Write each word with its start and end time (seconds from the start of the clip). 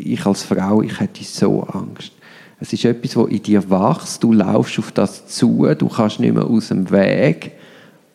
ich 0.00 0.24
als 0.26 0.42
Frau, 0.42 0.82
ich 0.82 0.98
hätte 1.00 1.24
so 1.24 1.62
Angst. 1.62 2.12
Es 2.60 2.72
ist 2.72 2.84
etwas, 2.84 3.16
wo 3.16 3.24
in 3.24 3.42
dir 3.42 3.70
wächst, 3.70 4.22
du 4.22 4.32
laufst 4.32 4.78
auf 4.78 4.92
das 4.92 5.26
zu, 5.26 5.66
du 5.78 5.88
kannst 5.88 6.20
nicht 6.20 6.34
mehr 6.34 6.44
aus 6.44 6.68
dem 6.68 6.90
Weg 6.90 7.52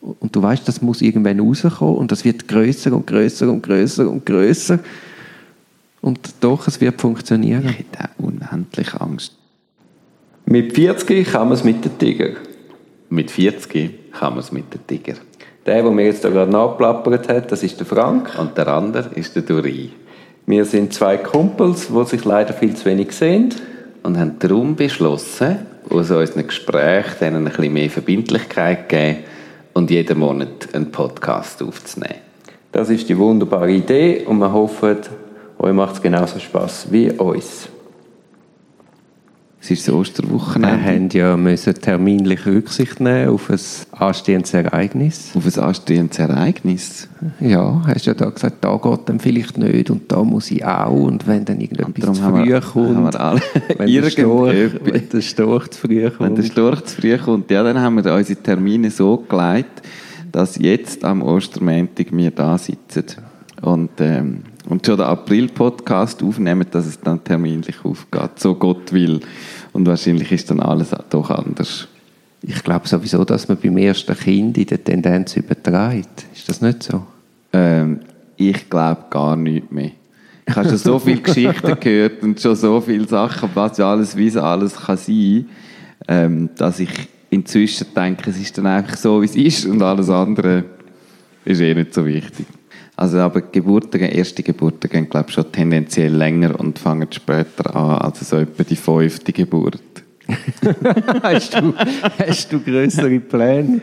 und 0.02 0.34
du 0.34 0.42
weißt, 0.42 0.66
das 0.68 0.80
muss 0.82 1.02
irgendwann 1.02 1.40
rauskommen 1.40 1.96
und 1.96 2.12
das 2.12 2.24
wird 2.24 2.46
größer 2.46 2.92
und 2.92 3.06
größer 3.06 3.50
und 3.50 3.62
größer 3.62 4.08
und 4.08 4.24
größer 4.24 4.78
und 6.00 6.20
doch, 6.40 6.68
es 6.68 6.80
wird 6.80 7.00
funktionieren. 7.00 7.64
Ich 7.68 7.78
hätte 7.80 8.04
auch 8.04 8.24
unendlich 8.24 8.94
Angst. 8.94 9.36
Mit 10.44 10.72
40 10.74 11.26
kann 11.26 11.48
man 11.48 11.56
es 11.56 11.64
mit 11.64 11.84
dem 11.84 11.98
Tiger. 11.98 12.36
Mit 13.08 13.32
40 13.32 14.12
kann 14.12 14.34
man 14.34 14.38
es 14.38 14.52
mit 14.52 14.72
dem 14.72 14.86
Tiger. 14.86 15.14
Der, 15.66 15.82
der 15.82 15.90
mir 15.90 16.04
jetzt 16.04 16.24
da 16.24 16.28
gerade 16.28 16.52
nachplappert 16.52 17.28
hat, 17.28 17.50
das 17.50 17.64
ist 17.64 17.80
der 17.80 17.86
Frank. 17.86 18.38
Und 18.38 18.56
der 18.56 18.68
andere 18.68 19.10
ist 19.16 19.34
der 19.34 19.42
Duri. 19.42 19.90
Wir 20.48 20.64
sind 20.64 20.94
zwei 20.94 21.16
Kumpels, 21.16 21.88
die 21.88 22.04
sich 22.04 22.24
leider 22.24 22.54
viel 22.54 22.76
zu 22.76 22.84
wenig 22.84 23.10
sehen. 23.12 23.52
Und 24.04 24.16
haben 24.16 24.38
darum 24.38 24.76
beschlossen, 24.76 25.58
aus 25.90 26.12
unseren 26.12 26.46
Gesprächen 26.46 27.16
denen 27.20 27.46
ein 27.46 27.52
bisschen 27.52 27.72
mehr 27.72 27.90
Verbindlichkeit 27.90 28.88
geben 28.88 29.24
und 29.72 29.90
jeden 29.90 30.20
Monat 30.20 30.72
einen 30.72 30.92
Podcast 30.92 31.60
aufzunehmen. 31.62 32.20
Das 32.70 32.90
ist 32.90 33.08
die 33.08 33.18
wunderbare 33.18 33.72
Idee 33.72 34.24
und 34.24 34.38
wir 34.38 34.52
hoffen, 34.52 34.98
euch 35.58 35.72
macht 35.72 35.96
es 35.96 36.02
genauso 36.02 36.38
Spaß 36.38 36.86
wie 36.92 37.10
uns. 37.10 37.68
Es 39.66 39.72
ist 39.72 39.88
das 39.88 39.94
Osterwochenende. 39.94 40.78
Wir 40.78 40.86
haben 40.92 41.10
ja 41.10 41.36
müssen 41.36 41.74
terminlich 41.74 42.46
Rücksicht 42.46 43.00
nehmen 43.00 43.30
auf 43.30 43.50
ein 43.50 43.58
anstehendes 43.90 44.54
Ereignis. 44.54 45.32
Auf 45.34 45.44
ein 45.44 45.60
anstehendes 45.60 46.20
Ereignis? 46.20 47.08
Ja, 47.40 47.82
hast 47.84 48.06
ja 48.06 48.14
da 48.14 48.30
gesagt, 48.30 48.58
da 48.60 48.76
geht 48.76 49.08
dann 49.08 49.18
vielleicht 49.18 49.58
nicht 49.58 49.90
und 49.90 50.12
da 50.12 50.22
muss 50.22 50.52
ich 50.52 50.64
auch 50.64 50.92
und 50.92 51.26
wenn 51.26 51.44
dann 51.44 51.60
irgendetwas 51.60 52.16
zu 52.16 52.22
früh 52.22 52.44
wir, 52.44 52.60
kommt, 52.60 52.96
haben 52.96 53.12
wir 53.12 53.20
alle 53.20 53.40
wenn, 53.76 53.92
der 54.02 54.10
Storch, 54.10 54.70
wenn 54.84 55.08
der 55.08 55.20
Storch 55.20 55.68
zu 55.70 55.80
früh 55.80 56.10
kommt. 56.10 56.20
Wenn 56.20 56.34
der 56.36 56.42
Storch 56.44 56.84
zu 56.84 57.00
früh 57.00 57.18
kommt, 57.18 57.50
ja, 57.50 57.64
dann 57.64 57.80
haben 57.80 58.04
wir 58.04 58.14
unsere 58.14 58.40
Termine 58.40 58.92
so 58.92 59.16
gelegt, 59.16 59.82
dass 60.30 60.58
jetzt 60.58 61.04
am 61.04 61.22
Ostermäntig 61.22 62.10
wir 62.12 62.30
da 62.30 62.56
sitzen 62.56 63.04
und, 63.62 63.90
ähm, 63.98 64.42
und 64.68 64.84
schon 64.84 64.96
den 64.96 65.06
April-Podcast 65.06 66.22
aufnehmen, 66.22 66.66
dass 66.70 66.86
es 66.86 67.00
dann 67.00 67.22
terminlich 67.22 67.84
aufgeht, 67.84 68.38
so 68.38 68.54
Gott 68.54 68.92
will. 68.92 69.20
Und 69.76 69.86
wahrscheinlich 69.86 70.32
ist 70.32 70.50
dann 70.50 70.60
alles 70.60 70.88
doch 71.10 71.28
anders. 71.28 71.86
Ich 72.40 72.64
glaube 72.64 72.88
sowieso, 72.88 73.26
dass 73.26 73.46
man 73.46 73.58
beim 73.58 73.76
ersten 73.76 74.16
Kind 74.16 74.56
in 74.56 74.64
der 74.64 74.82
Tendenz 74.82 75.36
übertreibt. 75.36 76.24
Ist 76.34 76.48
das 76.48 76.62
nicht 76.62 76.82
so? 76.82 77.02
Ähm, 77.52 78.00
ich 78.38 78.70
glaube 78.70 79.02
gar 79.10 79.36
nicht 79.36 79.70
mehr. 79.70 79.90
Ich 80.46 80.56
habe 80.56 80.70
schon 80.70 80.78
so 80.78 80.98
viele 80.98 81.20
Geschichten 81.20 81.78
gehört 81.78 82.22
und 82.22 82.40
schon 82.40 82.56
so 82.56 82.80
viele 82.80 83.06
Sachen, 83.06 83.50
was 83.52 83.76
ja 83.76 83.90
alles, 83.90 84.16
wie 84.16 84.28
es 84.28 84.38
alles 84.38 84.76
kann 84.76 84.96
sein, 84.96 85.46
ähm, 86.08 86.48
dass 86.56 86.80
ich 86.80 86.88
inzwischen 87.28 87.88
denke, 87.94 88.30
es 88.30 88.40
ist 88.40 88.56
dann 88.56 88.68
einfach 88.68 88.96
so, 88.96 89.20
wie 89.20 89.26
es 89.26 89.36
ist 89.36 89.66
und 89.66 89.82
alles 89.82 90.08
andere 90.08 90.64
ist 91.44 91.60
eh 91.60 91.74
nicht 91.74 91.92
so 91.92 92.06
wichtig. 92.06 92.46
Also 92.96 93.18
aber 93.18 93.42
Geburten, 93.42 94.00
erste 94.00 94.42
Geburten 94.42 94.88
gehen 94.88 95.08
glaube 95.08 95.26
ich 95.28 95.34
schon 95.34 95.52
tendenziell 95.52 96.14
länger 96.14 96.58
und 96.58 96.78
fangen 96.78 97.08
später 97.12 97.76
an, 97.76 97.98
also 97.98 98.24
so 98.24 98.38
etwa 98.38 98.64
die 98.64 98.76
fünfte 98.76 99.32
Geburt. 99.32 99.80
hast, 101.22 101.54
du, 101.54 101.72
hast 102.18 102.52
du 102.52 102.58
größere 102.58 103.20
Pläne? 103.20 103.80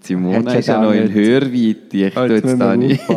Simone 0.00 0.58
ist 0.58 0.68
ja 0.68 0.80
noch 0.80 0.92
in 0.92 1.12
Hörweite. 1.12 1.96
Ich 1.96 2.14
tue 2.14 2.32
jetzt 2.32 2.58
da 2.58 2.74
nicht. 2.76 3.02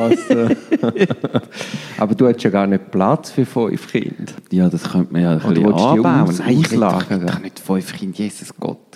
Aber 1.98 2.16
du 2.16 2.28
hast 2.28 2.44
ja 2.44 2.50
gar 2.50 2.68
nicht 2.68 2.92
Platz 2.92 3.32
für 3.32 3.46
fünf 3.46 3.90
Kinder. 3.90 4.34
Ja, 4.52 4.68
das 4.68 4.92
könnte 4.92 5.14
man 5.14 5.22
ja 5.22 5.32
ein 5.32 5.40
bisschen 5.40 5.74
anbauen. 5.74 6.36
Nein, 6.38 6.60
ich 6.60 6.72
will 6.72 6.80
doch 6.82 7.40
nicht 7.40 7.60
fünf 7.60 7.94
Kinder, 7.94 8.18
Jesus 8.18 8.54
Gott 8.60 8.93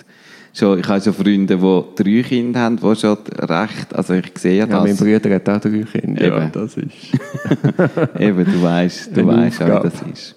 schon, 0.58 0.78
ich 0.78 0.88
habe 0.88 1.00
schon 1.00 1.14
Freunde, 1.14 1.56
die 1.56 2.02
drei 2.02 2.22
Kinder 2.22 2.60
haben, 2.60 2.76
die 2.76 2.96
schon 2.96 3.16
recht, 3.38 3.94
also 3.94 4.14
ich 4.14 4.32
sehe 4.36 4.58
ja, 4.58 4.66
das. 4.66 4.84
mein 4.84 4.96
Bruder 4.96 5.34
hat 5.34 5.48
auch 5.48 5.60
drei 5.60 5.84
Kinder, 5.84 6.22
Eben. 6.22 6.36
ja, 6.36 6.50
das 6.52 6.76
ist... 6.76 6.88
Eben, 8.18 8.44
du 8.44 8.62
weißt, 8.62 9.16
du 9.16 9.26
weißt 9.26 9.62
auch, 9.62 9.66
wie 9.66 9.88
das 9.88 10.02
ist. 10.12 10.34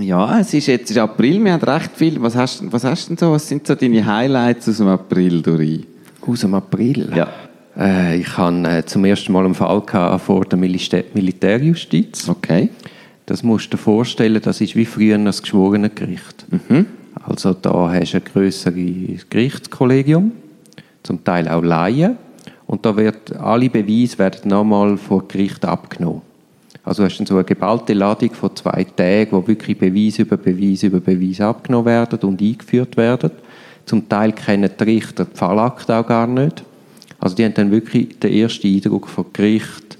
Ja, 0.00 0.40
es 0.40 0.52
ist 0.52 0.66
jetzt 0.66 0.90
ist 0.90 0.98
April, 0.98 1.42
wir 1.42 1.52
haben 1.52 1.62
recht 1.62 1.90
viel, 1.94 2.20
was 2.20 2.36
hast, 2.36 2.70
was 2.70 2.84
hast 2.84 3.08
denn 3.08 3.16
so, 3.16 3.32
was 3.32 3.48
sind 3.48 3.66
so 3.66 3.74
deine 3.74 4.04
Highlights 4.04 4.68
aus 4.68 4.76
dem 4.78 4.88
April, 4.88 5.40
Dori? 5.40 5.86
Aus 6.20 6.40
dem 6.40 6.54
April? 6.54 7.10
Ja. 7.14 7.28
Äh, 7.78 8.20
ich 8.20 8.36
hatte 8.36 8.68
äh, 8.68 8.84
zum 8.84 9.04
ersten 9.04 9.32
Mal 9.32 9.44
einen 9.44 9.54
Fall 9.54 9.82
vor 10.18 10.44
der 10.44 10.58
Militä 10.58 11.04
Militärjustiz. 11.14 12.28
Okay. 12.28 12.70
Das 13.26 13.42
musst 13.42 13.66
du 13.66 13.76
dir 13.76 13.82
vorstellen, 13.82 14.40
das 14.42 14.60
ist 14.60 14.76
wie 14.76 14.84
früher 14.84 15.18
das 15.18 15.42
Geschworenengericht. 15.42 16.46
Mhm. 16.50 16.86
Also 17.24 17.54
da 17.54 17.90
hast 17.90 18.12
du 18.12 18.18
ein 18.18 18.24
grösseres 18.24 19.28
Gerichtskollegium, 19.28 20.32
zum 21.02 21.24
Teil 21.24 21.48
auch 21.48 21.62
Laien. 21.62 22.16
Und 22.66 22.84
da 22.84 22.96
wird, 22.96 23.34
alle 23.36 23.70
Beweise 23.70 24.18
werden 24.18 24.50
nochmal 24.50 24.96
vor 24.96 25.26
Gericht 25.28 25.64
abgenommen. 25.64 26.22
Also 26.84 27.04
hast 27.04 27.18
du 27.18 27.26
so 27.26 27.34
eine 27.34 27.44
geballte 27.44 27.94
Ladung 27.94 28.32
von 28.32 28.54
zwei 28.54 28.84
Tagen, 28.84 29.32
wo 29.32 29.46
wirklich 29.46 29.78
Beweise 29.78 30.22
über 30.22 30.36
Beweise 30.36 30.86
über 30.86 31.00
Beweise 31.00 31.46
abgenommen 31.46 31.86
werden 31.86 32.18
und 32.20 32.40
eingeführt 32.40 32.96
werden. 32.96 33.30
Zum 33.86 34.08
Teil 34.08 34.32
kennen 34.32 34.70
die 34.78 34.84
Richter 34.84 35.24
die 35.24 35.36
Fallakte 35.36 35.96
auch 35.96 36.06
gar 36.06 36.26
nicht. 36.26 36.64
Also 37.18 37.34
die 37.34 37.44
haben 37.44 37.54
dann 37.54 37.70
wirklich 37.70 38.18
den 38.20 38.32
ersten 38.32 38.66
Eindruck 38.68 39.08
vom 39.08 39.26
Gericht, 39.32 39.95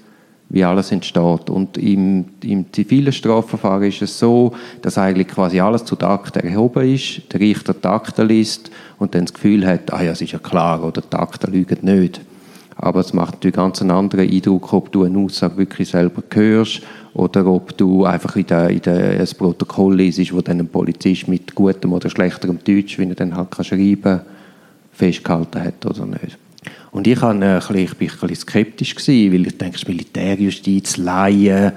wie 0.49 0.63
alles 0.63 0.91
entsteht. 0.91 1.49
Und 1.49 1.77
im, 1.77 2.25
im 2.43 2.71
zivilen 2.71 3.11
Strafverfahren 3.11 3.83
ist 3.83 4.01
es 4.01 4.17
so, 4.17 4.53
dass 4.81 4.97
eigentlich 4.97 5.27
quasi 5.27 5.59
alles 5.59 5.85
zu 5.85 5.95
den 5.95 6.07
Akten 6.07 6.39
erhoben 6.39 6.93
ist, 6.93 7.21
der 7.31 7.39
Richter 7.39 7.73
die 7.73 7.87
Akten 7.87 8.27
liest 8.27 8.71
und 8.97 9.13
dann 9.13 9.25
das 9.25 9.33
Gefühl 9.33 9.65
hat, 9.67 9.91
ah 9.93 10.01
ja, 10.01 10.11
es 10.11 10.21
ist 10.21 10.31
ja 10.31 10.39
klar, 10.39 10.83
oder 10.83 11.01
die 11.01 11.15
Akten 11.15 11.51
lügen 11.51 11.79
nicht. 11.81 12.21
Aber 12.79 12.99
es 12.99 13.11
macht 13.11 13.33
natürlich 13.33 13.55
ganz 13.55 13.81
einen 13.81 13.91
anderen 13.91 14.29
Eindruck, 14.29 14.71
ob 14.71 14.91
du 14.91 15.03
eine 15.03 15.17
Aussage 15.17 15.57
wirklich 15.57 15.89
selber 15.89 16.21
hörst 16.31 16.81
oder 17.15 17.45
ob 17.47 17.75
du 17.75 18.05
einfach 18.05 18.35
in, 18.35 18.45
der, 18.45 18.69
in 18.69 18.81
der, 18.81 19.19
ein 19.19 19.27
Protokoll 19.35 19.95
liest, 19.95 20.31
wo 20.31 20.41
dann 20.41 20.59
ein 20.59 20.67
Polizist 20.67 21.27
mit 21.27 21.55
gutem 21.55 21.93
oder 21.93 22.09
schlechterem 22.09 22.59
Deutsch, 22.63 22.99
wie 22.99 23.09
er 23.09 23.15
dann 23.15 23.35
halt 23.35 23.49
kann 23.49 23.65
schreiben 23.65 24.01
kann, 24.01 24.21
festgehalten 24.91 25.63
hat 25.63 25.85
oder 25.87 26.05
nicht. 26.05 26.37
Und 26.91 27.07
ich, 27.07 27.21
habe, 27.21 27.43
äh, 27.45 27.83
ich 27.83 27.95
bin 27.95 28.09
ein 28.09 28.35
skeptisch, 28.35 28.95
weil 29.07 29.47
ich 29.47 29.57
denke, 29.57 29.79
Militärjustiz, 29.87 30.97
Laien, 30.97 31.73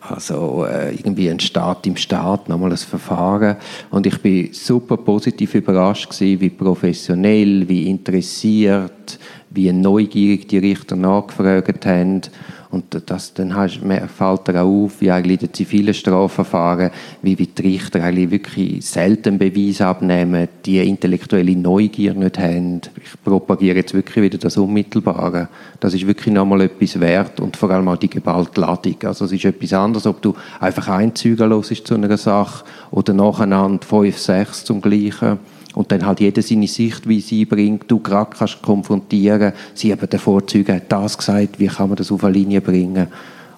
also 0.00 0.64
äh, 0.64 0.94
irgendwie 0.94 1.28
ein 1.30 1.40
Staat 1.40 1.86
im 1.86 1.96
Staat, 1.96 2.48
nochmal 2.48 2.70
ein 2.70 2.76
Verfahren. 2.76 3.56
Und 3.90 4.06
ich 4.06 4.18
bin 4.18 4.52
super 4.52 4.96
positiv 4.96 5.54
überrascht 5.54 6.10
gewesen, 6.10 6.40
wie 6.40 6.50
professionell, 6.50 7.68
wie 7.68 7.88
interessiert, 7.88 9.18
wie 9.50 9.72
neugierig 9.72 10.48
die 10.48 10.58
Richter 10.58 10.96
nachgefragt 10.96 11.86
haben 11.86 12.22
und 12.70 12.84
das, 13.06 13.34
dann 13.34 13.56
hast, 13.56 13.80
fällt 14.16 14.48
dir 14.48 14.62
auch 14.62 14.84
auf, 14.84 15.00
wie 15.00 15.10
eigentlich 15.10 15.40
den 15.40 15.52
zivilen 15.52 15.92
Strafverfahren, 15.92 16.90
wie, 17.20 17.36
wie 17.36 17.46
die 17.46 17.62
Richter 17.62 18.02
eigentlich 18.04 18.30
wirklich 18.30 18.86
selten 18.86 19.38
Beweise 19.38 19.86
abnehmen, 19.86 20.46
die 20.64 20.78
intellektuelle 20.78 21.56
Neugier 21.56 22.14
nicht 22.14 22.38
haben. 22.38 22.80
Ich 22.96 23.24
propagiere 23.24 23.76
jetzt 23.76 23.92
wirklich 23.92 24.24
wieder 24.24 24.38
das 24.38 24.56
Unmittelbare. 24.56 25.48
Das 25.80 25.94
ist 25.94 26.06
wirklich 26.06 26.32
nochmal 26.32 26.60
etwas 26.60 27.00
wert 27.00 27.40
und 27.40 27.56
vor 27.56 27.70
allem 27.70 27.88
auch 27.88 27.96
die 27.96 28.10
geballte 28.10 28.60
Ladung. 28.60 28.96
Also 29.02 29.24
es 29.24 29.32
ist 29.32 29.44
etwas 29.44 29.72
anderes, 29.72 30.06
ob 30.06 30.22
du 30.22 30.34
einfach 30.60 30.88
ein 30.88 31.14
Zeugen 31.16 31.62
zu 31.62 31.94
einer 31.94 32.16
Sache 32.16 32.64
oder 32.92 33.12
nacheinander 33.12 33.84
fünf, 33.84 34.16
sechs 34.16 34.64
zum 34.64 34.80
Gleichen 34.80 35.38
und 35.74 35.92
dann 35.92 36.04
halt 36.04 36.20
jeder 36.20 36.42
seine 36.42 36.66
Sichtweise 36.66 37.36
einbringt, 37.36 37.84
du 37.88 38.00
gerade 38.00 38.36
kannst 38.36 38.62
konfrontieren, 38.62 39.52
sie 39.74 39.90
eben 39.90 40.08
der 40.08 40.18
Vorzeuge 40.18 40.74
hat 40.74 40.90
das 40.90 41.16
gesagt, 41.16 41.58
wie 41.58 41.68
kann 41.68 41.88
man 41.88 41.96
das 41.96 42.10
auf 42.10 42.24
eine 42.24 42.32
Linie 42.32 42.60
bringen? 42.60 43.06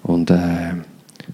Und 0.03 0.29
äh, 0.29 0.75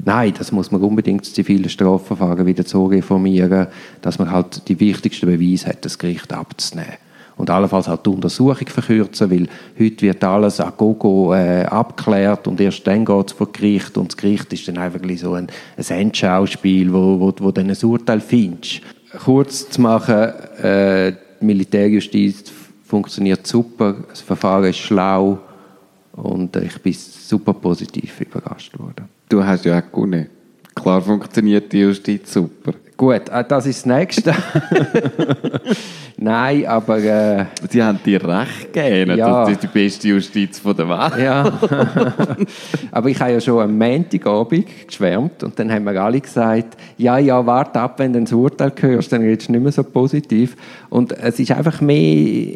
nein, 0.06 0.34
das 0.38 0.51
muss 0.51 0.72
man 0.72 0.81
unbedingt 0.81 1.22
das 1.22 1.34
zivile 1.34 1.69
Strafverfahren 1.69 2.45
wieder 2.45 2.64
so 2.64 2.85
reformieren, 2.85 3.67
dass 4.02 4.20
man 4.20 4.31
halt 4.31 4.67
die 4.70 4.79
wichtigsten 4.79 5.26
Beweise 5.26 5.67
hat, 5.67 5.84
das 5.84 5.97
Gericht 5.97 6.31
abzunehmen. 6.31 6.93
Und 7.35 7.49
allenfalls 7.49 7.87
halt 7.87 8.05
die 8.05 8.09
Untersuchung 8.09 8.67
verkürzen, 8.67 9.32
weil 9.32 9.47
heute 9.79 10.02
wird 10.02 10.23
alles 10.25 10.59
an 10.59 10.73
Gogo 10.75 11.34
äh, 11.34 11.64
abgeklärt 11.64 12.49
und 12.49 12.59
erst 12.59 12.85
dann 12.85 13.05
geht 13.05 13.28
es 13.28 13.32
vor 13.32 13.49
Gericht. 13.52 13.97
Und 13.97 14.11
das 14.11 14.17
Gericht 14.17 14.52
ist 14.52 14.67
dann 14.67 14.78
einfach 14.78 14.99
so 15.16 15.34
ein, 15.34 15.47
ein 15.78 15.85
Endschauspiel, 15.97 16.91
wo, 16.91 17.17
wo, 17.17 17.34
wo 17.40 17.52
dann 17.52 17.70
ein 17.70 17.78
Urteil 17.82 18.20
findest 18.20 18.82
kurz 19.17 19.70
zu 19.70 19.82
machen, 19.82 20.34
äh, 20.61 21.14
die 21.41 21.46
Militärjustiz 21.46 22.52
funktioniert 22.85 23.46
super, 23.46 23.96
das 24.09 24.22
Verfahren 24.22 24.66
ist 24.66 24.78
schlau 24.78 25.40
und 26.14 26.56
äh, 26.56 26.66
ich 26.66 26.82
bin 26.82 26.94
super 26.94 27.53
positiv 27.53 28.22
überrascht 28.22 28.78
worden. 28.78 29.08
Du 29.29 29.44
hast 29.44 29.66
ja 29.66 29.79
auch 29.79 29.91
gewonnen. 29.91 30.28
Klar 30.81 31.02
funktioniert 31.02 31.72
die 31.72 31.79
Justiz 31.79 32.34
super. 32.34 32.73
Gut, 32.96 33.29
äh, 33.29 33.46
das 33.47 33.66
ist 33.66 33.85
das 33.85 33.85
Nächste. 33.85 34.34
Nein, 36.17 36.66
aber... 36.66 36.97
Äh, 36.97 37.46
Sie 37.70 37.81
haben 37.81 37.97
dir 38.05 38.22
recht 38.28 38.73
gegeben, 38.73 39.17
Ja. 39.17 39.46
das 39.46 39.52
ist 39.52 39.64
die 39.64 39.67
beste 39.67 40.09
Justiz 40.09 40.59
von 40.59 40.76
der 40.76 40.90
Welt. 40.90 41.23
Ja, 41.23 41.43
aber 42.91 43.09
ich 43.09 43.20
habe 43.22 43.31
ja 43.31 43.40
schon 43.40 43.61
am 43.61 43.78
Montagabend 43.78 44.66
geschwärmt 44.85 45.43
und 45.43 45.58
dann 45.58 45.72
haben 45.72 45.85
wir 45.85 46.02
alle 46.02 46.20
gesagt, 46.20 46.76
ja, 46.97 47.17
ja, 47.17 47.46
warte 47.46 47.79
ab, 47.79 47.99
wenn 47.99 48.11
du 48.11 48.20
das 48.20 48.34
Urteil 48.34 48.73
hörst, 48.78 49.14
dann 49.14 49.22
redest 49.22 49.47
du 49.47 49.53
nicht 49.53 49.64
mehr 49.64 49.72
so 49.72 49.84
positiv. 49.84 50.58
Und 50.90 51.14
es 51.14 51.40
ist 51.40 51.52
einfach 51.52 51.79
mehr, 51.79 52.53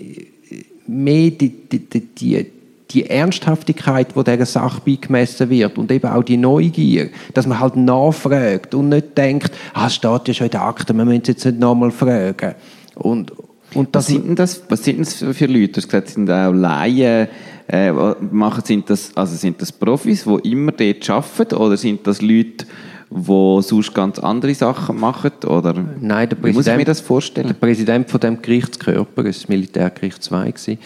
mehr 0.86 1.30
die, 1.32 1.50
die, 1.50 1.80
die, 1.88 2.02
die, 2.02 2.46
die 2.94 3.10
Ernsthaftigkeit, 3.10 4.16
die 4.16 4.24
dieser 4.24 4.46
Sache 4.46 4.82
beigemessen 4.86 5.50
wird 5.50 5.78
und 5.78 5.92
eben 5.92 6.08
auch 6.10 6.24
die 6.24 6.38
Neugier, 6.38 7.10
dass 7.34 7.48
man 7.48 7.60
halt 7.60 7.76
nachfragt 7.76 8.76
und 8.76 8.90
nicht 8.90 9.18
denkt, 9.18 9.52
ah, 9.74 9.88
es 9.88 9.96
steht 9.96 10.28
ja 10.28 10.34
schon 10.34 10.46
in 10.46 10.52
der 10.52 10.62
Akte, 10.64 10.94
wir 10.94 11.06
müssen 11.06 11.24
jetzt 11.26 11.46
nicht 11.46 11.60
nochmal 11.60 11.92
fragen. 11.92 12.56
Und, 12.96 13.32
und 13.74 13.88
Was 13.94 14.06
das, 14.06 14.08
sind 14.08 14.28
denn 14.28 14.36
das, 14.36 14.62
was 14.70 14.84
sind 14.84 15.00
das 15.00 15.14
für 15.16 15.46
Leute? 15.48 15.68
Du 15.70 15.78
hast 15.78 15.88
gesagt, 15.88 16.08
es 16.10 16.14
sind 16.14 16.30
auch 16.30 16.52
Laien. 16.52 17.28
Äh, 17.66 17.92
machen, 17.94 18.62
sind, 18.66 18.90
das, 18.90 19.16
also 19.16 19.36
sind 19.38 19.62
das 19.62 19.72
Profis, 19.72 20.26
die 20.26 20.52
immer 20.52 20.74
dort 20.74 21.10
arbeiten? 21.10 21.56
Oder 21.56 21.78
sind 21.78 22.06
das 22.06 22.22
Leute, 22.22 22.66
die 23.10 23.62
sonst 23.62 23.94
ganz 23.94 24.20
andere 24.20 24.54
Sachen 24.54 25.00
machen? 25.00 25.32
Oder 25.48 25.74
Nein, 26.02 26.28
der 26.28 26.38
wie 26.44 26.52
muss 26.52 26.68
ich 26.68 26.74
mir 26.74 26.84
Präsident- 26.84 26.88
das 26.90 27.00
vorstellen? 27.00 27.48
Der 27.48 27.54
Präsident 27.54 28.10
von 28.10 28.20
dem 28.20 28.42
Gerichtskörper, 28.42 29.24
das 29.24 29.48
Militärgericht 29.48 30.22
2, 30.22 30.52
gewesen, 30.52 30.78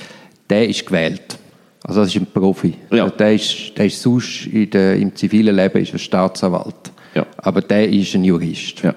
der 0.50 0.70
ist 0.70 0.86
gewählt. 0.86 1.40
Also 1.88 2.02
das 2.02 2.10
ist 2.10 2.22
ein 2.22 2.28
Profi. 2.28 2.76
Ja. 2.92 3.06
Also 3.06 3.16
Der, 3.18 3.34
ist, 3.34 3.78
der 3.78 3.86
ist 3.86 4.02
sonst 4.02 4.50
der, 4.54 4.98
im 4.98 5.16
zivilen 5.16 5.56
Leben 5.56 5.82
ist 5.82 5.94
er 5.94 6.00
Staatsanwalt. 6.00 6.92
Ja. 7.16 7.26
Aber 7.38 7.62
der 7.62 7.90
ist 7.90 8.14
ein 8.14 8.26
Jurist. 8.26 8.82
Ja. 8.84 8.94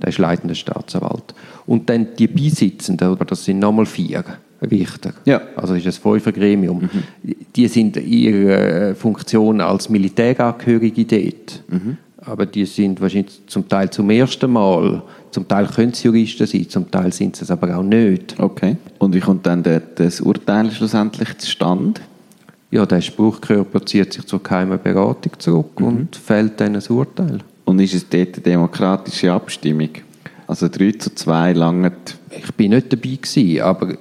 Der 0.00 0.08
ist 0.08 0.18
leitender 0.18 0.54
Staatsanwalt. 0.54 1.34
Und 1.66 1.88
dann 1.88 2.08
die 2.18 2.26
Beisitzenden, 2.26 3.08
aber 3.08 3.26
das 3.26 3.44
sind 3.44 3.58
nochmal 3.58 3.86
vier 3.86 4.24
Richter. 4.62 5.12
Ja. 5.26 5.42
Also 5.54 5.74
ist 5.74 5.86
ein 5.86 5.92
Fünfergremium. 5.92 6.88
Die 7.54 7.68
sind 7.68 7.98
in 7.98 8.08
ihrer 8.08 8.94
Funktion 8.94 9.60
als 9.60 9.88
Militärangehörige 9.90 11.04
dort. 11.04 11.62
Aber 12.26 12.46
die 12.46 12.64
sind 12.64 13.02
wahrscheinlich 13.02 13.42
zum 13.46 13.68
Teil 13.68 13.90
zum 13.90 14.08
ersten 14.08 14.50
Mal, 14.50 15.02
zum 15.30 15.46
Teil 15.46 15.66
können 15.66 15.92
sie 15.92 16.08
Juristen 16.08 16.46
sein, 16.46 16.66
zum 16.70 16.90
Teil 16.90 17.12
sind 17.12 17.36
sie 17.36 17.44
es 17.44 17.50
aber 17.50 17.76
auch 17.76 17.82
nicht. 17.82 18.34
Okay. 18.38 18.76
Und 18.98 19.14
wie 19.14 19.20
kommt 19.20 19.44
dann 19.46 19.62
das 19.94 20.22
Urteil 20.22 20.70
schlussendlich 20.70 21.36
zustande? 21.36 22.00
Ja, 22.74 22.84
der 22.84 23.00
Spruchkörper 23.00 23.86
zieht 23.86 24.14
sich 24.14 24.26
zur 24.26 24.42
geheimen 24.42 24.80
Beratung 24.82 25.38
zurück 25.38 25.80
und 25.80 26.16
fällt 26.16 26.60
dann 26.60 26.74
ein 26.74 26.82
Urteil. 26.88 27.38
Und 27.64 27.78
ist 27.78 27.94
es 27.94 28.08
dort 28.08 28.34
eine 28.34 28.42
demokratische 28.42 29.32
Abstimmung? 29.32 29.90
Also 30.48 30.66
3 30.66 30.90
zu 30.98 31.14
2 31.14 31.52
langt. 31.52 32.18
Ich 32.36 32.52
bin 32.54 32.72
nicht 32.72 32.92
dabei 32.92 33.16
gewesen, 33.22 33.60
aber 33.60 33.94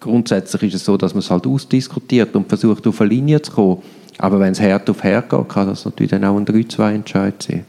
grundsätzlich 0.00 0.64
ist 0.64 0.74
es 0.74 0.84
so, 0.86 0.96
dass 0.96 1.14
man 1.14 1.20
es 1.20 1.30
halt 1.30 1.46
ausdiskutiert 1.46 2.34
und 2.34 2.48
versucht, 2.48 2.84
auf 2.88 3.00
eine 3.00 3.10
Linie 3.10 3.42
zu 3.42 3.52
kommen. 3.52 3.82
Aber 4.18 4.40
wenn 4.40 4.54
es 4.54 4.60
hart 4.60 4.90
auf 4.90 5.04
hart 5.04 5.30
geht, 5.30 5.48
kann 5.48 5.68
das 5.68 5.84
natürlich 5.84 6.10
dann 6.10 6.24
auch 6.24 6.36
ein 6.36 6.44
3-2-Entscheid 6.44 7.40
sein. 7.40 7.64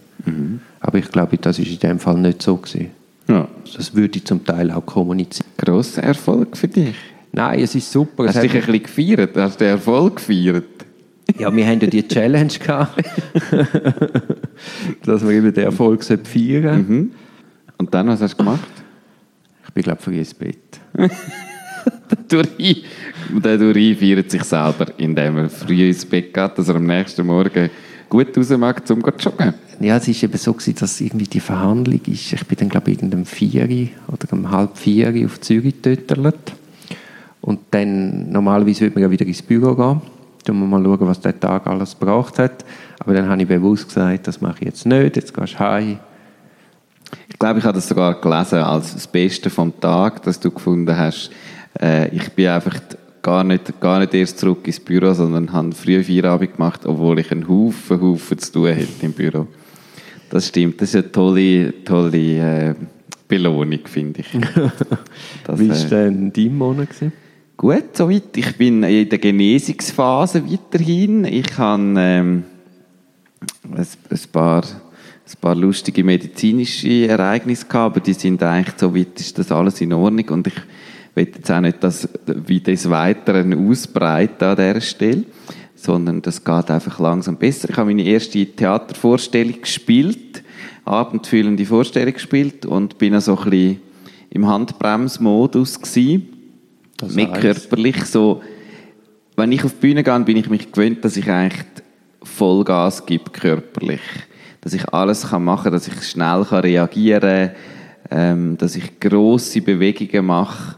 Aber 0.79 0.97
ich 0.97 1.11
glaube, 1.11 1.37
das 1.37 1.59
ist 1.59 1.69
in 1.69 1.77
dem 1.77 1.99
Fall 1.99 2.17
nicht 2.17 2.41
so 2.41 2.57
gewesen. 2.57 2.89
Ja. 3.27 3.47
Das 3.77 3.93
würde 3.93 4.17
ich 4.17 4.25
zum 4.25 4.43
Teil 4.43 4.71
auch 4.71 4.87
kommunizieren. 4.87 5.45
Grosser 5.57 6.01
Erfolg 6.01 6.57
für 6.57 6.67
dich. 6.67 6.95
Nein, 7.31 7.59
es 7.59 7.75
ist 7.75 7.91
super. 7.91 8.27
Hast 8.27 8.37
du 8.37 8.41
dich 8.41 8.53
ein 8.53 8.59
bisschen 8.59 8.83
gefeiert? 8.83 9.37
Hast 9.37 9.59
du 9.59 9.65
den 9.65 9.73
Erfolg 9.73 10.17
gefeiert? 10.17 10.81
ja, 11.37 11.55
wir 11.55 11.65
haben 11.65 11.79
ja 11.79 11.87
die 11.87 12.07
Challenge 12.07 12.53
gehabt, 12.53 13.03
dass 15.05 15.23
wir 15.23 15.31
eben 15.31 15.53
den 15.53 15.63
Erfolg 15.63 16.03
feiern 16.03 16.25
sollten. 16.25 17.11
Und 17.77 17.93
dann, 17.93 18.07
was 18.07 18.21
hast 18.21 18.33
du 18.33 18.37
gemacht? 18.37 18.69
Ich 19.65 19.73
bin, 19.73 19.83
glaube 19.83 19.99
ich, 19.99 20.05
früh 20.05 20.17
ins 20.17 20.33
Bett. 20.33 20.79
Der 22.29 23.57
Duri 23.57 23.95
feiert 23.95 24.29
sich 24.29 24.43
selber, 24.43 24.87
indem 24.97 25.37
er 25.37 25.49
früh 25.49 25.87
ins 25.87 26.05
Bett 26.05 26.33
geht, 26.33 26.57
dass 26.57 26.67
er 26.67 26.75
am 26.75 26.85
nächsten 26.85 27.25
Morgen 27.25 27.69
gut 28.09 28.37
raus 28.37 28.49
mag, 28.49 28.83
um 28.89 29.01
zu 29.01 29.29
joggen. 29.29 29.53
Ja, 29.79 29.97
es 29.97 30.07
ist 30.07 30.21
eben 30.21 30.37
so 30.37 30.53
gewesen, 30.53 30.75
dass 30.79 30.99
irgendwie 30.99 31.25
die 31.25 31.39
Verhandlung 31.39 32.01
ist. 32.05 32.33
Ich 32.33 32.45
bin 32.45 32.57
dann, 32.59 32.69
glaube 32.69 32.91
ich, 32.91 32.97
irgendeinem 32.97 33.25
Vieri 33.25 33.91
oder 34.07 34.31
um 34.31 34.51
halb 34.51 34.77
Vieri 34.77 35.25
auf 35.25 35.39
Zürich 35.39 35.81
getötelt. 35.81 36.53
Und 37.41 37.59
dann, 37.71 38.29
normalerweise 38.31 38.81
würde 38.81 38.95
man 38.95 39.03
ja 39.03 39.11
wieder 39.11 39.25
ins 39.25 39.41
Büro 39.41 39.75
gehen. 39.75 40.01
Dann 40.45 40.55
muss 40.55 40.69
man 40.69 40.83
mal 40.83 40.97
schauen, 40.97 41.07
was 41.07 41.19
der 41.21 41.39
Tag 41.39 41.67
alles 41.67 41.97
gebracht 41.97 42.39
hat. 42.39 42.65
Aber 42.99 43.13
dann 43.13 43.27
habe 43.27 43.41
ich 43.41 43.47
bewusst 43.47 43.87
gesagt, 43.87 44.27
das 44.27 44.41
mache 44.41 44.57
ich 44.59 44.65
jetzt 44.65 44.85
nicht, 44.85 45.15
jetzt 45.15 45.33
gehst 45.33 45.53
du 45.55 45.59
heim. 45.59 45.99
Ich 47.27 47.37
glaube, 47.37 47.59
ich 47.59 47.65
habe 47.65 47.75
das 47.75 47.87
sogar 47.87 48.19
gelesen 48.21 48.59
als 48.59 48.93
das 48.93 49.07
Beste 49.07 49.49
vom 49.49 49.79
Tag, 49.79 50.21
dass 50.23 50.39
du 50.39 50.51
gefunden 50.51 50.95
hast. 50.95 51.31
Äh, 51.79 52.09
ich 52.15 52.29
bin 52.31 52.47
einfach 52.47 52.75
gar 53.21 53.43
nicht, 53.43 53.79
gar 53.79 53.99
nicht 53.99 54.13
erst 54.13 54.39
zurück 54.39 54.65
ins 54.65 54.79
Büro, 54.79 55.13
sondern 55.13 55.51
habe 55.51 55.71
früh 55.73 56.03
Feierabend 56.03 56.53
gemacht, 56.53 56.85
obwohl 56.85 57.19
ich 57.19 57.31
einen 57.31 57.47
Haufen, 57.47 58.01
Haufen 58.01 58.37
zu 58.37 58.51
tun 58.51 58.67
hätte 58.67 59.05
im 59.05 59.13
Büro. 59.13 59.47
Das 60.29 60.47
stimmt. 60.47 60.81
Das 60.81 60.89
ist 60.89 60.95
eine 60.95 61.11
tolle, 61.11 61.83
tolle 61.83 62.69
äh, 62.69 62.75
Belohnung, 63.27 63.79
finde 63.85 64.21
ich. 64.21 64.27
Das, 65.43 65.59
Wie 65.59 65.67
äh, 65.67 65.69
war 65.69 65.89
denn 65.89 66.31
dein 66.31 66.57
Monat? 66.57 66.89
Gewesen? 66.89 67.11
Gut, 67.61 67.95
soweit. 67.95 68.35
Ich 68.35 68.57
bin 68.57 68.81
in 68.81 69.07
der 69.07 69.19
Genesungsphase 69.19 70.43
weiterhin. 70.51 71.25
Ich 71.25 71.59
habe 71.59 71.93
ähm, 71.95 72.43
ein, 73.71 73.87
ein, 74.09 74.19
paar, 74.31 74.63
ein 74.63 75.39
paar 75.39 75.53
lustige 75.53 76.03
medizinische 76.03 77.07
Ereignisse 77.07 77.67
gehabt, 77.67 77.97
aber 77.97 77.99
die 77.99 78.13
sind 78.13 78.41
eigentlich, 78.41 78.73
soweit 78.79 79.19
ist 79.19 79.37
das 79.37 79.51
alles 79.51 79.79
in 79.79 79.93
Ordnung 79.93 80.27
und 80.29 80.47
ich 80.47 80.55
will 81.13 81.29
jetzt 81.35 81.51
auch 81.51 81.61
nicht 81.61 81.83
das, 81.83 82.09
wie 82.25 82.61
des 82.61 82.89
Weiteren 82.89 83.69
ausbreiten 83.69 84.43
an 84.43 84.55
dieser 84.55 84.81
Stelle, 84.81 85.25
sondern 85.75 86.23
das 86.23 86.43
geht 86.43 86.71
einfach 86.71 86.99
langsam 86.99 87.37
besser. 87.37 87.69
Ich 87.69 87.77
habe 87.77 87.93
meine 87.93 88.05
erste 88.05 88.43
Theatervorstellung 88.43 89.61
gespielt, 89.61 90.41
abendfüllende 90.83 91.67
Vorstellung 91.67 92.15
gespielt 92.15 92.65
und 92.65 92.97
bin 92.97 93.21
so 93.21 93.37
ein 93.37 93.49
bisschen 93.51 93.81
im 94.31 94.47
Handbremsmodus 94.47 95.79
gewesen. 95.79 96.30
Das 97.01 97.17
heisst? 97.17 97.41
körperlich 97.41 98.05
so, 98.05 98.41
wenn 99.35 99.51
ich 99.51 99.63
auf 99.63 99.73
die 99.73 99.87
Bühne 99.87 100.03
gehe, 100.03 100.19
bin 100.21 100.37
ich 100.37 100.49
mich 100.49 100.71
gewöhnt, 100.71 101.03
dass 101.03 101.17
ich 101.17 101.29
eigentlich 101.29 101.65
Vollgas 102.23 103.05
gebe 103.05 103.31
körperlich. 103.31 104.01
Dass 104.61 104.73
ich 104.73 104.87
alles 104.89 105.29
kann 105.29 105.43
machen 105.43 105.63
kann, 105.63 105.73
dass 105.73 105.87
ich 105.87 106.03
schnell 106.03 106.45
kann 106.45 106.59
reagieren 106.59 107.49
kann, 107.49 107.55
ähm, 108.11 108.57
dass 108.57 108.75
ich 108.75 108.99
grosse 108.99 109.61
Bewegungen 109.61 110.25
mache, 110.25 110.75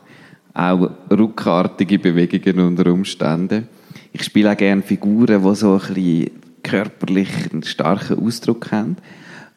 auch 0.54 0.92
ruckartige 1.12 2.00
Bewegungen 2.00 2.68
unter 2.68 2.92
Umständen. 2.92 3.68
Ich 4.12 4.24
spiele 4.24 4.52
auch 4.52 4.58
gerne 4.58 4.84
Figuren, 4.84 5.44
die 5.44 5.56
so 5.56 5.74
ein 5.74 5.80
bisschen 5.94 6.31
körperlich 6.62 7.30
einen 7.52 7.64
starken 7.64 8.26
Ausdruck 8.26 8.72
haben. 8.72 8.98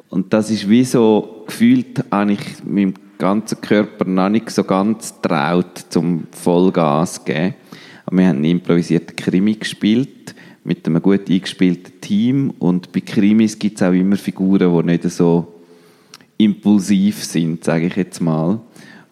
Und 0.09 0.33
das 0.33 0.51
ist 0.51 0.69
wie 0.69 0.85
so, 0.85 1.45
gefühlt 1.47 2.05
habe 2.11 2.33
ich 2.33 2.65
meinem 2.65 2.95
ganzen 3.18 3.61
Körper 3.61 4.04
noch 4.04 4.28
nicht 4.28 4.50
so 4.50 4.64
ganz 4.64 5.20
traut, 5.20 5.87
zum 5.88 6.25
Vollgas 6.30 7.14
zu 7.14 7.25
geben. 7.25 7.54
Aber 8.06 8.18
wir 8.18 8.28
haben 8.28 8.37
einen 8.37 8.44
improvisierten 8.44 9.16
Krimi 9.16 9.54
gespielt, 9.54 10.35
mit 10.64 10.87
einem 10.87 11.02
gut 11.02 11.28
eingespielten 11.30 12.00
Team. 12.00 12.52
Und 12.58 12.92
bei 12.92 13.00
Krimis 13.00 13.58
gibt 13.58 13.80
es 13.80 13.87
auch 13.87 13.92
immer 13.92 14.16
Figuren, 14.16 14.87
die 14.87 14.92
nicht 14.92 15.11
so 15.11 15.54
impulsiv 16.38 17.25
sind, 17.25 17.64
sage 17.64 17.87
ich 17.87 17.96
jetzt 17.96 18.20
mal. 18.20 18.61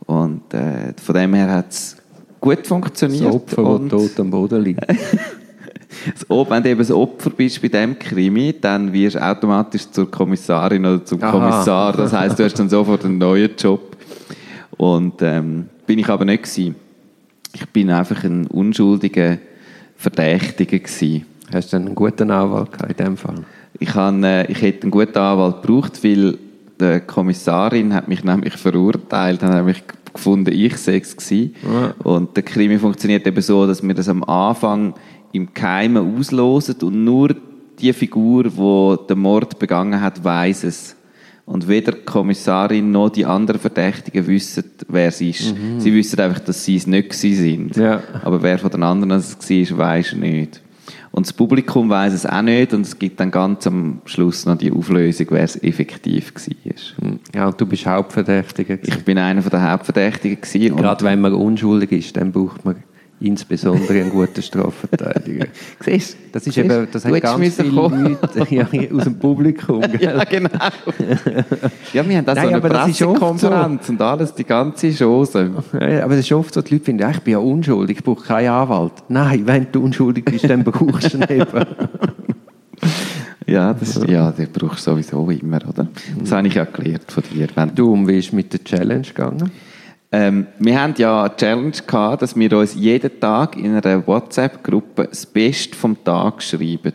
Und 0.06 0.52
äh, 0.52 0.92
von 1.02 1.14
dem 1.14 1.34
her 1.34 1.50
hat 1.50 1.70
es 1.70 1.96
gut 2.40 2.66
funktioniert. 2.66 3.26
Das 3.26 3.34
Opfer, 3.34 3.64
und 3.64 3.92
das 3.92 4.02
tot 4.02 4.20
am 4.20 4.30
Boden 4.30 4.62
liegt. 4.62 4.80
das 4.88 6.28
Ob- 6.28 6.50
wenn 6.50 6.62
du 6.62 6.68
eben 6.70 6.78
das 6.78 6.90
Opfer 6.90 7.30
bist 7.30 7.62
bei 7.62 7.68
diesem 7.68 7.99
Krimi, 7.99 8.54
dann 8.61 8.92
wirst 8.92 9.16
du 9.16 9.25
automatisch 9.25 9.90
zur 9.90 10.11
Kommissarin 10.11 10.84
oder 10.84 11.04
zum 11.04 11.23
Aha. 11.23 11.30
Kommissar. 11.30 11.92
Das 11.96 12.12
heißt, 12.12 12.38
du 12.38 12.44
hast 12.44 12.58
dann 12.58 12.68
sofort 12.68 13.04
einen 13.04 13.18
neuen 13.18 13.50
Job. 13.56 13.94
Und 14.76 15.23
ähm, 15.23 15.69
bin 15.87 15.99
ich 15.99 16.09
aber 16.09 16.25
nicht 16.25 16.45
gewesen. 16.45 16.76
Ich 17.52 17.66
bin 17.69 17.90
einfach 17.90 18.25
ein 18.25 18.47
unschuldiger 18.47 19.38
Verdächtiger 19.97 20.78
gewesen. 20.78 21.26
Hast 21.52 21.73
du 21.73 21.76
einen 21.76 21.95
guten 21.95 22.31
Anwalt 22.31 22.73
gehabt 22.73 22.99
in 22.99 23.04
dem 23.04 23.16
Fall? 23.16 23.45
Ich, 23.78 23.95
han, 23.95 24.25
äh, 24.25 24.50
ich 24.50 24.61
hätte 24.62 24.83
einen 24.83 24.90
guten 24.90 25.19
Anwalt 25.19 25.62
gebraucht, 25.62 26.02
weil 26.02 26.38
die 26.81 27.00
Kommissarin 27.07 27.95
hat 27.95 28.09
mich 28.09 28.25
nämlich 28.25 28.54
verurteilt, 28.54 29.43
hat 29.43 29.54
nämlich 29.54 29.83
gefunden, 30.12 30.52
ich 30.52 30.76
sei 30.76 30.97
es 30.97 31.16
gewesen. 31.16 31.54
Ja. 31.62 31.95
Und 32.02 32.37
der 32.37 32.43
Krimi 32.43 32.78
funktioniert 32.78 33.26
eben 33.26 33.43
so, 33.43 33.66
dass 33.66 33.83
wir 33.83 33.95
das 33.95 34.09
am 34.09 34.25
Anfang 34.25 34.95
im 35.33 35.52
Geheimen 35.52 36.16
auslosen 36.16 36.76
und 36.83 37.04
nur 37.04 37.35
die 37.81 37.93
Figur, 37.93 38.45
die 38.45 39.07
den 39.09 39.19
Mord 39.19 39.59
begangen 39.59 40.00
hat, 40.00 40.23
weiß 40.23 40.64
es. 40.64 40.94
Und 41.47 41.69
weder 41.69 41.93
die 41.93 42.01
Kommissarin 42.01 42.91
noch 42.91 43.11
die 43.11 43.27
anderen 43.27 43.61
Verdächtigen 43.61 44.27
wissen, 44.27 44.65
wer 44.89 45.09
es 45.09 45.21
ist. 45.21 45.55
Sie 45.79 45.93
wissen 45.93 46.19
einfach, 46.21 46.41
dass 46.41 46.65
sie 46.65 46.77
es 46.77 46.87
nicht 46.87 47.13
sind. 47.13 47.77
Ja. 47.77 48.03
Aber 48.23 48.43
wer 48.43 48.59
von 48.59 48.71
den 48.71 48.83
anderen 48.83 49.13
es 49.13 49.39
war, 49.39 49.79
weiß 49.79 50.15
nicht. 50.15 50.63
Und 51.15 51.27
das 51.27 51.33
Publikum 51.33 51.89
weiß 51.89 52.13
es 52.13 52.27
auch 52.27 52.43
nicht 52.43 52.75
und 52.75 52.81
es 52.81 52.99
gibt 52.99 53.21
dann 53.21 53.31
ganz 53.31 53.67
am 53.69 54.01
Schluss 54.05 54.47
noch 54.47 54.59
die 54.59 54.73
Auflösung, 54.73 55.29
wer 55.31 55.45
es 55.45 55.63
effektiv 55.63 56.33
war. 56.35 57.19
Ja, 57.33 57.47
und 57.47 57.61
du 57.61 57.67
bist 57.67 57.87
Hauptverdächtiger. 57.87 58.77
gewesen. 58.77 58.99
Ich 58.99 59.05
bin 59.05 59.19
einer 59.19 59.41
der 59.43 59.71
Hauptverdächtigen 59.71 60.41
gewesen 60.41 60.77
Gerade 60.77 61.05
wenn 61.05 61.21
man 61.21 61.35
unschuldig 61.35 61.93
ist, 61.93 62.17
dann 62.17 62.33
braucht 62.33 62.65
man 62.65 62.83
insbesondere 63.25 64.00
einen 64.00 64.11
guten 64.11 64.43
Strafverteidiger. 64.43 65.47
Siehst, 65.81 66.16
Das 66.33 66.47
ist 66.47 66.54
siehst, 66.54 66.66
eben, 66.66 66.88
das 66.90 67.04
hat 67.04 67.21
ganz 67.21 67.57
viele 67.57 67.71
kommen. 67.71 68.19
Leute 68.35 68.54
ja, 68.54 68.66
aus 68.93 69.04
dem 69.04 69.19
Publikum. 69.19 69.81
gell? 69.99 70.00
Ja, 70.00 70.25
genau. 70.25 70.50
ja, 71.93 72.09
wir 72.09 72.19
haben 72.19 72.28
auch 72.28 72.35
so 72.35 72.40
eine 72.40 72.61
Pressekonferenz 72.61 73.88
und 73.88 74.00
alles, 74.00 74.35
die 74.35 74.45
ganze 74.45 74.93
Chose. 74.93 75.50
Ja, 75.73 76.04
aber 76.04 76.16
das 76.16 76.26
ist 76.26 76.33
oft 76.33 76.54
so, 76.54 76.62
die 76.62 76.75
Leute 76.75 76.85
finden, 76.85 77.02
ja, 77.02 77.11
ich 77.11 77.21
bin 77.21 77.33
ja 77.33 77.38
unschuldig, 77.38 77.99
ich 77.99 78.04
brauche 78.04 78.25
keinen 78.25 78.49
Anwalt. 78.49 78.93
Nein, 79.09 79.47
wenn 79.47 79.66
du 79.73 79.85
unschuldig 79.85 80.25
bist, 80.25 80.49
dann 80.49 80.64
brauchst 80.64 81.14
du 81.14 81.19
ihn 81.19 81.25
eben. 81.28 81.66
Ja, 83.47 83.75
das, 83.75 84.00
ja, 84.07 84.31
den 84.31 84.49
brauchst 84.52 84.87
du 84.87 84.93
sowieso 84.93 85.28
immer, 85.31 85.59
oder? 85.69 85.87
Das 86.19 86.33
habe 86.33 86.49
ich 86.49 86.54
ja 86.54 86.64
gelernt 86.64 87.11
von 87.11 87.23
dir. 87.33 87.49
Wenn 87.54 87.75
Du, 87.75 87.93
um 87.93 88.09
wie 88.09 88.19
ist 88.19 88.33
mit 88.33 88.52
der 88.52 88.64
Challenge 88.64 89.02
gegangen? 89.02 89.50
Ähm, 90.16 90.47
wir 90.61 90.80
haben 90.80 90.94
ja 90.97 91.25
eine 91.25 91.37
Challenge 91.37 91.73
gehabt, 91.85 92.23
dass 92.23 92.37
wir 92.37 92.52
uns 92.56 92.76
jeden 92.76 93.18
Tag 93.18 93.56
in 93.56 93.75
einer 93.75 94.06
WhatsApp-Gruppe 94.06 95.09
das 95.09 95.26
Beste 95.26 95.76
vom 95.76 95.97
Tag 96.04 96.40
schreiben. 96.40 96.92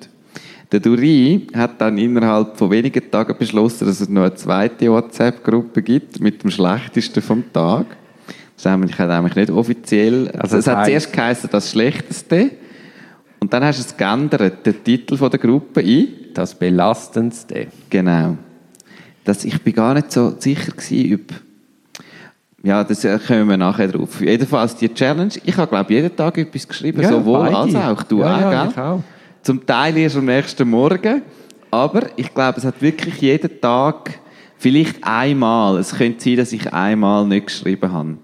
Der 0.71 0.79
Duri 0.79 1.45
hat 1.53 1.81
dann 1.81 1.97
innerhalb 1.97 2.55
von 2.57 2.71
wenigen 2.71 3.11
Tagen 3.11 3.35
beschlossen, 3.37 3.87
dass 3.87 3.99
es 3.99 4.07
noch 4.07 4.21
eine 4.21 4.35
zweite 4.35 4.89
WhatsApp-Gruppe 4.89 5.81
gibt 5.81 6.21
mit 6.21 6.43
dem 6.43 6.49
Schlechtesten 6.49 7.21
vom 7.21 7.43
Tag. 7.51 7.87
Das 8.55 8.65
haben 8.67 8.87
wir- 8.87 8.97
hat 8.97 9.09
nämlich 9.09 9.35
nicht 9.35 9.49
offiziell. 9.49 10.29
Also, 10.37 10.55
es 10.55 10.67
hat 10.67 10.85
zuerst 10.85 11.11
geheißen, 11.11 11.49
das 11.51 11.71
Schlechteste. 11.71 12.51
Und 13.41 13.51
dann 13.51 13.65
hast 13.65 13.79
du 13.79 13.83
es 13.85 13.97
geändert, 13.97 14.65
den 14.65 14.81
Titel 14.81 15.17
von 15.17 15.29
der 15.29 15.39
Gruppe 15.41 15.81
ein. 15.81 16.07
Das 16.33 16.55
Belastendste. 16.55 17.67
Genau. 17.89 18.37
Das, 19.25 19.43
ich 19.43 19.61
bin 19.61 19.73
gar 19.73 19.93
nicht 19.93 20.09
so 20.09 20.35
sicher 20.39 20.71
gewesen, 20.71 21.15
ob... 21.15 21.48
Ja, 22.63 22.83
das 22.83 23.05
äh, 23.05 23.17
kommen 23.25 23.47
wir 23.47 23.57
nachher 23.57 23.87
drauf. 23.87 24.21
Jedenfalls 24.21 24.75
die 24.75 24.93
Challenge. 24.93 25.31
Ich 25.45 25.55
habe, 25.55 25.69
glaube 25.69 25.93
jeden 25.93 26.15
Tag 26.15 26.37
etwas 26.37 26.67
geschrieben, 26.67 27.03
sowohl 27.03 27.39
beide. 27.39 27.57
als 27.57 27.75
auch. 27.75 28.03
Du 28.03 28.19
ja, 28.19 28.35
auch, 28.35 28.39
ja, 28.41 28.63
gell? 28.63 28.71
ich 28.71 28.77
auch. 28.77 29.03
Zum 29.41 29.65
Teil 29.65 29.97
erst 29.97 30.17
am 30.17 30.25
nächsten 30.25 30.69
Morgen. 30.69 31.21
Aber 31.71 32.01
ich 32.15 32.33
glaube, 32.33 32.57
es 32.57 32.65
hat 32.65 32.81
wirklich 32.81 33.21
jeden 33.21 33.61
Tag 33.61 34.19
vielleicht 34.57 35.03
einmal. 35.03 35.77
Es 35.77 35.95
könnte 35.95 36.23
sein, 36.23 36.37
dass 36.37 36.51
ich 36.51 36.73
einmal 36.73 37.25
nicht 37.25 37.47
geschrieben 37.47 37.91
habe. 37.91 38.17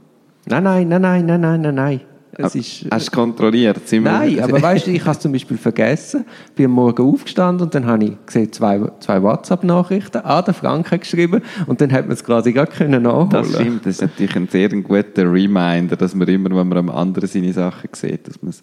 Nein, 0.47 0.63
nein, 0.63 0.87
nein, 0.87 1.01
nein, 1.01 1.25
nein, 1.25 1.61
nein, 1.61 1.75
nein. 1.75 2.01
Es 2.37 2.55
ist, 2.55 2.85
Hast 2.91 3.07
du 3.07 3.11
kontrolliert? 3.11 3.87
Sind 3.87 4.03
Nein, 4.03 4.39
aber 4.39 4.61
weißt 4.61 4.87
du, 4.87 4.91
ich 4.91 5.01
habe 5.01 5.11
es 5.11 5.19
zum 5.19 5.31
Beispiel 5.31 5.57
vergessen. 5.57 6.25
Bin 6.55 6.65
am 6.65 6.71
Morgen 6.71 7.01
aufgestanden 7.01 7.65
und 7.65 7.73
dann 7.73 7.85
habe 7.85 8.03
ich 8.03 8.25
gesehen, 8.25 8.51
zwei, 8.51 8.81
zwei 8.99 9.21
WhatsApp-Nachrichten. 9.21 10.21
Ah, 10.23 10.41
der 10.41 10.53
Frank 10.53 10.91
hat 10.91 11.01
geschrieben 11.01 11.41
und 11.65 11.79
dann 11.79 11.91
hat 11.91 12.05
man 12.05 12.13
es 12.13 12.23
quasi 12.23 12.51
gar 12.51 12.67
können 12.67 13.03
nachholen. 13.03 13.29
Das 13.29 13.53
stimmt, 13.53 13.85
das 13.85 13.95
ist 13.95 14.01
natürlich 14.01 14.35
ein 14.35 14.47
sehr 14.49 14.69
guter 14.69 15.31
Reminder, 15.31 15.95
dass 15.95 16.13
man 16.13 16.27
immer, 16.27 16.49
wenn 16.49 16.67
man 16.67 16.77
am 16.77 16.89
anderen 16.89 17.29
seine 17.29 17.53
Sachen 17.53 17.89
sieht, 17.93 18.27
dass 18.27 18.41
man 18.41 18.49
es... 18.49 18.61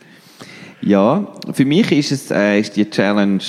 Ja, 0.82 1.26
für 1.52 1.64
mich 1.64 1.92
ist, 1.92 2.12
es, 2.12 2.30
äh, 2.30 2.60
ist 2.60 2.76
die 2.76 2.90
Challenge 2.90 3.42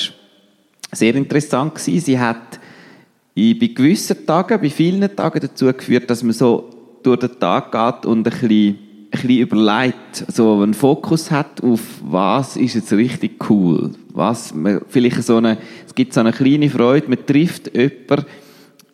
sehr 0.91 1.15
interessant 1.15 1.75
gewesen. 1.75 1.99
Sie 1.99 2.19
hat 2.19 2.59
in, 3.33 3.57
bei 3.57 3.67
gewissen 3.67 4.25
Tagen, 4.25 4.61
bei 4.61 4.69
vielen 4.69 5.15
Tagen 5.15 5.39
dazu 5.39 5.65
geführt, 5.73 6.09
dass 6.09 6.23
man 6.23 6.33
so 6.33 6.69
durch 7.01 7.19
den 7.19 7.39
Tag 7.39 7.71
geht 7.71 8.05
und 8.05 8.19
ein 8.19 8.23
bisschen, 8.31 8.77
bisschen 9.22 9.39
überlegt, 9.39 10.25
so 10.27 10.62
einen 10.62 10.74
Fokus 10.74 11.32
hat 11.32 11.63
auf 11.63 11.82
was 12.03 12.58
ist 12.58 12.75
jetzt 12.75 12.91
richtig 12.93 13.50
cool, 13.50 13.91
was 14.13 14.53
vielleicht 14.89 15.24
so 15.24 15.38
eine, 15.38 15.58
es 15.86 15.96
gibt 15.96 16.13
so 16.13 16.20
eine 16.20 16.32
kleine 16.32 16.70
Freude, 16.70 17.08
man 17.10 17.25
trifft 17.25 17.75
jemanden, 17.75 18.25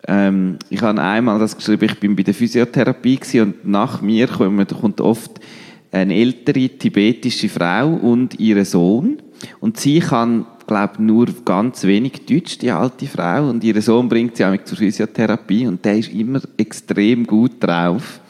ähm, 0.08 0.58
ich 0.70 0.82
habe 0.82 1.02
einmal 1.02 1.40
das 1.40 1.56
geschrieben, 1.56 1.86
ich 1.86 2.00
bin 2.00 2.16
bei 2.16 2.24
der 2.24 2.34
Physiotherapie 2.34 3.18
gewesen 3.18 3.42
und 3.42 3.68
nach 3.68 4.02
mir 4.02 4.28
kommt, 4.28 4.74
kommt 4.80 5.02
oft 5.02 5.40
eine 5.92 6.16
ältere 6.16 6.70
tibetische 6.70 7.50
Frau 7.50 7.90
und 7.90 8.40
ihre 8.40 8.66
Sohn. 8.66 9.18
Und 9.60 9.80
sie 9.80 10.00
kann 10.00 10.46
glaube 10.68 11.02
nur 11.02 11.28
ganz 11.46 11.84
wenig 11.84 12.26
Deutsch, 12.26 12.60
die 12.60 12.72
alte 12.72 13.08
Frau. 13.08 13.50
Und 13.50 13.64
ihr 13.64 13.82
Sohn 13.82 14.08
bringt 14.08 14.38
sie 14.38 14.46
auch 14.46 14.64
zur 14.64 14.78
Physiotherapie 14.78 15.66
und 15.66 15.84
der 15.84 15.98
ist 15.98 16.14
immer 16.14 16.42
extrem 16.58 17.26
gut 17.26 17.54
drauf 17.60 18.22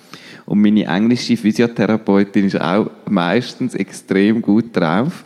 und 0.49 0.61
meine 0.61 0.85
englische 0.85 1.37
Physiotherapeutin 1.37 2.45
ist 2.45 2.59
auch 2.59 2.89
meistens 3.07 3.75
extrem 3.75 4.41
gut 4.41 4.75
drauf 4.75 5.23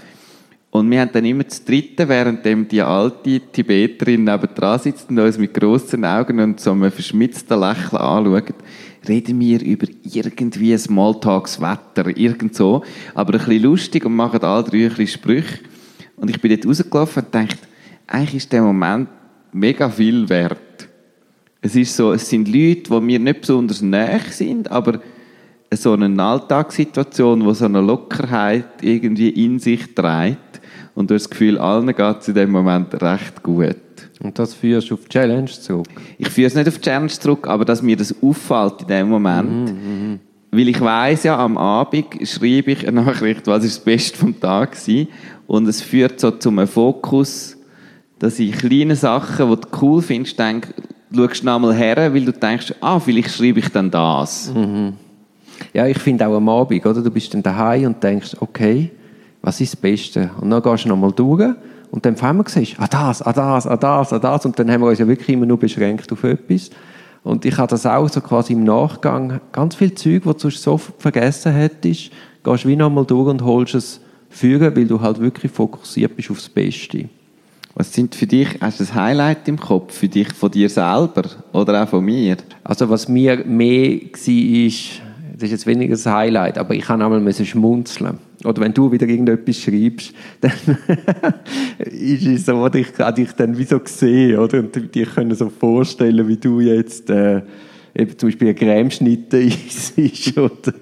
und 0.69 0.91
wir 0.91 0.99
haben 0.99 1.11
dann 1.13 1.23
immer 1.23 1.45
das 1.45 1.63
Dritte, 1.63 2.09
während 2.09 2.43
die 2.69 2.81
alte 2.81 3.39
Tibeterin 3.39 4.25
nebendran 4.25 4.79
sitzt 4.79 5.09
und 5.09 5.19
uns 5.19 5.37
mit 5.37 5.53
grossen 5.53 6.03
Augen 6.03 6.41
und 6.41 6.59
so 6.59 6.71
einem 6.71 6.91
verschmitzten 6.91 7.57
Lächeln 7.57 8.01
anschaut, 8.01 8.55
reden 9.07 9.39
wir 9.39 9.61
über 9.61 9.87
irgendwie 10.03 10.77
Smalltalks, 10.77 11.61
Wetter, 11.61 12.17
irgend 12.17 12.53
so, 12.55 12.83
aber 13.13 13.33
ein 13.33 13.45
bisschen 13.45 13.63
lustig 13.63 14.03
und 14.05 14.17
machen 14.17 14.41
alle 14.41 14.63
drei 14.63 14.83
ein 14.83 14.89
bisschen 14.89 15.07
Sprüche. 15.07 15.59
Und 16.17 16.31
ich 16.31 16.41
bin 16.41 16.51
dort 16.51 16.67
rausgelaufen 16.67 17.23
und 17.23 17.33
dachte, 17.33 17.57
eigentlich 18.07 18.35
ist 18.35 18.51
der 18.51 18.61
Moment 18.61 19.07
mega 19.53 19.89
viel 19.89 20.27
wert. 20.27 20.89
Es 21.61 21.77
ist 21.77 21.95
so, 21.95 22.11
es 22.11 22.27
sind 22.27 22.49
Leute, 22.49 22.89
die 22.89 22.99
mir 22.99 23.19
nicht 23.19 23.39
besonders 23.39 23.81
nahe 23.81 24.19
sind, 24.31 24.69
aber 24.69 24.99
so 25.75 25.93
eine 25.93 26.23
Alltagssituation, 26.23 27.45
wo 27.45 27.53
so 27.53 27.65
eine 27.65 27.81
Lockerheit 27.81 28.81
irgendwie 28.81 29.29
in 29.29 29.59
sich 29.59 29.93
trägt 29.95 30.61
und 30.95 31.09
du 31.09 31.15
hast 31.15 31.23
das 31.23 31.29
Gefühl, 31.29 31.57
allen 31.57 31.87
geht 31.87 32.19
es 32.19 32.27
in 32.27 32.35
dem 32.35 32.51
Moment 32.51 32.93
recht 33.01 33.41
gut. 33.41 33.75
Und 34.21 34.37
das 34.37 34.53
führst 34.53 34.89
du 34.89 34.93
auf 34.93 35.05
die 35.05 35.09
Challenge 35.09 35.49
zurück. 35.49 35.87
Ich 36.17 36.29
führe 36.29 36.47
es 36.47 36.55
nicht 36.55 36.67
auf 36.67 36.75
die 36.75 36.81
Challenge 36.81 37.07
zurück, 37.07 37.47
aber 37.47 37.65
dass 37.65 37.81
mir 37.81 37.97
das 37.97 38.15
auffällt 38.21 38.81
in 38.81 38.87
dem 38.87 39.09
Moment. 39.09 39.69
Weil 40.51 40.69
ich 40.69 40.79
weiß 40.79 41.23
ja, 41.23 41.37
am 41.39 41.57
Abend 41.57 42.05
schreibe 42.27 42.71
ich 42.71 42.87
eine 42.87 43.01
Nachricht, 43.01 43.47
was 43.47 43.65
ist 43.65 43.77
das 43.77 43.83
Beste 43.83 44.17
vom 44.17 44.39
Tag 44.39 44.77
war. 44.87 45.05
Und 45.47 45.67
es 45.67 45.81
führt 45.81 46.19
so 46.19 46.31
zu 46.31 46.49
einem 46.49 46.67
Fokus, 46.67 47.57
dass 48.19 48.39
ich 48.39 48.53
kleine 48.53 48.95
Sachen, 48.95 49.49
die 49.49 49.55
du 49.61 49.67
cool 49.81 50.01
findest, 50.01 50.37
denke, 50.37 50.69
schaust 51.13 51.43
noch 51.43 51.59
mal 51.59 51.73
her, 51.73 52.13
weil 52.13 52.23
du 52.23 52.31
denkst, 52.31 52.75
ah, 52.81 52.99
vielleicht 52.99 53.31
schreibe 53.31 53.59
ich 53.59 53.69
dann 53.69 53.89
das. 53.89 54.51
Ja, 55.73 55.87
ich 55.87 55.97
finde 55.97 56.27
auch 56.27 56.35
am 56.35 56.47
Abend, 56.49 56.85
oder? 56.85 57.01
Du 57.01 57.09
bist 57.09 57.33
dann 57.33 57.41
daheim 57.41 57.85
und 57.87 58.03
denkst, 58.03 58.37
okay, 58.39 58.91
was 59.41 59.59
ist 59.59 59.73
das 59.73 59.81
Beste? 59.81 60.29
Und 60.39 60.51
dann 60.51 60.61
gehst 60.61 60.85
du 60.85 60.89
nochmal 60.89 61.11
durch 61.11 61.53
und 61.91 62.05
dann 62.05 62.13
auf 62.13 62.23
einmal 62.23 62.47
siehst 62.47 62.75
ah 62.79 62.87
das, 62.87 63.21
ah 63.21 63.33
das, 63.33 63.67
ah 63.67 63.77
das, 63.77 64.13
ah 64.13 64.19
das 64.19 64.45
und 64.45 64.57
dann 64.57 64.71
haben 64.71 64.81
wir 64.81 64.87
uns 64.87 64.99
ja 64.99 65.07
wirklich 65.07 65.29
immer 65.29 65.45
nur 65.45 65.59
beschränkt 65.59 66.11
auf 66.11 66.23
etwas. 66.23 66.69
Und 67.23 67.45
ich 67.45 67.57
habe 67.57 67.69
das 67.69 67.85
auch 67.85 68.07
so 68.09 68.21
quasi 68.21 68.53
im 68.53 68.63
Nachgang, 68.63 69.39
ganz 69.51 69.75
viel 69.75 69.93
Zeug, 69.93 70.23
was 70.25 70.37
du 70.37 70.49
so 70.49 70.77
vergessen 70.77 71.53
hättest, 71.53 72.11
gehst 72.43 72.67
wie 72.67 72.75
nochmal 72.75 73.05
durch 73.05 73.29
und 73.29 73.43
holst 73.43 73.75
es 73.75 74.01
führen, 74.29 74.75
weil 74.75 74.87
du 74.87 75.01
halt 75.01 75.19
wirklich 75.19 75.51
fokussiert 75.51 76.15
bist 76.15 76.31
aufs 76.31 76.49
Beste. 76.49 77.09
Was 77.75 77.91
sind 77.91 78.13
für 78.13 78.27
dich, 78.27 78.49
hast 78.61 78.79
du 78.79 78.83
ein 78.83 78.93
Highlight 78.93 79.47
im 79.47 79.59
Kopf, 79.59 79.97
für 79.97 80.07
dich 80.07 80.31
von 80.33 80.51
dir 80.51 80.69
selber 80.69 81.23
oder 81.53 81.83
auch 81.83 81.89
von 81.89 82.05
mir? 82.05 82.37
Also 82.63 82.89
was 82.89 83.07
mir 83.07 83.43
mehr 83.45 83.99
war, 84.01 84.65
ist, 84.65 85.01
das 85.33 85.43
ist 85.43 85.51
jetzt 85.51 85.67
weniger 85.67 85.93
das 85.93 86.05
Highlight, 86.05 86.57
aber 86.57 86.75
ich 86.75 86.83
kann 86.83 87.01
einmal 87.01 87.33
schmunzeln. 87.33 88.19
Oder 88.43 88.61
wenn 88.61 88.73
du 88.73 88.91
wieder 88.91 89.07
irgendetwas 89.07 89.57
schreibst, 89.57 90.13
dann 90.41 90.51
ist 91.79 92.25
es 92.25 92.45
so, 92.45 92.53
oder 92.55 92.75
ich 92.75 92.91
dich 92.91 93.31
dann 93.33 93.57
wie 93.57 93.63
so 93.63 93.79
sehen, 93.83 94.37
oder? 94.37 94.59
Und 94.59 94.95
dich 94.95 95.15
können 95.15 95.33
so 95.33 95.49
vorstellen, 95.49 96.27
wie 96.27 96.37
du 96.37 96.59
jetzt 96.59 97.09
äh, 97.09 97.41
eben 97.95 98.17
zum 98.17 98.29
Beispiel 98.29 98.49
eine 98.49 98.55
Cremeschnitte 98.55 99.37
isst 99.95 100.37
oder 100.37 100.73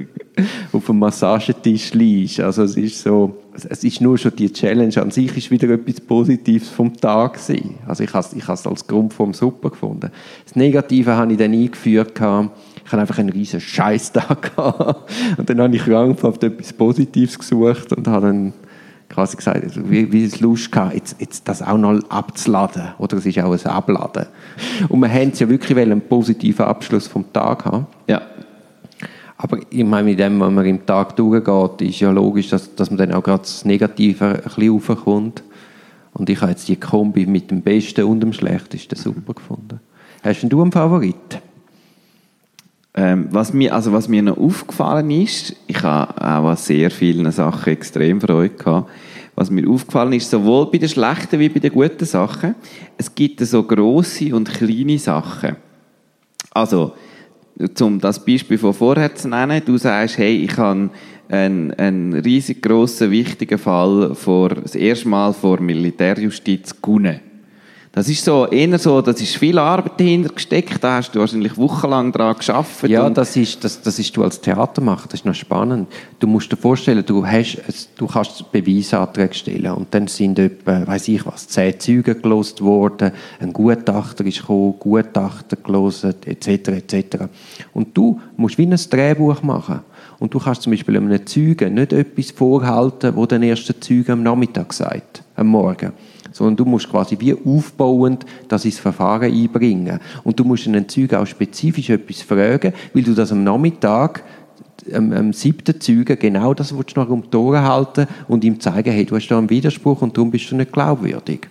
auf 0.72 0.90
einem 0.90 1.00
Massagetisch 1.00 1.94
liegst. 1.94 2.40
Also 2.40 2.64
es 2.64 2.76
ist 2.78 3.02
so, 3.02 3.36
es 3.54 3.84
ist 3.84 4.02
nur 4.02 4.18
schon 4.18 4.36
die 4.36 4.52
Challenge 4.52 5.02
an 5.02 5.12
sich 5.12 5.36
ist 5.38 5.52
wieder 5.52 5.70
etwas 5.70 6.02
Positives 6.02 6.70
vom 6.70 6.96
Tag 6.96 7.34
gewesen. 7.34 7.76
Also 7.86 8.04
ich 8.04 8.14
habe 8.14 8.26
es 8.26 8.34
ich 8.34 8.48
als 8.48 8.88
Grundform 8.88 9.34
super 9.34 9.70
gefunden. 9.70 10.10
Das 10.46 10.56
Negative 10.56 11.16
habe 11.16 11.32
ich 11.32 11.38
dann 11.38 11.54
eingeführt 11.54 12.16
gehabt. 12.16 12.52
Ich 12.92 12.94
habe 12.94 13.04
einfach 13.04 13.20
einen 13.20 13.30
riesen 13.30 13.62
Scheißtag 13.62 14.54
gehabt. 14.58 15.10
Und 15.38 15.50
dann 15.50 15.62
habe 15.62 15.74
ich 15.74 15.82
krampfhaft 15.82 16.44
etwas 16.44 16.74
Positives 16.74 17.40
gesucht 17.40 17.94
und 17.94 18.06
habe 18.10 18.28
dann 18.28 18.54
quasi 19.08 19.38
gesagt, 19.38 19.64
also 19.64 19.90
wie, 19.90 20.12
wie 20.12 20.26
es 20.26 20.42
Lust 20.42 20.74
gehabt, 20.74 20.96
jetzt, 20.96 21.16
jetzt 21.22 21.48
das 21.48 21.62
auch 21.62 21.78
noch 21.78 21.98
abzuladen. 22.10 22.90
Oder 22.98 23.16
es 23.16 23.26
ist 23.26 23.40
auch 23.40 23.54
ein 23.54 23.66
Abladen. 23.66 24.26
Und 24.90 25.00
wir 25.00 25.10
haben 25.10 25.32
ja 25.34 25.48
wirklich 25.48 25.78
einen 25.78 26.02
positiven 26.02 26.66
Abschluss 26.66 27.08
vom 27.08 27.32
Tag 27.32 27.64
haben. 27.64 27.88
Ja. 28.10 28.24
Aber 29.38 29.60
ich 29.70 29.86
meine, 29.86 30.10
mit 30.10 30.20
dem, 30.20 30.42
wenn 30.42 30.54
man 30.54 30.66
im 30.66 30.86
Tag 30.86 31.16
durchgeht, 31.16 31.90
ist 31.90 32.02
ja 32.02 32.12
logisch, 32.12 32.50
dass, 32.50 32.76
dass 32.76 32.92
man 32.92 32.98
dann 32.98 33.14
auch 33.14 33.24
gerade 33.24 33.44
das 33.44 33.64
Negative 33.64 34.26
ein 34.26 34.42
bisschen 34.42 34.70
raufkommt. 34.70 35.44
Und 36.12 36.30
ich 36.30 36.42
habe 36.42 36.52
jetzt 36.52 36.68
die 36.68 36.76
Kombi 36.76 37.26
mit 37.26 37.52
dem 37.52 37.62
Besten 37.62 38.04
und 38.04 38.20
dem 38.20 38.34
Schlechtesten 38.34 38.98
super 38.98 39.34
gefunden. 39.34 39.80
Hast 40.24 40.42
denn 40.42 40.50
du 40.50 40.62
einen 40.62 40.74
Favorit? 40.74 41.42
Ähm, 42.94 43.28
was, 43.32 43.54
mir, 43.54 43.74
also 43.74 43.94
was 43.94 44.10
mir 44.10 44.22
noch 44.22 44.38
aufgefallen 44.38 45.12
ist, 45.12 45.56
ich 45.68 45.82
habe 45.82 46.14
auch 46.18 46.50
an 46.50 46.58
sehr 46.58 46.92
vielen 46.92 47.32
Sachen 47.32 47.72
extrem 47.72 48.20
Freude 48.20 48.56
gehabt. 48.56 48.90
was 49.34 49.50
mir 49.50 49.68
aufgefallen 49.70 50.14
ist, 50.14 50.30
sowohl 50.30 50.70
bei 50.70 50.78
den 50.78 50.90
schlechten 50.90 51.40
wie 51.40 51.50
bei 51.50 51.60
den 51.60 51.72
guten 51.72 52.06
Sachen, 52.06 52.56
es 52.98 53.16
gibt 53.16 53.40
so 53.40 53.64
grosse 53.64 54.36
und 54.36 54.52
kleine 54.52 55.00
Sachen. 55.00 55.56
Also, 56.52 56.94
um 57.80 58.00
das 58.00 58.24
Beispiel 58.24 58.58
von 58.58 58.74
vorher 58.74 59.16
zu 59.16 59.30
nennen, 59.30 59.62
du 59.66 59.78
sagst, 59.78 60.18
hey, 60.18 60.44
ich 60.44 60.58
habe 60.58 60.90
einen, 61.30 61.72
einen 61.76 62.14
riesig 62.14 62.62
wichtigen 62.68 63.58
Fall 63.58 64.14
vor, 64.16 64.50
das 64.50 64.76
erste 64.76 65.08
Mal 65.08 65.34
vor 65.34 65.62
Militärjustiz 65.62 66.82
gewonnen. 66.82 67.31
Das 67.94 68.08
ist 68.08 68.24
so, 68.24 68.48
eher 68.48 68.80
so, 68.80 69.02
das 69.02 69.20
ist 69.20 69.36
viel 69.36 69.60
Arbeit 69.60 70.00
dahinter 70.00 70.34
gesteckt, 70.34 70.82
da 70.82 70.96
hast 70.96 71.12
du 71.12 71.20
wahrscheinlich 71.20 71.58
wochenlang 71.58 72.14
daran 72.14 72.38
geschafft. 72.38 72.88
Ja, 72.88 73.10
das 73.10 73.36
ist, 73.36 73.62
das, 73.66 73.82
das 73.82 74.00
ist 74.00 74.16
du 74.16 74.24
als 74.24 74.40
Theatermacher, 74.40 75.10
das 75.10 75.20
ist 75.20 75.26
noch 75.26 75.36
spannend. 75.36 75.90
Du 76.18 76.26
musst 76.26 76.50
dir 76.50 76.56
vorstellen, 76.56 77.04
du, 77.06 77.28
hast, 77.28 77.58
du 77.98 78.08
kannst 78.08 78.50
Beweisanträge 78.50 79.34
stellen 79.34 79.74
und 79.74 79.94
dann 79.94 80.08
sind 80.08 80.40
etwa, 80.40 80.88
weiß 80.88 81.10
ich 81.10 81.26
was, 81.26 81.50
zehn 81.50 81.78
Zeugen 81.82 82.22
gelost 82.22 82.62
worden, 82.62 83.12
ein 83.42 83.52
Gutachter 83.52 84.26
ist 84.26 84.40
gekommen, 84.40 84.76
Gutachter 84.80 85.58
gelost, 85.58 86.06
etc., 86.06 86.48
etc. 86.48 87.26
Und 87.74 87.98
du 87.98 88.22
musst 88.38 88.58
wie 88.58 88.68
ein 88.68 88.80
Drehbuch 88.90 89.44
machen. 89.44 89.82
Und 90.18 90.34
du 90.34 90.40
kannst 90.40 90.62
zum 90.62 90.72
Beispiel 90.72 90.96
einem 90.96 91.26
Zeugen 91.26 91.74
nicht 91.74 91.92
etwas 91.92 92.32
vorhalten, 92.32 93.18
wo 93.18 93.26
der 93.26 93.42
erste 93.42 93.78
Zeuge 93.78 94.14
am 94.14 94.24
Nachmittag 94.24 94.72
sagt, 94.72 95.24
am 95.36 95.48
Morgen 95.48 95.92
sondern 96.32 96.56
du 96.56 96.66
musst 96.66 96.90
quasi 96.90 97.18
wie 97.20 97.34
aufbauend 97.34 98.26
das 98.48 98.66
ins 98.66 98.80
Verfahren 98.80 99.32
einbringen. 99.32 100.00
Und 100.24 100.40
du 100.40 100.44
musst 100.44 100.68
einen 100.68 100.88
Zeugen 100.88 101.16
auch 101.16 101.28
spezifisch 101.28 101.90
etwas 101.90 102.22
fragen, 102.22 102.74
weil 102.94 103.04
du 103.04 103.14
das 103.14 103.32
am 103.32 103.44
Nachmittag 103.44 104.24
am, 104.94 105.14
am 105.14 105.34
siebten 105.34 105.80
Zeugen 105.80 106.18
genau 106.18 106.54
das 106.54 106.76
willst 106.76 106.96
du 106.96 107.02
noch 107.02 107.10
um 107.10 107.24
die 107.30 107.38
Ohren 107.38 107.64
halten 107.64 108.08
und 108.28 108.44
ihm 108.44 108.60
zeigen, 108.60 108.92
hey, 108.92 109.06
du 109.06 109.16
hast 109.16 109.28
da 109.28 109.38
einen 109.38 109.50
Widerspruch 109.50 110.02
und 110.02 110.18
darum 110.18 110.32
bist 110.32 110.50
du 110.52 110.56
nicht 110.56 110.72
glaubwürdig. 110.72 111.48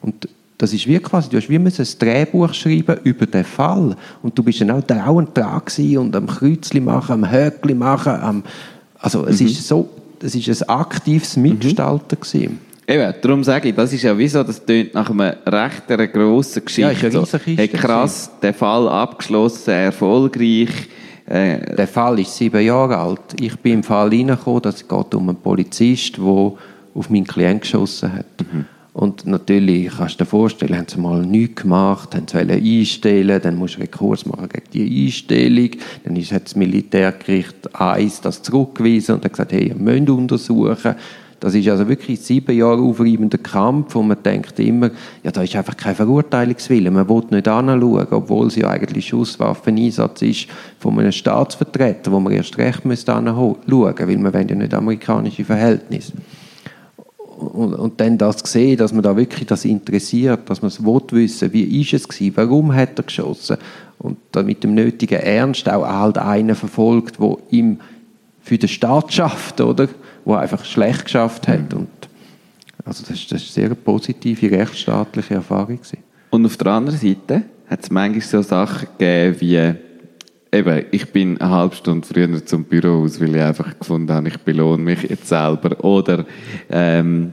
Und 0.00 0.28
das 0.58 0.72
ist 0.72 0.86
wie 0.86 0.98
quasi, 0.98 1.28
du 1.28 1.36
hast 1.36 1.48
wie 1.48 1.56
ein 1.56 1.72
Drehbuch 1.98 2.54
schreiben 2.54 2.98
über 3.04 3.26
den 3.26 3.44
Fall. 3.44 3.96
Und 4.22 4.38
du 4.38 4.42
bist 4.42 4.60
dann 4.60 4.70
auch 4.70 4.82
dauernd 4.82 5.36
dran 5.36 5.62
und 5.96 6.14
am 6.14 6.26
Kreuzli 6.26 6.80
machen, 6.80 7.12
am 7.12 7.30
Höckli 7.30 7.74
machen, 7.74 8.12
am, 8.12 8.42
also 8.98 9.26
es 9.26 9.40
mhm. 9.40 9.46
ist 9.46 9.66
so, 9.66 9.88
es 10.20 10.34
ist 10.34 10.62
ein 10.62 10.68
aktives 10.68 11.36
Mitgestalten 11.36 12.16
mhm. 12.16 12.20
gewesen. 12.20 12.71
Eben, 12.86 13.14
darum 13.20 13.44
sage 13.44 13.68
ich, 13.68 13.74
das 13.74 13.92
ist 13.92 14.02
ja 14.02 14.16
wieso, 14.16 14.42
das 14.42 14.64
tönt 14.64 14.92
nach 14.94 15.08
einer 15.08 15.36
recht 15.46 15.86
grossen 16.12 16.64
Geschichte. 16.64 16.80
Ja, 16.82 16.90
ist 16.90 17.16
eine 17.16 17.26
so, 17.26 17.38
hey, 17.38 17.68
krass, 17.68 18.30
der 18.42 18.54
Fall 18.54 18.88
abgeschlossen, 18.88 19.70
erfolgreich. 19.70 20.70
Äh, 21.26 21.76
der 21.76 21.86
Fall 21.86 22.18
ist 22.18 22.36
sieben 22.36 22.60
Jahre 22.60 22.96
alt. 22.96 23.40
Ich 23.40 23.56
bin 23.60 23.74
im 23.74 23.82
Fall 23.84 24.08
reingekommen, 24.08 24.62
es 24.64 24.86
geht 24.86 25.14
um 25.14 25.28
einen 25.28 25.38
Polizist, 25.38 26.16
der 26.16 26.24
auf 26.24 27.08
meinen 27.08 27.26
Klienten 27.26 27.60
geschossen 27.60 28.12
hat. 28.12 28.26
Mhm. 28.52 28.64
Und 28.94 29.26
natürlich, 29.26 29.90
kannst 29.96 30.20
du 30.20 30.24
dir 30.24 30.28
vorstellen, 30.28 30.76
haben 30.76 30.88
sie 30.88 31.00
mal 31.00 31.24
nichts 31.24 31.62
gemacht, 31.62 32.14
haben 32.14 32.26
sie 32.28 32.38
einstellen 32.38 33.40
dann 33.42 33.56
musst 33.56 33.76
du 33.76 33.80
Rekurs 33.80 34.26
machen 34.26 34.48
gegen 34.48 34.70
die 34.74 35.06
Einstellung. 35.06 35.70
Dann 36.04 36.16
hat 36.16 36.44
das 36.44 36.56
Militärgericht 36.56 37.74
eins 37.74 38.20
das 38.20 38.42
zurückgewiesen 38.42 39.14
und 39.14 39.24
hat 39.24 39.32
gesagt, 39.32 39.52
hey, 39.52 39.68
ihr 39.68 39.76
müsst 39.76 40.10
untersuchen. 40.10 40.96
Das 41.42 41.56
ist 41.56 41.68
also 41.68 41.88
wirklich 41.88 42.20
sieben 42.20 42.56
Jahre 42.56 42.80
aufreibender 42.80 43.36
Kampf, 43.36 43.96
wo 43.96 44.02
man 44.04 44.22
denkt 44.22 44.60
immer, 44.60 44.92
ja, 45.24 45.32
da 45.32 45.42
ist 45.42 45.56
einfach 45.56 45.76
kein 45.76 45.96
Verurteilungswille. 45.96 46.88
Man 46.92 47.08
will 47.08 47.24
nicht 47.30 47.48
anschauen, 47.48 48.06
obwohl 48.12 48.46
es 48.46 48.54
ja 48.54 48.68
eigentlich 48.68 49.08
Schusswaffeneinsatz 49.08 50.22
ist 50.22 50.46
von 50.78 50.96
einem 51.00 51.10
Staatsvertreter, 51.10 52.12
wo 52.12 52.20
man 52.20 52.32
erst 52.32 52.58
recht 52.58 52.84
müsste 52.84 53.12
anschauen, 53.12 53.56
weil 53.66 54.18
man 54.18 54.32
ja 54.32 54.54
nicht 54.54 54.72
amerikanische 54.72 55.44
Verhältnisse. 55.44 56.12
Und, 57.40 57.74
und, 57.74 58.00
dann 58.00 58.18
das 58.18 58.38
sehen, 58.44 58.76
dass 58.76 58.92
man 58.92 59.02
da 59.02 59.16
wirklich 59.16 59.48
das 59.48 59.64
interessiert, 59.64 60.48
dass 60.48 60.62
man 60.62 60.68
es 60.68 60.84
will 60.84 61.02
wissen, 61.10 61.52
wie 61.52 61.80
ist 61.80 61.92
es 61.92 62.06
gewesen, 62.06 62.36
warum 62.36 62.72
hat 62.72 63.00
er 63.00 63.02
geschossen 63.02 63.56
und 63.98 64.16
dann 64.30 64.46
mit 64.46 64.62
dem 64.62 64.74
nötigen 64.74 65.18
Ernst 65.18 65.68
auch 65.68 65.84
halt 65.84 66.18
einen 66.18 66.54
verfolgt, 66.54 67.18
wo 67.18 67.40
ihm 67.50 67.80
für 68.42 68.58
den 68.58 68.68
Staat 68.68 69.12
schafft, 69.12 69.60
oder? 69.60 69.88
Wo 70.24 70.34
einfach 70.34 70.64
schlecht 70.64 71.04
geschafft 71.04 71.48
hat. 71.48 71.72
Mhm. 71.72 71.80
Und 71.80 72.08
also 72.84 73.04
das, 73.08 73.26
das 73.26 73.42
ist 73.42 73.58
eine 73.58 73.68
sehr 73.68 73.74
positive 73.74 74.50
rechtsstaatliche 74.50 75.34
Erfahrung. 75.34 75.76
Gewesen. 75.76 75.98
Und 76.30 76.46
auf 76.46 76.56
der 76.56 76.68
anderen 76.68 76.98
Seite 76.98 77.42
hat 77.68 77.82
es 77.82 77.90
manchmal 77.90 78.20
so 78.20 78.42
Sachen 78.42 78.88
gegeben 78.98 79.40
wie 79.40 79.74
eben, 80.52 80.84
ich 80.90 81.10
bin 81.10 81.40
eine 81.40 81.50
halbe 81.50 81.74
Stunde 81.74 82.06
früher 82.06 82.44
zum 82.44 82.64
Büro 82.64 83.04
aus, 83.04 83.20
weil 83.20 83.34
ich 83.34 83.42
einfach 83.42 83.78
gefunden 83.78 84.12
habe, 84.12 84.28
ich 84.28 84.38
belohne 84.38 84.82
mich 84.82 85.02
jetzt 85.02 85.28
selber. 85.28 85.82
Oder 85.84 86.26
ähm, 86.70 87.32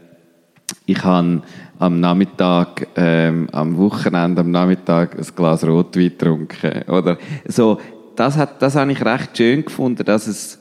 ich 0.85 1.03
habe 1.03 1.41
am 1.79 1.99
Nachmittag, 1.99 2.87
ähm, 2.95 3.47
am 3.51 3.77
Wochenende 3.77 4.41
am 4.41 4.51
Nachmittag 4.51 5.17
ein 5.17 5.27
Glas 5.35 5.63
Rotwein 5.63 6.09
getrunken. 6.09 6.83
Oder 6.89 7.17
so, 7.47 7.79
das, 8.15 8.37
hat, 8.37 8.61
das 8.61 8.75
habe 8.75 8.91
ich 8.91 9.03
recht 9.03 9.37
schön 9.37 9.63
gefunden, 9.63 10.03
dass 10.03 10.27
es 10.27 10.58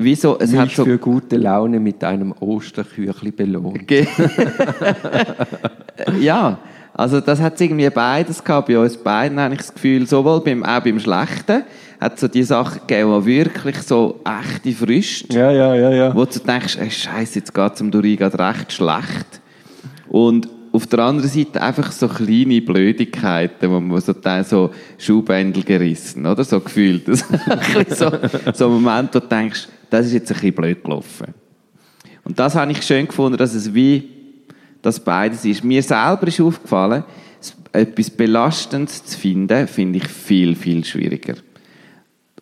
Wieso? 0.00 0.38
Es 0.38 0.52
Mich 0.52 0.60
hat 0.60 0.70
so 0.70 0.84
für 0.84 0.96
gute 0.96 1.36
Laune 1.36 1.80
mit 1.80 2.04
einem 2.04 2.32
Osterküchli 2.38 3.32
belohnt. 3.32 3.90
ja, 6.20 6.56
also 6.94 7.20
das 7.20 7.40
hat 7.40 7.60
irgendwie 7.60 7.90
beides 7.90 8.44
gehabt. 8.44 8.68
Bei 8.68 8.78
uns 8.78 8.96
beiden 8.96 9.40
habe 9.40 9.54
ich 9.54 9.60
das 9.60 9.74
Gefühl, 9.74 10.06
sowohl 10.06 10.40
beim, 10.40 10.62
auch 10.62 10.84
beim 10.84 11.00
Schlechten, 11.00 11.64
hat 12.00 12.16
so 12.16 12.28
die 12.28 12.44
Sachen 12.44 12.82
gegeben, 12.86 13.22
die 13.22 13.26
wirklich 13.26 13.78
so 13.78 14.20
echte 14.24 14.70
Frist. 14.70 15.32
Ja, 15.32 15.50
ja, 15.50 15.74
ja, 15.74 15.90
ja. 15.90 16.14
Wo 16.14 16.24
du 16.24 16.38
denkst, 16.38 16.78
ey, 16.80 16.92
Scheiße, 16.92 17.40
jetzt 17.40 17.52
geht 17.52 17.74
es 17.74 17.80
um 17.80 17.90
Duri 17.90 18.14
recht 18.14 18.72
schlecht. 18.72 19.40
Und 20.08 20.48
auf 20.78 20.86
der 20.86 21.00
anderen 21.00 21.28
Seite 21.28 21.60
einfach 21.60 21.90
so 21.90 22.06
kleine 22.06 22.62
Blödigkeiten, 22.62 23.68
wo 23.68 23.80
man 23.80 24.00
so, 24.00 24.14
so 24.44 24.70
Schuhbändel 24.96 25.64
gerissen, 25.64 26.24
oder? 26.24 26.44
So 26.44 26.60
gefühlt. 26.60 27.04
so, 27.88 28.12
so 28.54 28.66
ein 28.66 28.72
Moment, 28.72 29.12
wo 29.12 29.18
du 29.18 29.26
denkst, 29.26 29.66
das 29.90 30.06
ist 30.06 30.12
jetzt 30.12 30.30
ein 30.30 30.34
bisschen 30.34 30.54
blöd 30.54 30.84
gelaufen. 30.84 31.34
Und 32.22 32.38
das 32.38 32.54
habe 32.54 32.70
ich 32.70 32.82
schön 32.82 33.08
gefunden, 33.08 33.36
dass 33.36 33.54
es 33.54 33.74
wie 33.74 34.08
das 34.80 35.00
beides 35.00 35.44
ist. 35.44 35.64
Mir 35.64 35.82
selber 35.82 36.28
ist 36.28 36.40
aufgefallen, 36.40 37.02
etwas 37.72 38.10
Belastendes 38.10 39.04
zu 39.04 39.18
finden, 39.18 39.66
finde 39.66 39.98
ich 39.98 40.06
viel, 40.06 40.54
viel 40.54 40.84
schwieriger. 40.84 41.34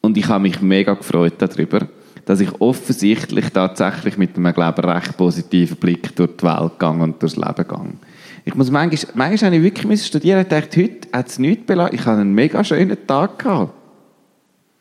Und 0.03 0.19
ich 0.19 0.29
habe 0.29 0.43
mich 0.43 0.61
mega 0.61 0.93
gefreut 0.93 1.37
darüber, 1.39 1.89
dass 2.27 2.41
ich 2.41 2.61
offensichtlich 2.61 3.49
tatsächlich 3.49 4.19
mit 4.19 4.37
einem, 4.37 4.53
glaube 4.53 4.83
ich, 4.83 4.89
recht 4.89 5.17
positiven 5.17 5.79
Blick 5.79 6.15
durch 6.17 6.37
die 6.37 6.45
Welt 6.45 6.73
gegangen 6.73 7.01
und 7.01 7.23
durchs 7.23 7.37
Leben 7.37 7.55
gegangen. 7.55 7.99
Ich 8.47 8.55
muss 8.55 8.71
manchmal, 8.71 9.13
manchmal 9.17 9.51
habe 9.51 9.57
ich 9.57 9.63
wirklich 9.65 10.07
studieren 10.07 10.39
und 10.39 10.53
dachte, 10.53 10.81
heute 10.81 11.09
hat 11.13 11.27
es 11.27 11.41
nichts 11.41 11.67
belastet. 11.67 11.99
Ich 11.99 12.07
habe 12.07 12.21
einen 12.21 12.33
mega 12.33 12.63
schönen 12.63 12.97
Tag 13.05 13.41
gehabt. 13.41 13.73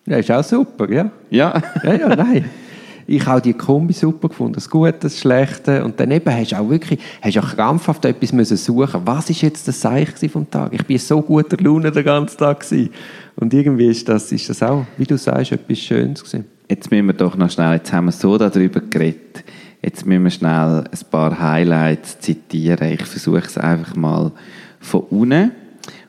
Ja, 0.06 0.18
ist 0.18 0.30
auch 0.30 0.44
super, 0.44 0.88
ja. 0.92 1.10
Ja. 1.32 1.62
ja, 1.84 1.96
ja, 1.96 2.16
nein. 2.16 2.46
Ich 3.08 3.26
habe 3.26 3.42
die 3.42 3.54
Kombi 3.54 3.94
super 3.94 4.30
gefunden, 4.30 4.54
das 4.54 4.70
Gute, 4.70 4.94
das 5.00 5.20
Schlechte. 5.20 5.84
Und 5.84 6.00
dann 6.00 6.12
eben 6.12 6.32
hast 6.32 6.52
du 6.52 6.58
auch 6.58 6.70
wirklich, 6.70 7.00
hast 7.24 7.40
auch 7.40 7.56
krampfhaft 7.56 8.06
etwas 8.06 8.34
müssen 8.34 8.56
suchen. 8.56 9.02
Was 9.06 9.32
ist 9.32 9.42
jetzt 9.42 9.68
das 9.68 9.80
Zeichen 9.80 10.30
vom 10.30 10.48
Tag? 10.48 10.72
Ich 10.72 10.86
bin 10.86 11.00
so 11.00 11.20
guter 11.24 11.58
Laune 11.58 11.92
den 11.92 12.06
ganzen 12.06 12.38
Tag 12.38 12.60
gewesen. 12.60 12.92
Und 13.36 13.52
irgendwie 13.52 13.88
ist 13.88 14.08
das, 14.08 14.32
ist 14.32 14.48
das 14.48 14.62
auch, 14.62 14.86
wie 14.98 15.06
du 15.06 15.18
sagst, 15.18 15.52
etwas 15.52 15.80
Schönes 15.80 16.24
gewesen. 16.24 16.46
Jetzt 16.70 16.92
müssen 16.92 17.08
wir 17.08 17.14
doch 17.14 17.36
noch 17.36 17.50
schnell, 17.50 17.74
jetzt 17.74 17.92
haben 17.92 18.06
wir 18.06 18.12
so 18.12 18.38
darüber 18.38 18.80
geredet. 18.80 19.44
Jetzt 19.86 20.08
müssen 20.08 20.24
wir 20.24 20.32
schnell 20.32 20.84
ein 20.92 21.10
paar 21.12 21.40
Highlights 21.40 22.20
zitieren. 22.20 22.92
Ich 22.94 23.04
versuche 23.04 23.44
es 23.46 23.56
einfach 23.56 23.96
mal 23.96 24.32
von 24.80 25.02
unten. 25.12 25.52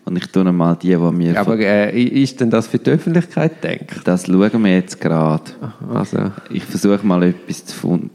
Und 0.07 0.17
ich 0.17 0.29
tue 0.29 0.51
mal 0.51 0.77
die, 0.77 0.89
die 0.89 0.97
mir... 0.97 1.39
Aber 1.39 1.59
äh, 1.59 2.01
ist 2.01 2.41
denn 2.41 2.49
das 2.49 2.69
für 2.69 2.79
die 2.79 2.93
Öffentlichkeit 2.93 3.63
denkt? 3.63 4.01
Das 4.05 4.29
schauen 4.29 4.65
wir 4.65 4.73
jetzt 4.73 4.99
gerade. 4.99 5.45
Also. 5.93 6.33
Ich 6.49 6.65
versuche 6.65 7.07
mal 7.07 7.23
etwas 7.23 7.67
zu, 7.67 8.09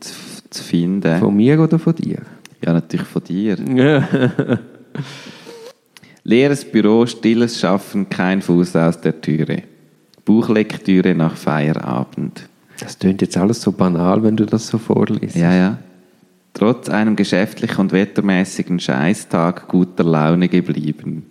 zu, 0.49 0.63
finden. 0.63 1.19
Von 1.19 1.35
mir 1.35 1.59
oder 1.59 1.77
von 1.77 1.93
dir? 1.93 2.23
Ja, 2.65 2.73
natürlich 2.73 3.05
von 3.05 3.23
dir. 3.23 3.57
Leeres 6.23 6.65
Büro, 6.65 7.05
stilles 7.05 7.59
Schaffen, 7.59 8.09
kein 8.09 8.41
Fuß 8.41 8.75
aus 8.77 8.99
der 8.99 9.21
Türe. 9.21 9.61
Buchlektüre 10.25 11.13
nach 11.13 11.35
Feierabend. 11.35 12.49
Das 12.81 12.97
tönt 12.97 13.21
jetzt 13.21 13.37
alles 13.37 13.61
so 13.61 13.71
banal, 13.71 14.23
wenn 14.23 14.35
du 14.35 14.45
das 14.45 14.67
so 14.67 14.77
vorliest. 14.77 15.35
Ja, 15.35 15.53
ja. 15.53 15.77
Trotz 16.53 16.89
einem 16.89 17.15
geschäftlichen 17.15 17.79
und 17.79 17.91
wettermäßigen 17.91 18.79
Scheißtag 18.79 19.67
guter 19.67 20.03
Laune 20.03 20.49
geblieben. 20.49 21.25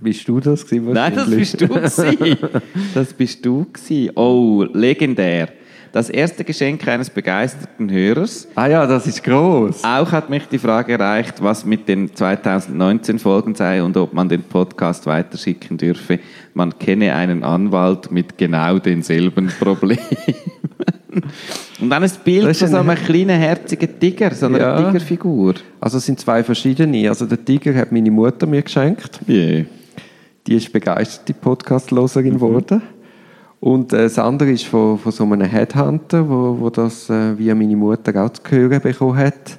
Bist 0.00 0.26
du 0.26 0.40
das 0.40 0.66
gewesen? 0.66 0.92
Nein, 0.92 1.14
das 1.14 1.30
bist 1.30 1.60
du 1.60 1.68
gewesen. 1.68 2.38
Das 2.94 3.12
bist 3.12 3.44
du 3.46 3.66
gewesen. 3.72 4.12
Oh, 4.16 4.64
legendär. 4.72 5.48
Das 5.94 6.10
erste 6.10 6.42
Geschenk 6.42 6.88
eines 6.88 7.08
begeisterten 7.08 7.88
Hörers. 7.88 8.48
Ah 8.56 8.66
ja, 8.66 8.84
das 8.84 9.06
ist 9.06 9.22
groß. 9.22 9.84
Auch 9.84 10.10
hat 10.10 10.28
mich 10.28 10.42
die 10.48 10.58
Frage 10.58 10.94
erreicht, 10.94 11.40
was 11.40 11.64
mit 11.64 11.86
den 11.86 12.12
2019 12.12 13.20
Folgen 13.20 13.54
sei 13.54 13.80
und 13.80 13.96
ob 13.96 14.12
man 14.12 14.28
den 14.28 14.42
Podcast 14.42 15.06
weiterschicken 15.06 15.76
dürfe. 15.76 16.18
Man 16.52 16.76
kenne 16.80 17.14
einen 17.14 17.44
Anwalt 17.44 18.10
mit 18.10 18.36
genau 18.36 18.80
denselben 18.80 19.46
Problemen. 19.60 20.00
Und 21.80 21.90
dann 21.90 22.02
ein 22.02 22.10
Bild 22.24 22.42
Das 22.42 22.50
ist 22.50 22.58
von 22.62 22.68
so 22.70 22.76
ein- 22.78 22.90
einem 22.90 23.04
kleinen, 23.04 23.38
herzigen 23.38 24.00
Tiger, 24.00 24.34
so 24.34 24.46
einer 24.46 24.58
Ja. 24.58 24.82
Tigerfigur. 24.82 25.54
Also 25.80 25.98
es 25.98 26.06
sind 26.06 26.18
zwei 26.18 26.42
verschiedene. 26.42 27.08
Also 27.08 27.24
der 27.24 27.44
Tiger 27.44 27.72
hat 27.72 27.92
meine 27.92 28.10
Mutter 28.10 28.48
mir 28.48 28.62
geschenkt. 28.62 29.20
Yeah. 29.28 29.64
Die 30.44 30.56
ist 30.56 30.72
begeisterte 30.72 31.34
Podcast-Loserin 31.34 32.34
geworden. 32.34 32.82
Und 33.64 33.94
äh, 33.94 34.02
das 34.02 34.18
andere 34.18 34.50
ist 34.50 34.66
von, 34.66 34.98
von 34.98 35.10
so 35.10 35.24
einem 35.24 35.40
Headhunter, 35.40 36.28
wo, 36.28 36.60
wo 36.60 36.68
das 36.68 37.08
äh, 37.08 37.38
via 37.38 37.54
meine 37.54 37.74
Mutter 37.74 38.22
auch 38.22 38.28
zu 38.28 38.42
hören 38.50 38.78
bekommen 38.78 39.16
hat. 39.16 39.58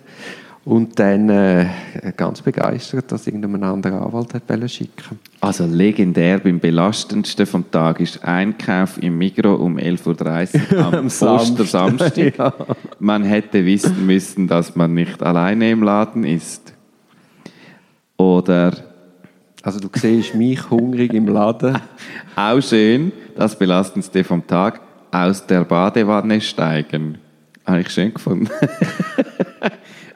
Und 0.64 1.00
dann 1.00 1.28
äh, 1.30 1.66
ganz 2.16 2.44
begeistert, 2.44 3.12
dass 3.12 3.26
irgendein 3.26 3.64
anderer 3.64 4.06
Anwalt 4.06 4.36
hat 4.36 4.70
schicken 4.70 5.20
Also 5.42 5.66
legendär 5.66 6.38
beim 6.38 6.60
belastendsten 6.60 7.48
vom 7.48 7.72
Tag 7.72 8.00
ist 8.00 8.24
Einkauf 8.24 9.02
im 9.02 9.18
Migro 9.18 9.56
um 9.56 9.78
11.30 9.78 10.76
Uhr 10.76 10.80
am, 10.86 10.94
Am 10.94 11.10
Samstag. 11.10 11.62
Ostersamstag. 11.62 12.38
Ja. 12.38 12.54
Man 13.00 13.24
hätte 13.24 13.66
wissen 13.66 14.06
müssen, 14.06 14.48
dass 14.48 14.76
man 14.76 14.94
nicht 14.94 15.24
alleine 15.24 15.72
im 15.72 15.82
Laden 15.82 16.26
ist. 16.26 16.76
Oder 18.18 18.95
Also 19.66 19.80
du 19.80 19.90
siehst 19.96 20.36
mich 20.36 20.70
hungrig 20.70 21.12
im 21.12 21.28
Laden. 21.28 21.80
auch 22.36 22.62
schön, 22.62 23.12
das 23.36 23.58
belastendste 23.58 24.24
vom 24.24 24.46
Tag, 24.46 24.80
aus 25.10 25.48
der 25.48 25.66
Badewanne 25.66 26.40
steigen. 26.40 27.18
Habe 27.66 27.82
ich 27.82 27.90
schön 27.90 28.14
gefunden. 28.14 28.50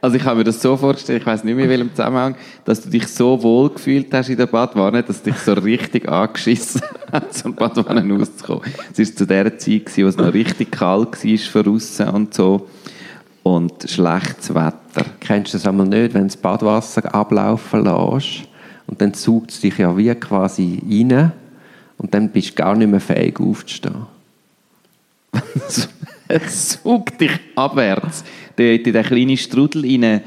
Also 0.02 0.16
ich 0.16 0.24
habe 0.24 0.38
mir 0.38 0.44
das 0.46 0.62
so 0.62 0.78
vorgestellt, 0.78 1.24
ich 1.24 1.28
weiß 1.28 1.44
nicht 1.44 1.56
mehr 1.56 1.66
in 1.66 1.72
welchem 1.72 1.90
Zusammenhang, 1.90 2.36
dass 2.64 2.80
du 2.80 2.90
dich 2.90 3.06
so 3.08 3.44
wohl 3.44 3.70
gefühlt 3.70 4.14
hast 4.14 4.30
in 4.30 4.38
der 4.38 4.46
Badwanne, 4.46 5.04
dass 5.04 5.22
dich 5.22 5.36
so 5.36 5.52
richtig 5.52 6.08
angeschissen 6.08 6.82
hat, 7.12 7.44
der 7.44 7.50
Badwanne 7.50 8.18
rauszukommen. 8.18 8.64
Es 8.94 9.00
war 9.00 9.16
zu 9.18 9.28
der 9.28 9.58
Zeit, 9.58 9.88
gewesen, 9.88 10.06
wo 10.06 10.08
es 10.08 10.16
noch 10.16 10.34
richtig 10.34 10.72
kalt 10.72 11.22
war 11.22 11.38
von 11.38 11.76
außen 11.76 12.10
und 12.12 12.34
so. 12.34 12.70
Und 13.44 13.90
schlechtes 13.90 14.56
Wetter. 14.56 15.06
Kennst 15.20 15.54
du 15.54 15.58
das 15.58 15.68
einmal 15.68 15.86
nicht, 15.86 16.14
wenn 16.14 16.22
du 16.22 16.28
das 16.28 16.38
Badwasser 16.38 17.14
ablaufen 17.14 17.84
lässt 17.84 18.49
und 18.90 19.02
dann 19.02 19.14
saugt 19.14 19.52
es 19.52 19.60
dich 19.62 19.78
ja 19.78 19.96
wie 19.96 20.14
quasi 20.16 20.82
rein 20.90 21.32
und 21.98 22.14
dann 22.14 22.30
bist 22.30 22.52
du 22.52 22.56
gar 22.56 22.76
nicht 22.76 22.90
mehr 22.90 23.00
fähig 23.00 23.40
aufzustehen. 23.40 24.08
Es 26.32 26.74
saugt 26.84 27.20
dich 27.20 27.32
abwärts. 27.56 28.24
In 28.56 28.84
den 28.84 29.04
kleinen 29.04 29.36
Strudel 29.36 29.84
in 29.84 30.04
eine, 30.04 30.22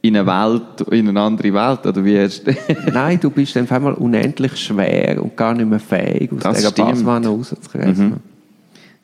in 0.00 0.16
eine 0.16 0.26
Welt, 0.26 0.80
in 0.90 1.10
eine 1.10 1.20
andere 1.20 1.52
Welt, 1.52 1.84
oder 1.84 2.02
wie 2.06 2.18
hast 2.18 2.46
du 2.46 2.56
Nein, 2.92 3.20
du 3.20 3.28
bist 3.28 3.54
dann 3.54 3.64
auf 3.64 3.72
einmal 3.72 3.92
unendlich 3.94 4.56
schwer 4.56 5.22
und 5.22 5.36
gar 5.36 5.52
nicht 5.52 5.68
mehr 5.68 5.78
fähig, 5.78 6.32
aus 6.32 6.38
Das 6.40 6.56
dieser 6.56 6.70
stimmt. 6.70 7.04
Badwanne 7.04 7.28
rauszukriechen. 7.28 8.16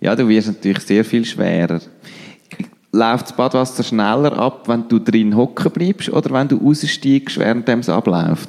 Ja, 0.01 0.17
du 0.17 0.27
wirst 0.27 0.49
natürlich 0.49 0.85
sehr 0.85 1.05
viel 1.05 1.27
schwerer. 1.27 1.81
Läuft 2.93 3.27
das 3.27 3.37
Badwasser 3.37 3.83
schneller 3.83 4.39
ab, 4.39 4.67
wenn 4.69 4.89
du 4.89 5.01
drin 5.01 5.37
hocken 5.37 5.71
bleibst 5.71 6.09
oder 6.09 6.31
wenn 6.31 6.49
du 6.49 6.57
raussteigst, 6.57 7.39
während 7.39 7.69
es 7.69 7.91
abläuft? 7.91 8.49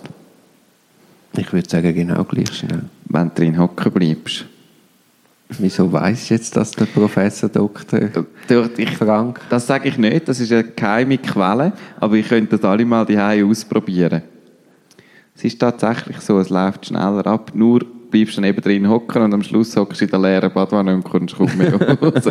Ich 1.36 1.52
würde 1.52 1.70
sagen, 1.70 1.94
genau 1.94 2.24
gleich 2.24 2.54
schnell. 2.54 2.84
Wenn 3.10 3.30
du 3.30 3.36
drin 3.36 3.58
hocken 3.58 3.92
bleibst. 3.92 4.46
Wieso 5.50 5.92
weiss 5.92 6.30
jetzt 6.30 6.56
das 6.56 6.72
der 6.72 6.86
Professor 6.86 7.50
Dr. 7.50 8.10
Du, 8.48 8.70
ich, 8.78 8.98
Frank? 8.98 9.40
das 9.50 9.68
sage 9.68 9.90
ich 9.90 9.98
nicht, 9.98 10.28
das 10.28 10.40
ist 10.40 10.52
eine 10.52 10.64
geheime 10.64 11.18
Quelle, 11.18 11.74
aber 12.00 12.16
ich 12.16 12.28
könnte 12.28 12.58
das 12.58 12.66
alle 12.66 12.86
mal 12.86 13.06
die 13.06 13.20
ausprobieren. 13.20 14.24
Es 15.36 15.44
ist 15.44 15.60
tatsächlich 15.60 16.20
so, 16.20 16.40
es 16.40 16.50
läuft 16.50 16.88
schneller 16.88 17.26
ab, 17.28 17.52
nur 17.54 17.82
bleibst 18.10 18.38
du 18.38 18.42
dann 18.42 18.50
eben 18.50 18.62
drin 18.62 18.90
hocken 18.90 19.24
und 19.24 19.34
am 19.34 19.44
Schluss 19.44 19.76
hockst 19.76 20.02
du 20.02 20.06
in 20.06 20.12
der 20.12 20.20
leeren 20.20 20.54
Badwanne 20.54 20.94
und 20.94 21.04
kommst 21.04 21.36
kaum 21.36 21.56
mehr 21.58 21.76
raus. 22.02 22.28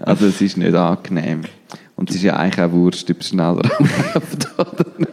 also 0.00 0.26
es 0.26 0.40
ist 0.40 0.56
nicht 0.56 0.74
angenehm. 0.74 1.42
Und 2.04 2.10
es 2.10 2.16
ist 2.16 2.22
ja 2.24 2.36
eigentlich 2.36 2.60
auch 2.62 2.70
wurscht, 2.72 3.10
ob 3.10 3.20
es 3.22 3.28
schneller 3.28 3.64
abläuft 4.14 4.48
oder 4.58 4.84
nicht. 4.98 5.10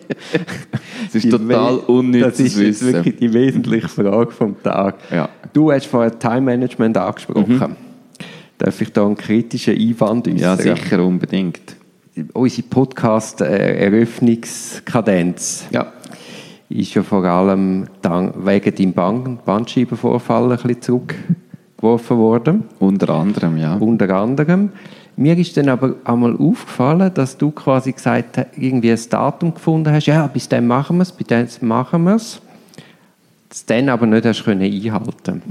Es 1.07 1.15
ist 1.15 1.23
Die 1.23 1.29
total 1.29 1.75
unnützes 1.87 2.53
Das 2.55 2.57
ist 2.57 2.85
wirklich 2.85 3.15
die 3.15 3.33
wesentliche 3.33 3.87
Frage 3.87 4.29
vom 4.31 4.61
Tag. 4.61 4.95
Ja. 5.09 5.29
Du 5.53 5.71
hast 5.71 5.85
vorher 5.85 6.19
Time 6.19 6.41
Management 6.41 6.97
angesprochen. 6.97 7.77
Darf 8.57 8.81
ich 8.81 8.91
da 8.91 9.05
einen 9.05 9.15
kritischen 9.15 9.77
Einwand 9.77 10.27
äußern? 10.27 10.37
Ja, 10.37 10.57
sicher, 10.57 11.01
unbedingt. 11.01 11.61
Unsere 12.33 12.67
Podcast-Eröffnungskadenz 12.67 15.67
Ja. 15.71 15.93
ist 16.67 16.93
ja 16.93 17.03
vor 17.03 17.23
allem 17.23 17.85
wegen 18.03 18.75
deinem 18.75 18.91
Band 18.93 19.45
Bandscheibenvorfall 19.45 20.51
ein 20.51 20.57
bisschen 20.57 20.81
zurückgeworfen 20.81 22.17
worden. 22.17 22.65
Unter 22.79 23.11
anderem, 23.11 23.55
ja. 23.55 23.75
Unter 23.77 24.09
anderem. 24.13 24.71
Mir 25.17 25.37
ist 25.37 25.55
dann 25.57 25.69
aber 25.69 25.95
einmal 26.03 26.35
aufgefallen, 26.37 27.11
dass 27.13 27.37
du 27.37 27.51
quasi 27.51 27.91
gesagt 27.91 28.37
hast, 28.37 28.47
irgendwie 28.57 28.91
ein 28.91 28.99
Datum 29.09 29.53
gefunden 29.53 29.91
hast, 29.91 30.07
ja, 30.07 30.25
bis 30.27 30.47
dann 30.47 30.67
machen 30.67 30.97
wir 30.97 31.03
es, 31.03 31.11
bis 31.11 31.27
dann 31.27 31.47
machen 31.61 32.03
wir 32.03 32.15
es. 32.15 32.41
Das 33.49 33.65
dann 33.65 33.89
aber 33.89 34.05
nicht 34.05 34.25
hast 34.25 34.45
können 34.45 34.61
einhalten 34.61 35.41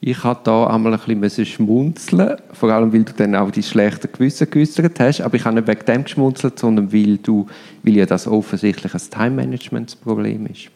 Ich 0.00 0.24
habe 0.24 0.40
da 0.42 0.66
einmal 0.68 0.94
ein 0.94 1.20
bisschen 1.20 1.44
schmunzeln, 1.44 2.36
vor 2.52 2.70
allem 2.70 2.92
weil 2.92 3.04
du 3.04 3.12
dann 3.12 3.34
auch 3.34 3.50
die 3.50 3.62
schlechten 3.62 4.10
Gewissen 4.10 4.48
geäußert 4.50 4.98
hast, 4.98 5.20
aber 5.20 5.34
ich 5.34 5.44
habe 5.44 5.56
nicht 5.56 5.68
wegen 5.68 5.84
dem 5.84 6.04
geschmunzelt, 6.04 6.58
sondern 6.58 6.92
weil, 6.92 7.18
du, 7.18 7.46
weil 7.82 7.96
ja 7.96 8.06
das 8.06 8.26
offensichtlich 8.26 8.94
ein 8.94 9.00
Time-Management-Problem 9.10 10.46
ist. 10.46 10.70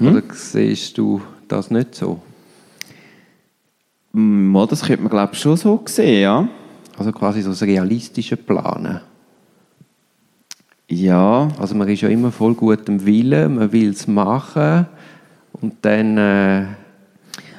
Oder 0.00 0.22
siehst 0.32 0.98
du 0.98 1.22
das 1.46 1.70
nicht 1.70 1.94
so? 1.94 2.20
Mm, 4.16 4.56
Das 4.68 4.82
könnte 4.82 5.02
man, 5.02 5.10
glaube 5.10 5.34
ich, 5.34 5.38
schon 5.40 5.56
so 5.56 5.82
sehen, 5.84 6.22
ja. 6.22 6.48
Also 6.96 7.12
quasi 7.12 7.42
so 7.42 7.50
das 7.50 7.62
realistische 7.62 8.36
Planen. 8.36 9.00
Ja, 10.88 11.48
Also 11.58 11.74
man 11.74 11.88
ist 11.88 12.00
ja 12.00 12.08
immer 12.08 12.32
voll 12.32 12.54
gutem 12.54 13.04
Willen, 13.04 13.56
man 13.56 13.72
will 13.72 13.90
es 13.90 14.06
machen 14.06 14.86
und 15.60 15.74
dann... 15.82 16.16
Äh, 16.16 16.66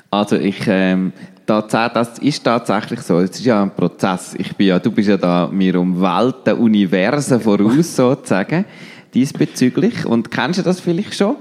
also 0.09 0.37
ich, 0.37 0.63
ähm, 0.67 1.11
das 1.45 2.17
ist 2.19 2.43
tatsächlich 2.43 3.01
so. 3.01 3.19
Es 3.19 3.31
ist 3.31 3.45
ja 3.45 3.61
ein 3.61 3.75
Prozess. 3.75 4.35
Ich 4.37 4.55
bin 4.55 4.67
ja, 4.67 4.79
du 4.79 4.89
bist 4.89 5.09
ja 5.09 5.17
da 5.17 5.49
mir 5.51 5.79
um 5.79 5.99
Welten, 6.01 6.57
Universen 6.57 7.41
voraus 7.41 7.95
sozusagen 7.95 8.65
diesbezüglich. 9.13 10.05
Und 10.05 10.31
kennst 10.31 10.59
du 10.59 10.63
das 10.63 10.79
vielleicht 10.79 11.13
schon? 11.13 11.35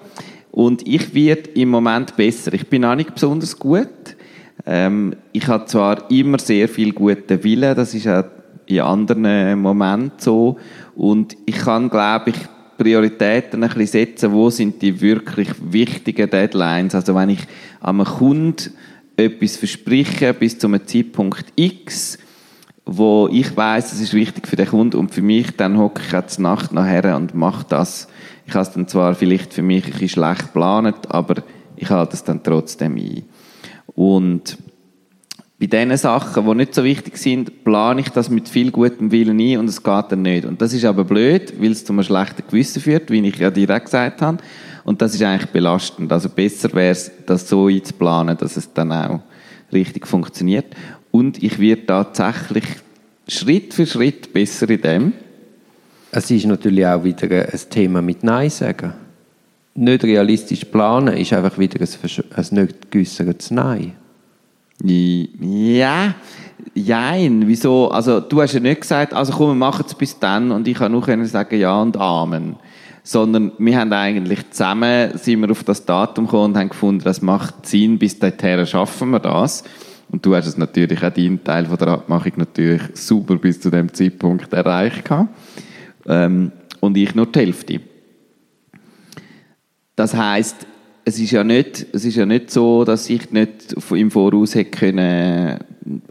Und 0.50 0.86
ich 0.86 1.14
werde 1.14 1.50
im 1.50 1.70
Moment 1.70 2.16
besser. 2.16 2.52
Ich 2.54 2.66
bin 2.66 2.84
auch 2.84 2.96
nicht 2.96 3.14
besonders 3.14 3.56
gut. 3.56 4.15
Ähm, 4.64 5.14
ich 5.32 5.46
habe 5.48 5.66
zwar 5.66 6.10
immer 6.10 6.38
sehr 6.38 6.68
viel 6.68 6.92
guten 6.92 7.42
Willen, 7.44 7.74
das 7.74 7.94
ist 7.94 8.08
auch 8.08 8.24
in 8.66 8.80
anderen 8.80 9.60
Momenten 9.60 10.18
so. 10.18 10.58
Und 10.94 11.36
ich 11.46 11.56
kann, 11.56 11.90
glaube 11.90 12.30
ich, 12.30 12.36
Prioritäten 12.76 13.62
ein 13.62 13.70
bisschen 13.70 13.86
setzen, 13.86 14.32
wo 14.32 14.50
sind 14.50 14.82
die 14.82 15.00
wirklich 15.00 15.48
wichtigen 15.60 16.28
Deadlines. 16.28 16.94
Also 16.94 17.14
wenn 17.14 17.30
ich 17.30 17.40
einem 17.80 18.04
Kunden 18.04 18.72
etwas 19.16 19.56
verspreche 19.56 20.34
bis 20.34 20.58
zu 20.58 20.66
einem 20.66 20.86
Zeitpunkt 20.86 21.46
X, 21.56 22.18
wo 22.84 23.28
ich 23.32 23.56
weiß, 23.56 23.92
es 23.92 24.00
ist 24.00 24.14
wichtig 24.14 24.46
für 24.46 24.56
den 24.56 24.68
Kunden 24.68 24.98
und 24.98 25.12
für 25.12 25.22
mich, 25.22 25.56
dann 25.56 25.78
hocke 25.78 26.02
ich 26.04 26.12
jetzt 26.12 26.38
Nacht 26.38 26.72
nachher 26.72 27.16
und 27.16 27.34
mache 27.34 27.64
das. 27.68 28.08
Ich 28.46 28.54
habe 28.54 28.62
es 28.62 28.72
dann 28.72 28.86
zwar 28.86 29.14
vielleicht 29.14 29.54
für 29.54 29.62
mich 29.62 29.86
ein 29.86 29.92
bisschen 29.92 30.08
schlecht 30.10 30.42
geplant, 30.42 31.10
aber 31.10 31.42
ich 31.76 31.90
halte 31.90 32.14
es 32.14 32.24
dann 32.24 32.42
trotzdem 32.42 32.96
ein. 32.96 33.24
Und 33.96 34.58
bei 35.58 35.66
den 35.66 35.96
Sachen, 35.96 36.46
die 36.46 36.54
nicht 36.54 36.74
so 36.74 36.84
wichtig 36.84 37.16
sind, 37.16 37.64
plane 37.64 38.02
ich 38.02 38.10
das 38.10 38.28
mit 38.28 38.48
viel 38.48 38.70
gutem 38.70 39.10
Willen 39.10 39.40
ein 39.40 39.58
und 39.58 39.68
es 39.68 39.82
geht 39.82 40.04
dann 40.10 40.22
nicht. 40.22 40.44
Und 40.44 40.60
das 40.60 40.74
ist 40.74 40.84
aber 40.84 41.04
blöd, 41.04 41.54
weil 41.58 41.72
es 41.72 41.84
zu 41.84 41.94
einem 41.94 42.02
schlechten 42.02 42.42
Gewissen 42.46 42.82
führt, 42.82 43.10
wie 43.10 43.26
ich 43.26 43.38
ja 43.38 43.50
direkt 43.50 43.86
gesagt 43.86 44.20
habe. 44.20 44.36
Und 44.84 45.00
das 45.00 45.14
ist 45.14 45.22
eigentlich 45.22 45.50
belastend. 45.50 46.12
Also 46.12 46.28
besser 46.28 46.72
wäre 46.74 46.92
es, 46.92 47.10
das 47.24 47.48
so 47.48 47.66
einzuplanen, 47.66 48.36
dass 48.36 48.58
es 48.58 48.72
dann 48.72 48.92
auch 48.92 49.20
richtig 49.72 50.06
funktioniert. 50.06 50.66
Und 51.10 51.42
ich 51.42 51.58
werde 51.58 51.86
tatsächlich 51.86 52.64
Schritt 53.26 53.72
für 53.72 53.86
Schritt 53.86 54.34
besser 54.34 54.68
in 54.68 54.82
dem. 54.82 55.12
es 56.10 56.30
ist 56.30 56.44
natürlich 56.44 56.86
auch 56.86 57.02
wieder 57.02 57.28
ein 57.30 57.60
Thema 57.70 58.02
mit 58.02 58.22
Nein 58.22 58.50
sagen. 58.50 59.05
Nicht 59.76 60.04
realistisch 60.04 60.64
planen 60.64 61.16
ist 61.16 61.32
einfach 61.32 61.58
wieder 61.58 61.80
ein, 61.80 61.86
versch- 61.86 62.24
ein 62.34 62.64
nicht 62.64 62.90
geäussertes 62.90 63.50
Nein. 63.50 63.92
Ja, 64.82 66.14
jein. 66.74 67.46
Wieso? 67.46 67.88
Also, 67.90 68.20
du 68.20 68.40
hast 68.40 68.54
ja 68.54 68.60
nicht 68.60 68.80
gesagt, 68.80 69.12
also 69.12 69.32
komm, 69.32 69.48
wir 69.50 69.54
machen 69.54 69.84
es 69.86 69.94
bis 69.94 70.18
dann 70.18 70.50
und 70.50 70.66
ich 70.66 70.76
kann 70.78 70.92
nur 70.92 71.02
können 71.02 71.26
sagen 71.26 71.58
Ja 71.58 71.80
und 71.80 71.96
Amen. 71.96 72.56
Sondern 73.02 73.52
wir 73.58 73.78
haben 73.78 73.92
eigentlich 73.92 74.50
zusammen, 74.50 75.10
sind 75.18 75.40
wir 75.40 75.50
auf 75.50 75.62
das 75.62 75.84
Datum 75.84 76.24
gekommen 76.24 76.54
und 76.54 76.58
haben 76.58 76.70
gefunden, 76.70 77.04
das 77.04 77.22
macht 77.22 77.66
Sinn, 77.66 77.98
bis 77.98 78.18
dahin 78.18 78.66
schaffen 78.66 79.10
wir 79.10 79.20
das. 79.20 79.62
Und 80.10 80.24
du 80.24 80.34
hast 80.34 80.46
es 80.46 80.56
natürlich 80.56 81.04
auch 81.04 81.10
deinen 81.12 81.42
Teil 81.44 81.66
von 81.66 81.76
der 81.76 81.88
Abmachung 81.88 82.32
natürlich 82.36 82.82
super 82.94 83.36
bis 83.36 83.60
zu 83.60 83.70
dem 83.70 83.92
Zeitpunkt 83.92 84.52
erreicht 84.52 85.04
gehabt. 85.04 85.28
Ähm, 86.06 86.50
und 86.80 86.96
ich 86.96 87.14
nur 87.14 87.26
die 87.26 87.38
Hälfte. 87.40 87.80
Das 89.96 90.14
heißt, 90.14 90.66
es 91.04 91.18
ist 91.18 91.30
ja 91.30 91.44
nicht, 91.44 91.86
es 91.92 92.04
ist 92.04 92.16
ja 92.16 92.26
nicht 92.26 92.50
so, 92.50 92.84
dass 92.84 93.08
ich 93.10 93.30
nicht 93.30 93.74
im 93.90 94.10
Voraus 94.10 94.54
hätte 94.54 94.70
können 94.70 95.58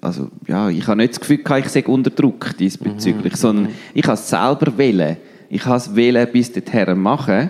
also 0.02 0.30
ja, 0.48 0.70
ich 0.70 0.88
habe 0.88 0.98
nicht 0.98 1.14
das 1.14 1.20
Gefühl 1.20 1.38
gehabt, 1.38 1.66
ich 1.66 1.72
sei 1.72 1.84
unter 1.86 2.10
Druck 2.10 2.56
diesbezüglich, 2.58 3.34
Mhm. 3.34 3.38
sondern 3.38 3.68
ich 3.94 4.06
habe 4.06 4.14
es 4.14 4.30
selber 4.30 4.78
wählen. 4.78 5.18
Ich 5.50 5.66
habe 5.66 5.78
es 5.78 5.96
wählen 5.96 6.28
bis 6.32 6.52
dorthin 6.52 6.98
machen 6.98 7.50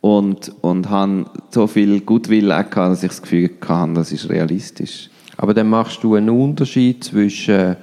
und, 0.00 0.52
und 0.60 0.88
habe 0.90 1.26
so 1.50 1.66
viel 1.66 2.02
auch 2.06 2.22
gehabt, 2.22 2.76
dass 2.76 3.02
ich 3.02 3.08
das 3.08 3.22
Gefühl 3.22 3.50
hatte, 3.66 3.94
das 3.94 4.12
ist 4.12 4.28
realistisch. 4.28 5.10
Aber 5.36 5.54
dann 5.54 5.68
machst 5.68 6.02
du 6.04 6.14
einen 6.14 6.30
Unterschied 6.30 7.02
zwischen, 7.02 7.76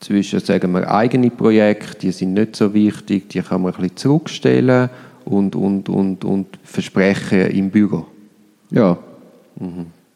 zwischen 0.00 0.40
sagen 0.40 0.72
wir, 0.72 0.90
eigene 0.90 1.30
Projekte, 1.30 1.98
die 1.98 2.12
sind 2.12 2.34
nicht 2.34 2.56
so 2.56 2.74
wichtig, 2.74 3.28
die 3.30 3.40
kann 3.40 3.62
man 3.62 3.72
ein 3.72 3.80
bisschen 3.80 3.96
zurückstellen 3.96 4.90
und, 5.26 5.54
und, 5.54 5.88
und, 5.88 6.24
und 6.24 6.46
Versprechen 6.62 7.50
im 7.50 7.70
Büro. 7.70 8.06
Ja. 8.70 8.96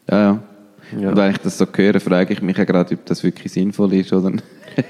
Ja, 0.09 0.19
ja. 0.19 0.39
Ja. 0.99 1.09
Und 1.09 1.17
wenn 1.17 1.31
ich 1.31 1.37
das 1.37 1.57
so 1.57 1.65
höre, 1.73 1.99
frage 1.99 2.33
ich 2.33 2.41
mich 2.41 2.57
ja 2.57 2.63
gerade, 2.63 2.95
ob 2.95 3.05
das 3.05 3.23
wirklich 3.23 3.51
sinnvoll 3.51 3.93
ist, 3.93 4.11
oder? 4.13 4.31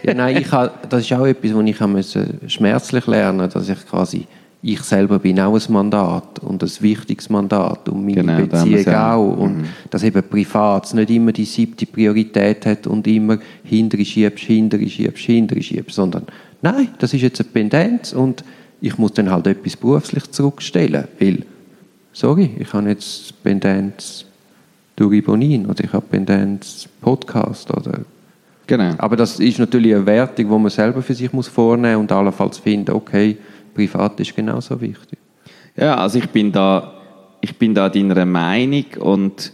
Ja, 0.03 0.13
nein, 0.13 0.37
ich 0.37 0.51
hab, 0.51 0.87
das 0.91 1.01
ist 1.01 1.13
auch 1.13 1.25
etwas, 1.25 1.55
was 1.55 1.65
ich 1.65 1.79
habe 1.79 2.49
schmerzlich 2.49 3.07
lernen 3.07 3.49
dass 3.49 3.67
ich 3.67 3.83
quasi, 3.87 4.27
ich 4.61 4.79
selber 4.81 5.17
bin 5.17 5.39
auch 5.39 5.55
ein 5.55 5.73
Mandat 5.73 6.37
und 6.37 6.61
ein 6.61 6.69
wichtiges 6.81 7.31
Mandat 7.31 7.89
und 7.89 8.05
meine 8.05 8.21
Genau, 8.21 8.45
Beziehung 8.45 8.85
ja. 8.85 9.15
auch 9.15 9.37
und 9.37 9.65
dass 9.89 10.03
eben 10.03 10.21
privat 10.21 10.93
nicht 10.93 11.09
immer 11.09 11.31
die 11.31 11.45
siebte 11.45 11.87
Priorität 11.87 12.63
hat 12.67 12.85
und 12.85 13.07
immer 13.07 13.39
hintere 13.63 14.05
schiebst, 14.05 14.43
hintere 14.43 14.87
schiebst, 14.87 15.25
hintere 15.25 15.63
schiebst, 15.63 15.95
sondern 15.95 16.27
nein, 16.61 16.89
das 16.99 17.15
ist 17.15 17.21
jetzt 17.21 17.41
eine 17.41 17.49
Pendenz 17.49 18.13
und 18.13 18.43
ich 18.81 18.97
muss 18.97 19.13
dann 19.13 19.29
halt 19.31 19.47
etwas 19.47 19.77
beruflich 19.77 20.29
zurückstellen, 20.31 21.07
weil, 21.19 21.45
sorry, 22.11 22.55
ich 22.59 22.73
habe 22.73 22.89
jetzt 22.89 23.41
Pendenz 23.43 24.25
durch 24.95 25.23
Bonin 25.23 25.67
oder 25.67 25.83
ich 25.83 25.93
habe 25.93 26.05
Pendenz 26.09 26.89
Podcast 26.99 27.69
oder 27.71 28.01
Genau. 28.67 28.93
aber 28.99 29.17
das 29.17 29.39
ist 29.39 29.59
natürlich 29.59 29.93
eine 29.93 30.05
Wertung, 30.05 30.49
die 30.49 30.57
man 30.57 30.69
selber 30.69 31.01
für 31.01 31.13
sich 31.13 31.31
muss 31.33 31.47
vornehmen 31.47 32.01
und 32.01 32.11
allenfalls 32.11 32.57
finden, 32.57 32.91
okay, 32.91 33.37
privat 33.73 34.19
ist 34.19 34.35
genauso 34.35 34.79
wichtig. 34.79 35.19
Ja, 35.75 35.95
also 35.95 36.19
ich 36.19 36.29
bin 36.29 36.51
da, 36.51 36.93
ich 37.41 37.57
bin 37.57 37.73
da 37.73 37.89
deiner 37.89 38.25
Meinung 38.25 38.85
und 38.99 39.51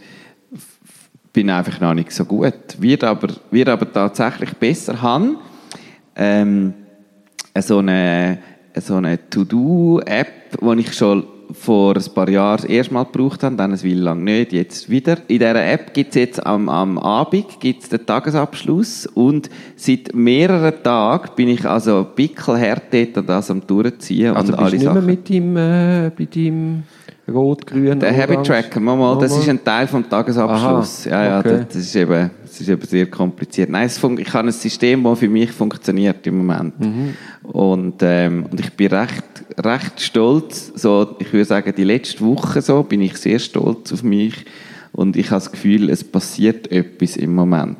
bin 1.32 1.50
einfach 1.50 1.80
noch 1.80 1.94
nicht 1.94 2.12
so 2.12 2.24
gut. 2.24 2.52
Wird 2.78 3.04
aber, 3.04 3.28
wird 3.50 3.68
aber 3.68 3.92
tatsächlich 3.92 4.54
besser 4.54 5.00
haben. 5.00 5.38
Ähm, 6.16 6.74
so 7.60 7.78
eine, 7.78 8.38
so 8.80 8.96
eine 8.96 9.18
To-Do-App, 9.30 10.58
die 10.60 10.80
ich 10.80 10.94
schon 10.94 11.24
vor 11.52 11.96
ein 11.96 12.14
paar 12.14 12.28
Jahren 12.28 12.58
das 12.58 12.66
erste 12.66 12.94
Mal 12.94 13.04
gebraucht 13.04 13.42
habe, 13.42 13.56
dann 13.56 13.72
eine 13.72 13.82
Weile 13.82 14.00
lang 14.00 14.24
nicht, 14.24 14.52
jetzt 14.52 14.90
wieder. 14.90 15.16
In 15.28 15.38
dieser 15.38 15.64
App 15.64 15.94
gibt 15.94 16.10
es 16.10 16.16
jetzt 16.16 16.46
am, 16.46 16.68
am 16.68 16.98
Abend 16.98 17.60
gibt's 17.60 17.88
den 17.88 18.04
Tagesabschluss 18.04 19.06
und 19.06 19.48
seit 19.76 20.14
mehreren 20.14 20.74
Tagen 20.82 21.30
bin 21.36 21.48
ich 21.48 21.64
also 21.64 22.06
pickelhart 22.14 22.92
dort 22.92 23.16
und 23.16 23.28
das 23.28 23.50
am 23.50 23.66
durchziehen 23.66 24.34
Also 24.34 24.52
und 24.52 24.58
bist 24.58 24.72
alle 24.72 24.78
nicht 24.78 24.92
mehr 24.92 25.02
mit 25.02 25.30
deinem, 25.30 25.56
äh, 25.56 26.10
bei 26.16 26.24
deinem 26.26 26.82
rot, 27.28 27.66
grün, 27.66 27.98
Der 27.98 28.16
Habit 28.16 28.46
Tracker, 28.46 28.80
mal, 28.80 28.96
mal, 28.96 29.18
das 29.18 29.36
ist 29.36 29.48
ein 29.48 29.62
Teil 29.62 29.86
vom 29.86 30.08
Tagesabschluss. 30.08 31.06
Aha, 31.06 31.10
ja, 31.10 31.28
ja, 31.28 31.38
okay. 31.40 31.58
das, 31.58 31.68
das 31.68 31.76
ist 31.76 31.96
eben, 31.96 32.30
das 32.58 32.66
ist 32.66 32.72
eben 32.72 32.86
sehr 32.86 33.06
kompliziert. 33.06 33.70
Nein, 33.70 33.88
ich 33.88 34.32
habe 34.32 34.48
ein 34.48 34.52
System, 34.52 35.04
das 35.04 35.20
für 35.20 35.28
mich 35.28 35.52
funktioniert 35.52 36.26
im 36.26 36.38
Moment. 36.38 36.80
Mhm. 36.80 37.14
Und, 37.44 37.96
ähm, 38.02 38.46
und 38.50 38.58
ich 38.58 38.72
bin 38.72 38.88
recht, 38.88 39.24
recht 39.56 40.00
stolz. 40.00 40.72
So, 40.74 41.14
ich 41.20 41.32
würde 41.32 41.44
sagen, 41.44 41.72
die 41.76 41.84
letzte 41.84 42.24
Woche 42.24 42.60
so 42.60 42.82
bin 42.82 43.00
ich 43.00 43.16
sehr 43.16 43.38
stolz 43.38 43.92
auf 43.92 44.02
mich. 44.02 44.44
Und 44.90 45.16
ich 45.16 45.26
habe 45.26 45.40
das 45.40 45.52
Gefühl, 45.52 45.88
es 45.88 46.02
passiert 46.02 46.72
etwas 46.72 47.16
im 47.16 47.32
Moment. 47.32 47.78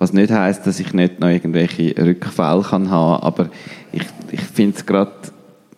Was 0.00 0.12
nicht 0.12 0.32
heißt, 0.32 0.66
dass 0.66 0.80
ich 0.80 0.92
nicht 0.92 1.20
noch 1.20 1.28
irgendwelche 1.28 1.94
Rückfälle 1.96 2.62
kann 2.62 2.90
haben, 2.90 3.22
aber 3.22 3.50
ich, 3.92 4.02
ich 4.32 4.40
finde 4.40 4.76
es 4.76 4.86
gerade 4.86 5.12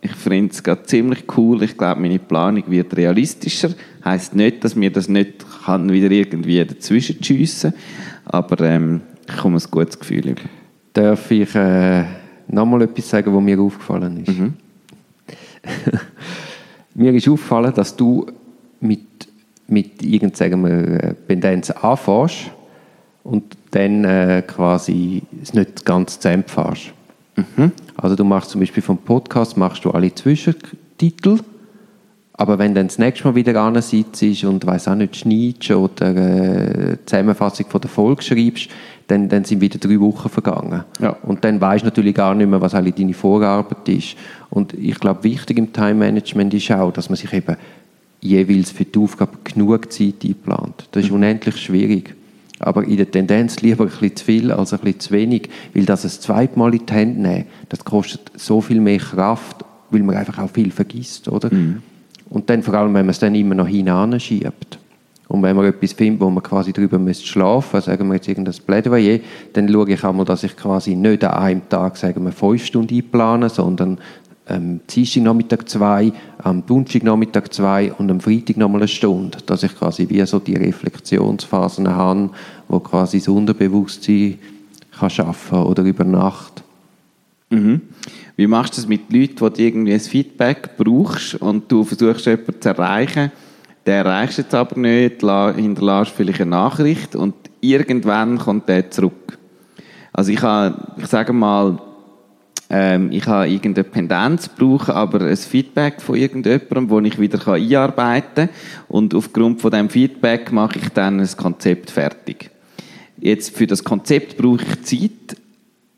ich 0.05 0.17
finde 0.17 0.53
es 0.53 0.65
gerade 0.65 0.83
ziemlich 0.83 1.25
cool. 1.37 1.63
Ich 1.63 1.79
glaube, 1.79 2.01
meine 2.01 2.19
Planung 2.19 2.65
wird 2.67 2.97
realistischer. 2.97 3.71
Heißt 4.05 4.35
nicht, 4.35 4.65
dass 4.65 4.75
mir 4.75 4.91
das 4.91 5.09
nicht 5.09 5.45
kann 5.65 5.93
wieder 5.93 6.11
irgendwie 6.11 6.65
dazwischen 6.65 7.23
schiessen. 7.23 7.73
Aber 8.25 8.61
ähm, 8.61 9.01
ich 9.29 9.37
komme 9.37 9.59
ein 9.59 9.71
gutes 9.71 9.99
Gefühl 9.99 10.29
über. 10.29 10.43
Darf 10.93 11.31
ich 11.31 11.55
äh, 11.55 12.05
nochmal 12.49 12.83
etwas 12.83 13.09
sagen, 13.09 13.35
was 13.35 13.43
mir 13.43 13.59
aufgefallen 13.61 14.25
ist? 14.25 14.39
Mhm. 14.39 14.55
mir 16.95 17.15
ist 17.15 17.29
aufgefallen, 17.29 17.73
dass 17.75 17.97
du 17.97 18.27
mit, 18.81 19.29
mit 19.69 20.03
irgend, 20.03 20.37
sagen 20.37 20.63
wir, 20.65 21.03
äh, 21.03 21.15
Pendenz 21.15 21.71
anfährst 21.71 22.51
und 23.25 23.57
dann 23.71 24.05
äh, 24.05 24.43
quasi 24.47 25.23
es 25.41 25.55
nicht 25.55 25.85
ganz 25.85 26.19
zusammenfährst. 26.19 26.93
Also 27.97 28.17
du 28.17 28.25
machst 28.25 28.51
zum 28.51 28.61
Beispiel 28.61 28.83
vom 28.83 28.99
Podcast 28.99 29.57
machst 29.57 29.85
du 29.85 29.91
alle 29.91 30.15
Zwischentitel, 30.15 31.39
aber 32.35 32.59
wenn 32.59 32.75
dann 32.75 32.87
das 32.87 32.99
nächste 32.99 33.29
Mal 33.29 33.35
wieder 33.35 33.61
an 33.61 33.81
sitzt 33.83 34.23
und 34.45 34.67
weiß 34.67 34.89
auch 34.89 34.95
nicht 34.95 35.17
schneidest 35.17 35.71
oder 35.71 36.17
äh, 36.17 36.97
Zusammenfassung 37.05 37.67
von 37.69 37.81
der 37.81 37.91
Folge 37.91 38.23
schreibst, 38.23 38.69
dann, 39.07 39.29
dann 39.29 39.45
sind 39.45 39.61
wieder 39.61 39.79
drei 39.79 40.01
Wochen 40.01 40.29
vergangen. 40.29 40.85
Ja. 41.01 41.11
Und 41.23 41.45
dann 41.45 41.61
weißt 41.61 41.83
du 41.83 41.89
natürlich 41.89 42.15
gar 42.15 42.35
nicht 42.35 42.49
mehr, 42.49 42.61
was 42.61 42.75
eigentlich 42.75 42.95
deine 42.95 43.13
Vorarbeit 43.13 43.87
ist. 43.89 44.17
Und 44.49 44.73
ich 44.75 44.99
glaube, 44.99 45.25
wichtig 45.25 45.59
im 45.59 45.73
Time-Management 45.73 46.55
ist 46.55 46.71
auch, 46.73 46.93
dass 46.93 47.11
man 47.11 47.17
sich 47.17 47.33
eben 47.33 47.57
jeweils 48.21 48.71
für 48.71 48.85
die 48.85 48.99
Aufgabe 48.99 49.39
genug 49.45 49.93
Zeit 49.93 50.25
einplant. 50.25 50.89
Das 50.93 51.05
ist 51.05 51.11
unendlich 51.11 51.57
schwierig. 51.57 52.15
Aber 52.61 52.85
in 52.85 52.97
der 52.97 53.11
Tendenz 53.11 53.61
lieber 53.61 53.85
ein 53.85 53.91
bisschen 53.91 54.17
zu 54.17 54.25
viel 54.25 54.53
als 54.53 54.73
ein 54.73 54.79
bisschen 54.79 55.01
zu 55.01 55.11
wenig, 55.11 55.49
weil 55.75 55.85
das 55.85 56.05
ein 56.05 56.11
zweites 56.11 56.57
Mal 56.57 56.73
in 56.73 56.87
die 56.87 56.93
Hände 56.93 57.21
nehmen, 57.21 57.45
das 57.69 57.85
kostet 57.85 58.31
so 58.37 58.61
viel 58.61 58.81
mehr 58.81 58.99
Kraft, 58.99 59.65
weil 59.91 60.03
man 60.03 60.17
einfach 60.17 60.39
auch 60.39 60.51
viel 60.51 60.71
vergisst, 60.71 61.29
oder? 61.29 61.51
Und 62.33 62.49
dann 62.49 62.63
vor 62.63 62.75
allem, 62.75 62.95
wenn 62.95 63.05
man 63.05 63.11
es 63.11 63.19
dann 63.19 63.35
immer 63.35 63.55
noch 63.55 63.69
hinanschiebt. 63.69 64.79
Und 65.29 65.43
wenn 65.43 65.55
man 65.55 65.67
etwas 65.67 65.93
findet, 65.93 66.21
wo 66.23 66.31
man 66.31 66.43
quasi 66.43 66.73
drüber 66.73 66.99
müsste 66.99 67.27
schlafen, 67.27 67.81
sagen 67.83 68.09
wir 68.09 68.15
jetzt 68.15 68.29
irgendein 68.29 68.55
Plädoyer, 68.67 69.21
dann 69.53 69.69
schaue 69.71 69.91
ich 69.91 70.03
einmal, 70.03 70.25
dass 70.25 70.43
ich 70.43 70.57
quasi 70.57 70.95
nicht 70.95 71.25
an 71.25 71.35
einem 71.35 71.69
Tag, 71.69 71.99
sagen 71.99 72.25
wir, 72.25 72.33
fünf 72.33 72.65
Stunden 72.65 72.95
einplane, 72.95 73.51
sondern 73.51 73.99
am 74.47 74.81
Dienstag 74.87 75.23
Nachmittag 75.25 75.69
zwei, 75.69 76.13
am 76.39 76.65
Donnerstag 76.65 77.03
Nachmittag 77.03 77.53
zwei 77.53 77.93
und 77.93 78.11
am 78.11 78.21
Freitag 78.21 78.57
nochmal 78.57 78.81
eine 78.81 78.89
Stunde. 78.89 79.39
Dass 79.45 79.63
ich 79.63 79.77
quasi 79.77 80.09
wie 80.09 80.25
so 80.25 80.39
die 80.39 80.57
Reflexionsphasen 80.57 81.89
habe, 81.89 82.31
wo 82.69 82.81
quasi 82.81 83.19
das 83.19 83.29
Unterbewusstsein 83.29 84.39
kann 84.99 85.11
schaffen 85.11 85.59
oder 85.59 85.83
über 85.83 86.05
Nacht. 86.05 86.63
Mhm. 87.51 87.83
Wie 88.37 88.47
machst 88.47 88.77
du 88.77 88.81
das 88.81 88.89
mit 88.89 89.13
Leuten, 89.13 89.41
wo 89.41 89.49
du 89.49 89.63
irgendwie 89.63 89.93
ein 89.93 90.01
Feedback 90.01 90.77
brauchst 90.77 91.35
und 91.37 91.71
du 91.71 91.85
versuchst 91.85 92.27
jemanden 92.27 92.61
zu 92.61 92.69
erreichen, 92.69 93.31
der 93.87 93.97
erreichst 93.97 94.39
jetzt 94.39 94.55
aber 94.55 94.79
nicht, 94.79 95.21
hinterlässt 95.21 96.13
vielleicht 96.13 96.41
eine 96.41 96.51
Nachricht 96.51 97.17
und 97.17 97.35
irgendwann 97.61 98.39
kommt 98.39 98.69
der 98.69 98.91
zurück. 98.91 99.39
Also 100.13 100.33
ich 100.33 100.43
habe, 100.43 100.77
ich 100.99 101.07
sage 101.07 101.33
mal, 101.33 101.79
ähm, 102.71 103.11
ich 103.13 103.27
habe 103.27 103.49
irgendeine 103.49 103.85
Pendenz, 103.85 104.49
brauche 104.49 104.95
aber 104.95 105.21
ein 105.23 105.37
Feedback 105.37 106.01
von 106.01 106.17
irgendjemandem, 106.17 106.91
wo 106.91 107.01
ich 107.01 107.19
wieder 107.19 107.47
einarbeiten 107.47 108.49
kann 108.49 108.57
und 108.89 109.15
aufgrund 109.15 109.61
von 109.61 109.71
dem 109.71 109.91
Feedback 109.91 110.53
mache 110.53 110.79
ich 110.79 110.89
dann 110.91 111.21
ein 111.21 111.29
Konzept 111.37 111.91
fertig. 111.91 112.51
Jetzt 113.19 113.57
für 113.57 113.67
das 113.67 113.85
Konzept 113.85 114.37
brauche 114.37 114.63
ich 114.63 114.83
Zeit, 114.83 115.37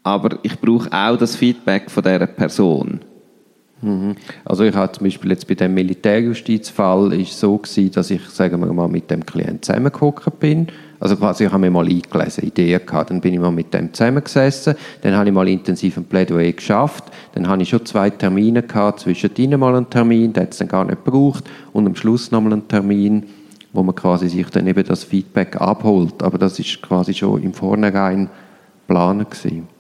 aber 0.05 0.39
ich 0.43 0.61
brauche 0.61 0.93
auch 0.93 1.17
das 1.17 1.35
Feedback 1.35 1.91
von 1.91 2.03
dieser 2.05 2.27
Person. 2.27 3.01
Mhm. 3.81 4.15
Also 4.45 4.65
ich 4.65 4.75
habe 4.75 4.93
zum 4.93 5.05
Beispiel 5.05 5.31
jetzt 5.31 5.49
bei 5.49 5.55
dem 5.55 5.75
Militärjustizfall 5.75 7.13
ist 7.15 7.39
so 7.41 7.57
gewesen, 7.59 7.91
dass 7.91 8.11
ich, 8.11 8.23
sagen 8.29 8.61
wir 8.61 8.73
mal, 8.73 8.89
mit 8.89 9.11
dem 9.11 9.25
Klienten 9.25 9.63
zusammengehockt 9.63 10.39
bin. 10.39 10.69
Also 11.01 11.17
quasi, 11.17 11.45
ich 11.45 11.51
habe 11.51 11.61
mir 11.61 11.71
mal 11.71 11.87
eingelesen, 11.87 12.45
Ideen 12.45 12.85
gehabt, 12.87 13.11
dann 13.11 13.21
bin 13.21 13.35
ich 13.35 13.41
mal 13.41 13.51
mit 13.51 13.75
dem 13.75 13.93
zusammengesessen, 13.93 14.75
dann 15.03 15.17
habe 15.17 15.29
ich 15.29 15.35
mal 15.35 15.49
intensiv 15.49 15.97
ein 15.97 16.05
Plädoyer 16.05 16.53
geschafft, 16.53 17.05
dann 17.35 17.49
habe 17.49 17.63
ich 17.63 17.69
schon 17.69 17.85
zwei 17.85 18.09
Termine 18.09 18.63
gehabt, 18.63 19.01
zwischendrin 19.01 19.59
mal 19.59 19.75
einen 19.75 19.91
Termin, 19.91 20.33
hat 20.37 20.53
es 20.53 20.59
dann 20.59 20.69
gar 20.69 20.85
nicht 20.85 21.05
gebraucht 21.05 21.45
und 21.73 21.87
am 21.87 21.97
Schluss 21.97 22.31
nochmal 22.31 22.55
einen 22.55 22.69
Termin, 22.69 23.25
wo 23.73 23.83
man 23.83 23.95
quasi 23.95 24.29
sich 24.29 24.49
dann 24.51 24.67
eben 24.67 24.85
das 24.85 25.05
Feedback 25.05 25.61
abholt. 25.61 26.23
Aber 26.23 26.39
das 26.39 26.59
ist 26.59 26.81
quasi 26.81 27.13
schon 27.13 27.43
im 27.43 27.53
Vornherein 27.53 28.31
planen 28.87 29.27
gewesen. 29.29 29.74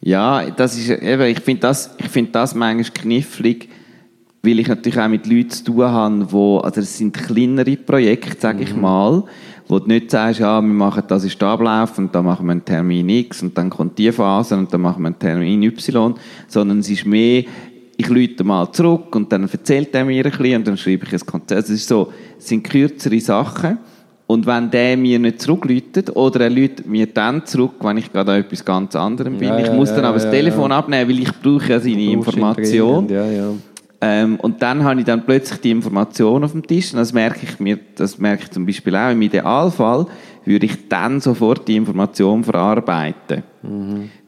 Ja, 0.00 0.50
das 0.50 0.78
ist 0.78 0.90
eben, 0.90 1.22
ich 1.22 1.40
finde 1.40 1.62
das, 1.62 1.94
ich 1.98 2.08
finde 2.08 2.30
das 2.32 2.54
manchmal 2.54 2.92
knifflig, 2.92 3.68
weil 4.42 4.60
ich 4.60 4.68
natürlich 4.68 4.98
auch 4.98 5.08
mit 5.08 5.26
Leuten 5.26 5.50
zu 5.50 5.64
tun 5.64 5.84
habe, 5.84 6.32
wo, 6.32 6.58
also 6.58 6.80
es 6.80 6.96
sind 6.96 7.14
kleinere 7.14 7.76
Projekte, 7.76 8.40
sage 8.40 8.62
ich 8.62 8.74
mal, 8.76 9.24
wo 9.66 9.78
du 9.78 9.88
nicht 9.88 10.10
sagst, 10.10 10.40
ja, 10.40 10.60
wir 10.60 10.72
machen 10.72 11.02
das 11.08 11.24
ist 11.24 11.40
der 11.40 11.48
Ablauf 11.48 11.98
und 11.98 12.14
dann 12.14 12.24
machen 12.24 12.46
wir 12.46 12.52
einen 12.52 12.64
Termin 12.64 13.08
X 13.08 13.42
und 13.42 13.58
dann 13.58 13.68
kommt 13.68 13.98
die 13.98 14.12
Phase 14.12 14.56
und 14.56 14.72
dann 14.72 14.80
machen 14.80 15.02
wir 15.02 15.08
einen 15.08 15.18
Termin 15.18 15.62
Y, 15.64 16.14
sondern 16.46 16.78
es 16.78 16.88
ist 16.88 17.04
mehr, 17.04 17.44
ich 17.96 18.08
lüte 18.08 18.44
mal 18.44 18.70
zurück 18.72 19.14
und 19.16 19.32
dann 19.32 19.48
erzählt 19.48 19.92
er 19.94 20.04
mir 20.04 20.24
ein 20.24 20.30
bisschen 20.30 20.56
und 20.56 20.68
dann 20.68 20.76
schreibe 20.76 21.04
ich 21.06 21.12
ein 21.12 21.26
Konzept. 21.26 21.52
Also 21.52 21.72
es 21.74 21.80
ist 21.80 21.88
so, 21.88 22.12
es 22.38 22.48
sind 22.48 22.62
kürzere 22.62 23.20
Sachen 23.20 23.78
Und 24.28 24.44
wenn 24.44 24.70
der 24.70 24.94
mir 24.98 25.18
nicht 25.18 25.40
zurückläutet 25.40 26.14
oder 26.14 26.42
er 26.42 26.50
läutet 26.50 26.86
mir 26.86 27.06
dann 27.06 27.46
zurück, 27.46 27.76
wenn 27.80 27.96
ich 27.96 28.12
gerade 28.12 28.32
an 28.32 28.40
etwas 28.40 28.62
ganz 28.62 28.94
anderem 28.94 29.38
bin. 29.38 29.48
Ja, 29.48 29.58
ich 29.58 29.72
muss 29.72 29.88
ja, 29.88 29.96
dann 29.96 30.04
aber 30.04 30.18
ja, 30.18 30.24
das 30.24 30.30
Telefon 30.30 30.70
abnehmen, 30.70 31.08
weil 31.08 31.20
ich 31.20 31.32
brauche 31.40 31.72
ja 31.72 31.80
seine 31.80 32.02
Information. 32.02 33.08
dringend. 33.08 33.62
Ähm, 34.02 34.36
und 34.36 34.60
dann 34.60 34.84
habe 34.84 35.00
ich 35.00 35.06
dann 35.06 35.24
plötzlich 35.24 35.60
die 35.60 35.70
Information 35.70 36.44
auf 36.44 36.52
dem 36.52 36.64
Tisch 36.64 36.92
und 36.92 36.98
das 36.98 37.14
merke 37.14 37.40
ich 37.42 37.58
mir, 37.58 37.78
das 37.96 38.18
merke 38.18 38.42
ich 38.44 38.50
zum 38.50 38.66
Beispiel 38.66 38.94
auch 38.94 39.10
im 39.10 39.22
Idealfall, 39.22 40.06
würde 40.44 40.66
ich 40.66 40.88
dann 40.90 41.20
sofort 41.20 41.66
die 41.66 41.76
Information 41.76 42.44
verarbeiten. 42.44 43.42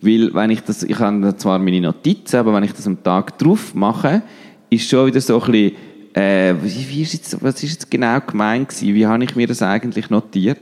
Weil 0.00 0.34
wenn 0.34 0.50
ich 0.50 0.62
das, 0.62 0.82
ich 0.82 0.98
habe 0.98 1.36
zwar 1.36 1.58
meine 1.58 1.82
Notizen, 1.82 2.36
aber 2.38 2.54
wenn 2.54 2.64
ich 2.64 2.72
das 2.72 2.86
am 2.86 3.02
Tag 3.02 3.38
drauf 3.38 3.74
mache, 3.74 4.22
ist 4.70 4.88
schon 4.88 5.06
wieder 5.06 5.20
so 5.20 5.40
ein 5.40 5.52
bisschen, 5.52 5.76
äh, 6.14 6.55
wie, 6.62 7.03
ist 7.03 7.12
jetzt, 7.12 7.42
was 7.42 7.62
ist 7.62 7.73
jetzt 7.73 7.90
genau 7.90 8.18
gemeint 8.20 8.68
gewesen? 8.68 8.94
Wie 8.94 9.07
habe 9.07 9.25
ich 9.25 9.37
mir 9.37 9.46
das 9.46 9.62
eigentlich 9.62 10.11
notiert? 10.11 10.61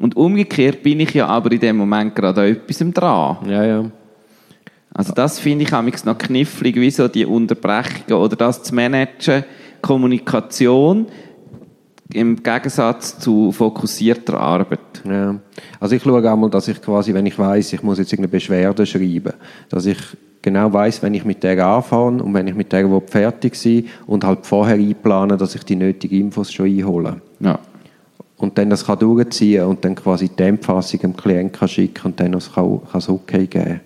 Und 0.00 0.16
umgekehrt 0.16 0.82
bin 0.82 1.00
ich 1.00 1.14
ja 1.14 1.26
aber 1.26 1.52
in 1.52 1.60
dem 1.60 1.76
Moment 1.76 2.14
gerade 2.14 2.40
an 2.40 2.48
etwas 2.48 2.78
dran. 2.92 3.38
ja, 3.48 3.64
ja. 3.64 3.90
Also 4.96 5.12
das 5.12 5.40
finde 5.40 5.64
ich 5.64 5.72
amigs 5.72 6.04
noch 6.04 6.16
knifflig, 6.16 6.76
wie 6.76 6.90
so 6.90 7.08
die 7.08 7.26
Unterbrechungen 7.26 8.12
oder 8.12 8.36
das 8.36 8.62
zu 8.62 8.76
managen, 8.76 9.44
Kommunikation 9.82 11.06
im 12.12 12.40
Gegensatz 12.40 13.18
zu 13.18 13.50
fokussierter 13.50 14.38
Arbeit. 14.38 15.02
Ja. 15.04 15.40
Also 15.80 15.96
ich 15.96 16.02
schaue 16.02 16.30
einmal, 16.30 16.48
dass 16.48 16.68
ich 16.68 16.80
quasi, 16.80 17.12
wenn 17.12 17.26
ich 17.26 17.36
weiß, 17.36 17.72
ich 17.72 17.82
muss 17.82 17.98
jetzt 17.98 18.12
irgendeine 18.12 18.30
Beschwerde 18.30 18.86
schreiben, 18.86 19.32
dass 19.68 19.86
ich 19.86 19.98
genau 20.44 20.72
weiß, 20.72 21.02
wenn 21.02 21.14
ich 21.14 21.24
mit 21.24 21.42
der 21.42 21.66
anfange 21.66 22.22
und 22.22 22.34
wenn 22.34 22.46
ich 22.46 22.54
mit 22.54 22.70
der 22.70 22.88
fertig 23.06 23.56
sein 23.56 23.86
und 24.06 24.24
halt 24.24 24.46
vorher 24.46 24.76
einplanen, 24.76 25.38
dass 25.38 25.54
ich 25.54 25.64
die 25.64 25.74
nötigen 25.74 26.20
Infos 26.20 26.52
schon 26.52 26.66
einhole. 26.66 27.20
Ja. 27.40 27.58
Und 28.36 28.58
dann 28.58 28.68
das 28.68 28.84
kann 28.84 28.98
durchziehen 28.98 29.64
und 29.64 29.84
dann 29.84 29.94
quasi 29.94 30.28
die 30.28 30.42
Empfassung 30.42 31.00
dem 31.00 31.16
Klienten 31.16 31.52
kann 31.52 31.68
schicken 31.68 32.08
und 32.08 32.20
dann 32.20 32.32
kann 32.32 32.80
kann 32.90 32.98
es 32.98 33.08
okay 33.08 33.46
geben. 33.46 33.80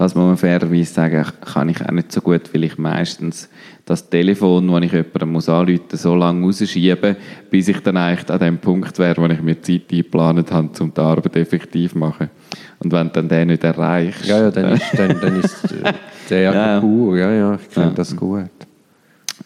Das 0.00 0.14
muss 0.14 0.24
man 0.24 0.36
fairerweise 0.38 0.94
sagen, 0.94 1.26
kann 1.42 1.68
ich 1.68 1.84
auch 1.86 1.90
nicht 1.90 2.10
so 2.10 2.22
gut, 2.22 2.54
weil 2.54 2.64
ich 2.64 2.78
meistens 2.78 3.50
das 3.84 4.08
Telefon, 4.08 4.66
das 4.68 4.82
ich 4.84 4.92
jemandem 4.92 5.32
muss 5.32 5.46
anrufen 5.50 5.82
muss, 5.90 6.00
so 6.00 6.14
lange 6.14 6.46
rausschiebe, 6.46 7.16
bis 7.50 7.68
ich 7.68 7.80
dann 7.80 7.98
eigentlich 7.98 8.30
an 8.30 8.38
dem 8.38 8.56
Punkt 8.56 8.98
wäre, 8.98 9.20
wo 9.20 9.26
ich 9.26 9.42
mir 9.42 9.60
Zeit 9.60 9.82
eingeplant 9.92 10.50
habe, 10.52 10.70
um 10.80 10.94
die 10.94 11.00
Arbeit 11.02 11.36
effektiv 11.36 11.92
zu 11.92 11.98
machen. 11.98 12.30
Und 12.78 12.90
wenn 12.92 13.08
du 13.08 13.12
dann 13.12 13.28
den 13.28 13.48
nicht 13.48 13.62
erreichst... 13.62 14.24
Ja, 14.24 14.38
ja, 14.44 14.50
dann 14.50 14.72
ist, 14.72 14.84
dann, 14.96 15.20
dann 15.20 15.40
ist 15.40 15.64
äh, 15.70 15.92
der 16.30 16.40
Ja, 16.40 16.80
pur. 16.80 17.18
Ja, 17.18 17.30
ja, 17.30 17.54
ich 17.56 17.68
kenne 17.68 17.86
Ja. 17.88 17.92
das 17.92 18.16
gut. 18.16 18.48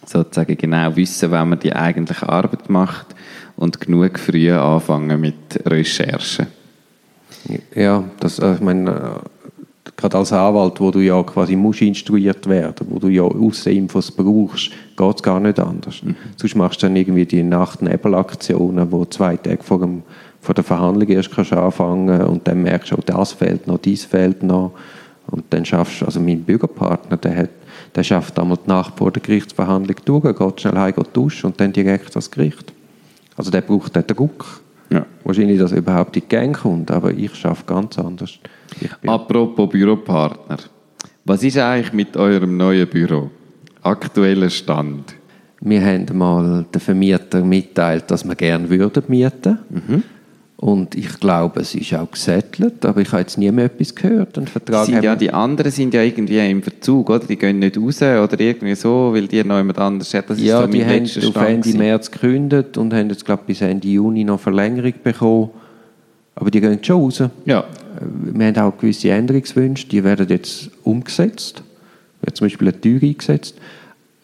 sozusagen 0.06 0.56
genau 0.56 0.94
wissen, 0.94 1.32
wenn 1.32 1.48
man 1.48 1.58
die 1.58 1.72
eigentliche 1.74 2.28
Arbeit 2.28 2.70
macht 2.70 3.06
und 3.56 3.80
genug 3.80 4.20
früh 4.20 4.52
anfangen 4.52 5.20
mit 5.20 5.34
Recherchen. 5.66 6.46
Ja, 7.74 8.04
das, 8.20 8.38
äh, 8.38 8.54
ich 8.54 8.60
meine, 8.60 8.90
äh, 8.90 9.43
gerade 9.96 10.18
als 10.18 10.32
Anwalt, 10.32 10.80
wo 10.80 10.90
du 10.90 11.00
ja 11.00 11.22
quasi 11.22 11.56
musst 11.56 11.82
instruiert 11.82 12.48
werden, 12.48 12.86
wo 12.90 12.98
du 12.98 13.08
ja 13.08 13.22
Außeninfos 13.22 14.10
brauchst, 14.10 14.70
geht 14.96 15.16
es 15.16 15.22
gar 15.22 15.40
nicht 15.40 15.58
anders. 15.60 16.02
Sonst 16.36 16.54
machst 16.56 16.82
du 16.82 16.86
dann 16.86 16.96
irgendwie 16.96 17.26
die 17.26 17.42
Nacht-Nebel-Aktionen, 17.42 18.90
wo 18.90 19.04
zwei 19.04 19.36
Tage 19.36 19.62
vor, 19.62 19.80
dem, 19.80 20.02
vor 20.40 20.54
der 20.54 20.64
Verhandlung 20.64 21.08
erst 21.08 21.30
kannst 21.30 21.52
anfangen 21.52 22.22
und 22.22 22.46
dann 22.46 22.62
merkst 22.62 22.92
du, 22.92 22.96
oh, 22.96 23.02
das 23.04 23.32
fehlt 23.32 23.66
noch, 23.66 23.78
dies 23.78 24.04
fehlt 24.04 24.42
noch. 24.42 24.72
Und 25.26 25.44
dann 25.50 25.64
schaffst 25.64 26.02
du, 26.02 26.06
also 26.06 26.20
mein 26.20 26.42
Bürgerpartner, 26.42 27.16
der, 27.16 27.36
hat, 27.36 27.50
der 27.94 28.02
schafft 28.02 28.38
einmal 28.38 28.58
die 28.64 28.68
Nacht 28.68 28.98
vor 28.98 29.10
der 29.10 29.22
Gerichtsverhandlung 29.22 29.96
durch, 30.04 30.36
geht 30.36 30.60
schnell 30.60 30.76
heim, 30.76 30.94
geht 30.94 31.16
duschen 31.16 31.46
und 31.46 31.60
dann 31.60 31.72
direkt 31.72 32.10
ans 32.10 32.30
Gericht. 32.30 32.72
Also 33.36 33.50
der 33.50 33.62
braucht 33.62 33.96
den 33.96 34.06
Druck. 34.06 34.60
Ja. 34.94 35.06
Wahrscheinlich, 35.24 35.58
dass 35.58 35.72
er 35.72 35.78
überhaupt 35.78 36.16
in 36.16 36.22
die 36.22 36.28
Gang 36.28 36.56
kommt, 36.56 36.90
aber 36.90 37.12
ich 37.12 37.34
schaffe 37.34 37.64
ganz 37.66 37.98
anders. 37.98 38.38
Apropos 39.06 39.68
Büropartner. 39.68 40.58
Was 41.24 41.42
ist 41.42 41.58
eigentlich 41.58 41.92
mit 41.92 42.16
eurem 42.16 42.56
neuen 42.56 42.86
Büro? 42.86 43.30
Aktueller 43.82 44.50
Stand? 44.50 45.14
Wir 45.60 45.84
haben 45.84 46.06
mal 46.16 46.64
den 46.72 46.80
Vermieter 46.80 47.42
mitteilt, 47.42 48.10
dass 48.10 48.24
wir 48.24 48.34
gerne 48.34 48.68
würden 48.68 49.02
mieten. 49.08 49.58
Und 50.56 50.94
ich 50.94 51.20
glaube, 51.20 51.60
es 51.60 51.74
ist 51.74 51.92
auch 51.94 52.10
gesettelt, 52.10 52.84
aber 52.86 53.00
ich 53.00 53.08
habe 53.10 53.22
jetzt 53.22 53.36
nie 53.36 53.50
mehr 53.50 53.66
etwas 53.66 53.94
gehört. 53.94 54.38
Einen 54.38 54.46
Vertrag 54.46 54.86
Sind 54.86 55.02
ja, 55.02 55.16
die 55.16 55.30
anderen 55.30 55.70
sind 55.70 55.92
ja 55.92 56.02
irgendwie 56.02 56.38
im 56.38 56.62
Verzug, 56.62 57.10
oder? 57.10 57.26
Die 57.26 57.36
gehen 57.36 57.58
nicht 57.58 57.76
raus 57.76 58.00
oder 58.00 58.38
irgendwie 58.38 58.74
so, 58.74 59.12
weil 59.12 59.26
die 59.26 59.42
noch 59.42 59.58
jemand 59.58 59.78
anders 59.78 60.14
hat. 60.14 60.30
Das 60.30 60.38
ist 60.38 60.44
ja, 60.44 60.62
so 60.62 60.68
die 60.68 60.84
haben 60.84 61.04
letzter 61.04 61.26
auf 61.26 61.30
Stand 61.32 61.48
Ende 61.48 61.60
gewesen. 61.60 61.78
März 61.78 62.10
gekündigt 62.10 62.78
und 62.78 62.94
haben 62.94 63.10
jetzt, 63.10 63.24
glaube 63.24 63.42
ich, 63.42 63.46
bis 63.48 63.60
Ende 63.62 63.88
Juni 63.88 64.24
noch 64.24 64.40
Verlängerung 64.40 64.94
bekommen. 65.02 65.50
Aber 66.36 66.50
die 66.50 66.60
gehen 66.60 66.78
schon 66.82 67.02
raus. 67.02 67.22
Ja. 67.44 67.60
Äh, 67.60 67.64
Wir 68.32 68.46
haben 68.46 68.58
auch 68.58 68.78
gewisse 68.78 69.10
Änderungswünsche, 69.10 69.88
die 69.88 70.02
werden 70.04 70.28
jetzt 70.28 70.70
umgesetzt. 70.84 71.62
Wird 72.22 72.36
zum 72.36 72.46
Beispiel 72.46 72.68
eine 72.68 72.80
Tür 72.80 73.02
eingesetzt. 73.02 73.56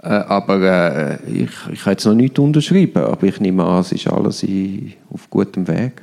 Äh, 0.02 0.08
aber 0.08 1.18
äh, 1.26 1.30
ich, 1.30 1.50
ich 1.72 1.80
habe 1.82 1.90
jetzt 1.92 2.04
noch 2.06 2.14
nichts 2.14 2.38
unterschrieben, 2.38 3.02
aber 3.02 3.26
ich 3.26 3.40
nehme 3.40 3.64
an, 3.64 3.80
es 3.80 3.92
ist 3.92 4.06
alles 4.06 4.42
in, 4.42 4.94
auf 5.12 5.28
gutem 5.28 5.68
Weg. 5.68 6.02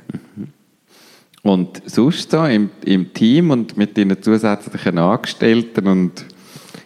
Und 1.42 1.82
sonst 1.86 2.30
so 2.30 2.44
im, 2.44 2.70
im 2.84 3.12
Team 3.12 3.50
und 3.50 3.76
mit 3.76 3.96
den 3.96 4.20
zusätzlichen 4.20 4.98
Angestellten 4.98 5.86
und 5.86 6.24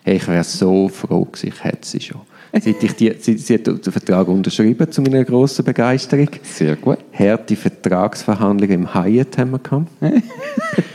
Hey, 0.05 0.17
ich 0.17 0.27
wäre 0.27 0.43
so 0.43 0.89
froh 0.89 1.25
gewesen, 1.25 1.53
ich 1.55 1.63
hätte 1.63 1.87
sie 1.87 2.01
schon. 2.01 2.23
Seit 2.53 2.83
ich 2.83 2.93
die, 2.97 3.15
sie, 3.21 3.39
sie 3.39 3.55
hat 3.55 3.67
den 3.69 3.81
Vertrag 3.81 4.27
unterschrieben, 4.27 4.91
zu 4.91 5.01
meiner 5.01 5.25
grossen 5.25 5.65
Begeisterung. 5.65 6.29
sehr 6.43 6.75
gut. 6.75 6.99
Harte 7.13 7.55
Vertragsverhandlungen 7.55 8.81
im 8.81 8.95
Hyatt 8.95 9.39
haben 9.39 9.53
wir 9.53 9.59
gehabt. 9.61 9.87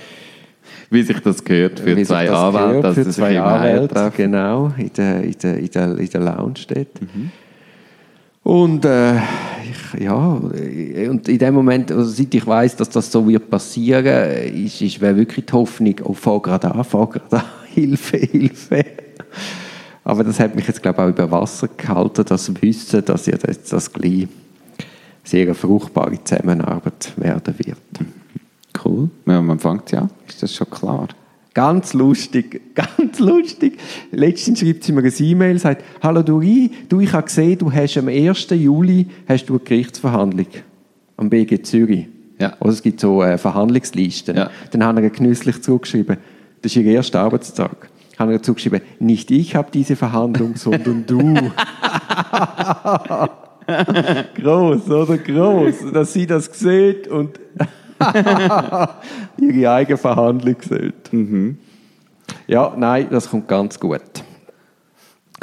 Wie 0.89 1.04
sich 1.04 1.19
das 1.19 1.43
gehört 1.43 1.80
für 1.80 1.97
Wie 1.97 2.04
zwei 2.04 2.28
das 2.28 2.38
Anwälte, 2.38 2.67
gehört, 2.67 2.84
dass 2.86 2.95
für 2.95 3.04
sie 3.04 3.12
sich 3.12 3.15
zwei 3.15 3.39
Anwälte, 3.41 4.12
genau, 4.15 4.71
in 4.78 4.91
der, 4.93 5.23
in 5.23 5.36
der, 5.41 5.58
in 5.58 5.69
der, 5.71 5.97
in 5.97 6.10
der 6.10 6.21
Lounge 6.21 6.60
dort. 6.67 6.88
Und 8.43 8.86
äh, 8.86 9.17
ich, 9.17 10.02
ja, 10.02 10.15
und 10.15 11.28
in 11.28 11.38
dem 11.38 11.54
Moment, 11.54 11.91
also 11.91 12.10
seit 12.10 12.34
ich 12.34 12.47
weiß, 12.47 12.78
dass 12.78 12.89
das 12.89 13.12
so 13.12 13.28
wird 13.28 13.50
passieren, 13.50 14.32
ist, 14.65 14.82
ist 14.82 15.02
wäre 15.02 15.17
wirklich 15.17 15.45
die 15.45 15.54
Hoffnung, 15.54 15.95
oh, 16.04 16.13
fahr 16.13 16.41
gerade 16.41 16.73
an, 16.73 16.84
fahr 16.86 17.10
gerade 17.10 17.36
an, 17.36 17.43
Hilfe, 17.73 18.17
Hilfe. 18.17 18.86
Aber 20.06 20.23
das 20.23 20.39
hat 20.39 20.56
mich 20.56 20.65
jetzt, 20.65 20.82
glaube 20.82 21.02
ich, 21.02 21.04
auch 21.04 21.10
über 21.10 21.30
Wasser 21.32 21.67
gehalten, 21.76 22.23
das 22.26 22.50
Wissen, 22.62 23.04
dass 23.04 23.26
ja 23.26 23.36
das, 23.36 23.63
das 23.63 23.91
gleich 23.91 24.30
sehr 25.26 25.43
eine 25.43 25.54
fruchtbare 25.54 26.23
Zusammenarbeit 26.23 27.12
werden 27.17 27.54
wird. 27.58 27.78
Cool. 28.88 29.10
Ja, 29.26 29.41
man 29.41 29.60
fängt 29.60 29.91
ja. 29.91 30.08
Ist 30.28 30.41
das 30.41 30.56
schon 30.56 30.69
klar? 30.69 31.10
Ganz 31.54 31.93
lustig, 31.93 32.73
ganz 32.76 33.19
lustig. 33.19 33.78
Letztens 34.12 34.60
schreibt 34.60 34.84
sie 34.84 34.93
mir 34.93 35.02
eine 35.02 35.10
E-Mail, 35.10 35.60
sagt, 35.60 35.84
«Hallo 36.02 36.21
Duri, 36.21 36.71
du, 36.88 37.02
ich 37.02 37.12
habe 37.12 37.26
gesehen, 37.26 37.58
du 37.58 37.71
hast 37.71 37.97
am 37.97 38.08
1. 38.08 38.47
Juli 38.52 39.08
hast 39.28 39.50
du 39.50 39.56
eine 39.56 39.63
Gerichtsverhandlung 39.63 40.47
am 41.17 41.30
BG 41.30 41.63
Zürich.» 41.63 42.08
Ja. 42.39 42.54
Also 42.60 42.73
es 42.73 42.84
gibt 42.84 43.00
so 43.00 43.23
äh, 43.23 43.38
Verhandlungslisten. 43.38 44.38
Ja. 44.38 44.52
Dann 44.71 44.86
hat 44.86 44.95
er 44.97 45.10
genüsslich 45.10 45.62
zurückgeschrieben, 45.62 46.17
das 46.62 46.71
ist 46.71 46.76
ihr 46.78 46.86
erster 46.86 47.21
Arbeitstag. 47.21 47.89
Hat 48.17 48.30
er 48.30 48.41
zugeschrieben, 48.41 48.82
«Nicht 49.00 49.32
ich 49.32 49.56
habe 49.56 49.69
diese 49.73 49.95
Verhandlung, 49.95 50.56
sondern 50.56 51.06
du.» 51.06 51.23
Groß, 54.41 54.89
oder? 54.89 55.17
Groß, 55.17 55.91
dass 55.91 56.13
sie 56.13 56.26
das 56.26 56.50
sieht 56.54 57.08
und 57.10 57.38
ihre 59.40 59.72
eigene 59.72 59.98
Verhandlung 59.98 60.56
sieht. 60.62 60.94
Ja, 62.48 62.74
nein, 62.78 63.08
das 63.10 63.30
kommt 63.30 63.48
ganz 63.48 63.80
gut. 63.80 64.02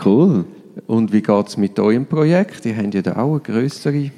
Cool. 0.04 0.44
Und 0.86 1.12
wie 1.12 1.22
geht 1.22 1.46
es 1.46 1.56
mit 1.56 1.78
eurem 1.78 2.06
Projekt? 2.06 2.66
Ihr 2.66 2.76
habt 2.76 2.94
ja 2.94 3.02
da 3.02 3.16
auch 3.16 3.32
eine 3.32 3.40
grössere. 3.40 4.10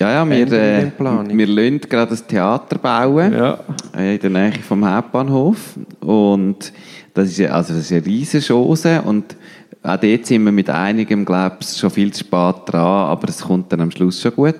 Ja, 0.00 0.10
ja, 0.10 0.28
wir, 0.28 0.52
äh, 0.52 0.90
wir 0.98 1.46
lassen 1.46 1.80
gerade 1.80 2.14
ein 2.14 2.26
Theater 2.26 2.78
bauen. 2.78 3.32
Ja. 3.32 3.58
äh, 3.96 4.14
in 4.16 4.20
der 4.20 4.30
Nähe 4.30 4.52
vom 4.66 4.84
Hauptbahnhof. 4.84 5.78
Und 6.00 6.72
das 7.12 7.28
ist, 7.28 7.38
ja- 7.38 7.50
also 7.52 7.74
das 7.74 7.84
ist 7.84 7.92
eine 7.92 8.04
riesige 8.04 8.42
Chance. 8.42 9.02
Und 9.02 9.36
auch 9.82 9.96
dort 9.98 10.26
sind 10.26 10.44
wir 10.44 10.52
mit 10.52 10.68
einigem, 10.70 11.24
glaube 11.24 11.56
ich, 11.60 11.68
schon 11.76 11.90
viel 11.90 12.12
zu 12.12 12.20
spät 12.24 12.56
dran, 12.66 13.08
aber 13.10 13.28
es 13.28 13.42
kommt 13.42 13.70
dann 13.72 13.82
am 13.82 13.90
Schluss 13.90 14.20
schon 14.20 14.34
gut. 14.34 14.56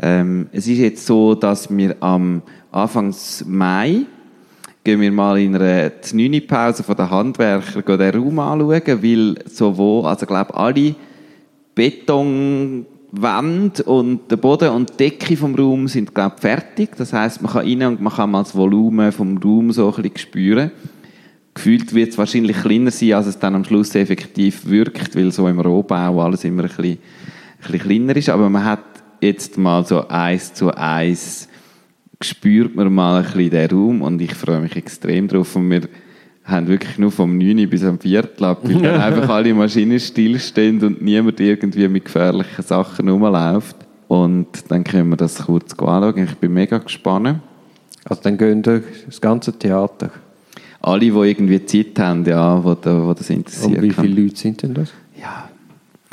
Ähm, 0.00 0.48
es 0.52 0.66
ist 0.66 0.78
jetzt 0.78 1.06
so, 1.06 1.34
dass 1.34 1.74
wir 1.74 1.96
am 2.00 2.42
Anfangs 2.72 3.44
Mai 3.46 4.06
gehen 4.82 5.00
wir 5.00 5.12
mal 5.12 5.38
in 5.38 5.56
einer 5.56 5.92
9 6.12 6.46
Pause 6.46 6.82
von 6.82 6.96
den 6.96 7.10
Handwerkern 7.10 7.98
den 7.98 8.14
Raum 8.14 8.38
anschauen, 8.38 9.02
weil 9.02 9.34
sowohl, 9.46 10.06
also 10.06 10.26
glaube 10.26 10.54
alle 10.54 10.94
Betonwände 11.74 13.82
und 13.84 14.30
der 14.30 14.36
Boden 14.36 14.68
und 14.70 14.90
die 14.90 14.96
Decke 14.96 15.38
vom 15.38 15.54
Raum 15.54 15.88
sind 15.88 16.14
glaube 16.14 16.36
fertig. 16.38 16.90
Das 16.98 17.14
heißt, 17.14 17.40
man 17.40 17.52
kann 17.52 17.66
rein 17.66 17.82
und 17.84 18.02
man 18.02 18.12
kann 18.12 18.30
mal 18.30 18.42
das 18.42 18.54
Volumen 18.54 19.10
vom 19.10 19.38
Raum 19.38 19.72
so 19.72 19.88
ein 19.88 20.02
bisschen 20.02 20.18
spüren. 20.18 20.70
Gefühlt 21.54 21.94
wird 21.94 22.10
es 22.10 22.18
wahrscheinlich 22.18 22.58
kleiner 22.58 22.90
sein, 22.90 23.14
als 23.14 23.26
es 23.26 23.38
dann 23.38 23.54
am 23.54 23.64
Schluss 23.64 23.94
effektiv 23.94 24.66
wirkt, 24.66 25.16
weil 25.16 25.32
so 25.32 25.48
im 25.48 25.60
Rohbau 25.60 26.20
alles 26.20 26.44
immer 26.44 26.64
ein 26.64 26.68
bisschen, 26.68 26.84
ein 26.84 26.98
bisschen 27.62 27.80
kleiner 27.80 28.16
ist. 28.16 28.28
Aber 28.28 28.50
man 28.50 28.64
hat 28.64 28.80
jetzt 29.24 29.58
mal 29.58 29.84
so 29.84 30.08
eins 30.08 30.54
zu 30.54 30.70
eins 30.74 31.48
spürt 32.20 32.74
man 32.74 32.92
mal 32.92 33.18
ein 33.18 33.24
bisschen 33.24 33.50
den 33.50 33.70
Raum 33.70 34.02
und 34.02 34.20
ich 34.20 34.34
freue 34.34 34.60
mich 34.60 34.76
extrem 34.76 35.28
drauf. 35.28 35.56
Und 35.56 35.70
wir 35.70 35.82
haben 36.44 36.66
wirklich 36.66 36.98
nur 36.98 37.10
vom 37.10 37.38
9 37.38 37.68
bis 37.68 37.84
am 37.84 37.98
Viertel 37.98 38.44
ab, 38.44 38.60
weil 38.62 38.80
dann 38.80 39.00
einfach 39.00 39.28
alle 39.28 39.54
Maschinen 39.54 40.00
stillstehen 40.00 40.82
und 40.82 41.02
niemand 41.02 41.40
irgendwie 41.40 41.88
mit 41.88 42.04
gefährlichen 42.04 42.62
Sachen 42.62 43.08
rumläuft. 43.08 43.76
Und 44.08 44.48
dann 44.68 44.84
können 44.84 45.10
wir 45.10 45.16
das 45.16 45.46
kurz 45.46 45.72
anschauen. 45.72 46.24
Ich 46.24 46.36
bin 46.36 46.52
mega 46.52 46.78
gespannt. 46.78 47.40
Also 48.04 48.22
dann 48.22 48.36
gehen 48.36 48.64
wir 48.64 48.82
das 49.06 49.20
ganze 49.20 49.52
Theater. 49.52 50.10
Alle, 50.80 51.00
die 51.00 51.06
irgendwie 51.06 51.64
Zeit 51.64 51.98
haben, 51.98 52.24
ja, 52.26 52.62
wo, 52.62 52.74
da, 52.74 53.02
wo 53.02 53.14
das 53.14 53.30
interessiert. 53.30 53.78
Und 53.78 53.82
wie 53.82 53.90
viele 53.90 54.22
Leute 54.22 54.36
sind 54.36 54.62
denn 54.62 54.74
das? 54.74 54.92
Ja, 55.18 55.48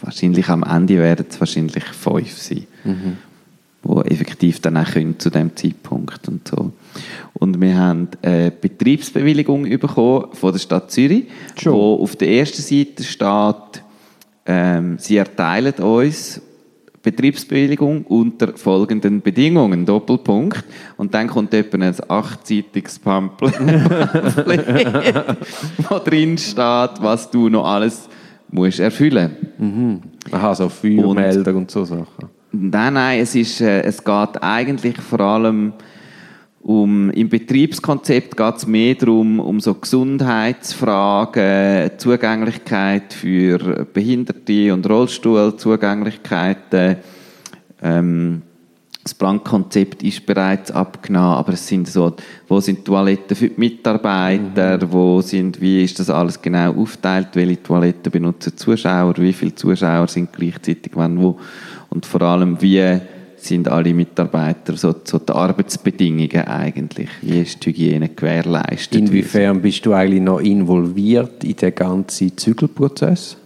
wahrscheinlich 0.02 0.50
am 0.50 0.64
Ende 0.64 0.98
werden 0.98 1.26
es 1.30 1.40
wahrscheinlich 1.40 1.84
fünf 1.84 2.38
sein. 2.38 2.68
Mhm. 2.84 3.18
Die 3.84 4.12
effektiv 4.12 4.60
dann 4.60 4.78
auch 4.78 4.92
können 4.92 5.18
zu 5.18 5.32
dem 5.32 5.56
Zeitpunkt 5.56 6.28
und 6.28 6.48
so. 6.48 6.72
Und 7.34 7.60
wir 7.60 7.76
haben 7.76 8.10
eine 8.22 8.52
Betriebsbewilligung 8.52 9.64
bekommen 9.64 10.28
von 10.34 10.52
der 10.52 10.60
Stadt 10.60 10.92
Zürich, 10.92 11.26
Schon. 11.60 11.74
wo 11.74 11.96
auf 11.96 12.16
der 12.16 12.30
ersten 12.30 12.62
Seite 12.62 13.04
steht, 13.04 13.84
ähm, 14.46 14.98
sie 15.00 15.18
erteilen 15.18 15.74
uns 15.76 16.42
Betriebsbewilligung 17.02 18.06
unter 18.06 18.56
folgenden 18.56 19.22
Bedingungen, 19.22 19.86
Doppelpunkt. 19.86 20.64
Und 20.98 21.14
dann 21.14 21.28
kommt 21.28 21.54
etwa 21.54 21.78
ein 21.78 21.96
achtseitiges 22.08 23.00
Pamphlet, 23.00 23.60
wo 25.90 26.00
drin 26.00 26.38
steht, 26.38 27.02
was 27.02 27.30
du 27.32 27.50
noch 27.50 27.66
alles 27.66 28.08
musst 28.52 28.80
erfüllen 28.80 29.36
Mhm. 29.58 30.02
Aha, 30.32 30.56
so 30.56 30.70
Feuermelder 30.70 31.52
und, 31.52 31.58
und 31.58 31.70
so 31.72 31.84
Sachen. 31.86 32.30
Nein, 32.52 32.94
nein, 32.94 33.22
es, 33.22 33.36
ist, 33.36 33.62
äh, 33.62 33.82
es 33.84 34.04
geht 34.04 34.44
eigentlich 34.44 34.98
vor 34.98 35.22
allem 35.22 35.74
um, 36.64 37.10
im 37.12 37.30
Betriebskonzept 37.30 38.36
geht 38.38 38.56
es 38.56 38.68
mehr 38.68 38.94
darum, 38.96 39.40
um 39.40 39.60
so 39.60 39.74
Gesundheitsfragen, 39.74 41.92
Zugänglichkeit 41.98 43.14
für 43.14 43.88
Behinderte 43.92 44.72
und 44.74 44.88
Rollstuhlzugänglichkeiten. 44.88 46.98
Ähm, 47.82 48.44
das 49.04 49.16
Brandkonzept 49.16 50.04
ist 50.04 50.26
bereits 50.26 50.70
abgenommen, 50.70 51.38
aber 51.38 51.54
es 51.54 51.68
sind 51.68 51.88
so, 51.88 52.16
wo 52.48 52.60
sind 52.60 52.86
Toiletten 52.86 53.36
für 53.36 53.50
die 53.50 53.60
Mitarbeiter, 53.60 54.78
mhm. 54.78 54.92
wo 54.92 55.22
sind, 55.22 55.60
wie 55.60 55.84
ist 55.84 56.00
das 56.00 56.10
alles 56.10 56.40
genau 56.42 56.74
aufteilt, 56.74 57.30
welche 57.34 57.64
Toiletten 57.64 58.12
benutzen 58.12 58.56
Zuschauer, 58.56 59.16
wie 59.18 59.34
viele 59.34 59.56
Zuschauer 59.56 60.08
sind 60.08 60.32
gleichzeitig 60.32 60.92
wann 60.94 61.20
wo 61.20 61.40
und 61.90 62.06
vor 62.06 62.22
allem, 62.22 62.62
wie 62.62 63.00
sind 63.38 63.68
alle 63.68 63.94
Mitarbeiter 63.94 64.78
so, 64.78 64.94
so 65.04 65.18
die 65.18 65.34
Arbeitsbedingungen 65.34 66.48
eigentlich? 66.48 67.10
Wie 67.22 67.42
ist 67.42 67.66
die 67.66 67.70
Hygiene 67.70 68.10
gewährleistet? 68.10 69.00
Inwiefern 69.00 69.62
bist 69.62 69.84
du 69.86 69.94
eigentlich 69.94 70.22
noch 70.22 70.40
involviert 70.40 71.44
in 71.44 71.56
den 71.56 71.74
ganzen 71.74 72.38
Zügelprozess? 72.38 73.38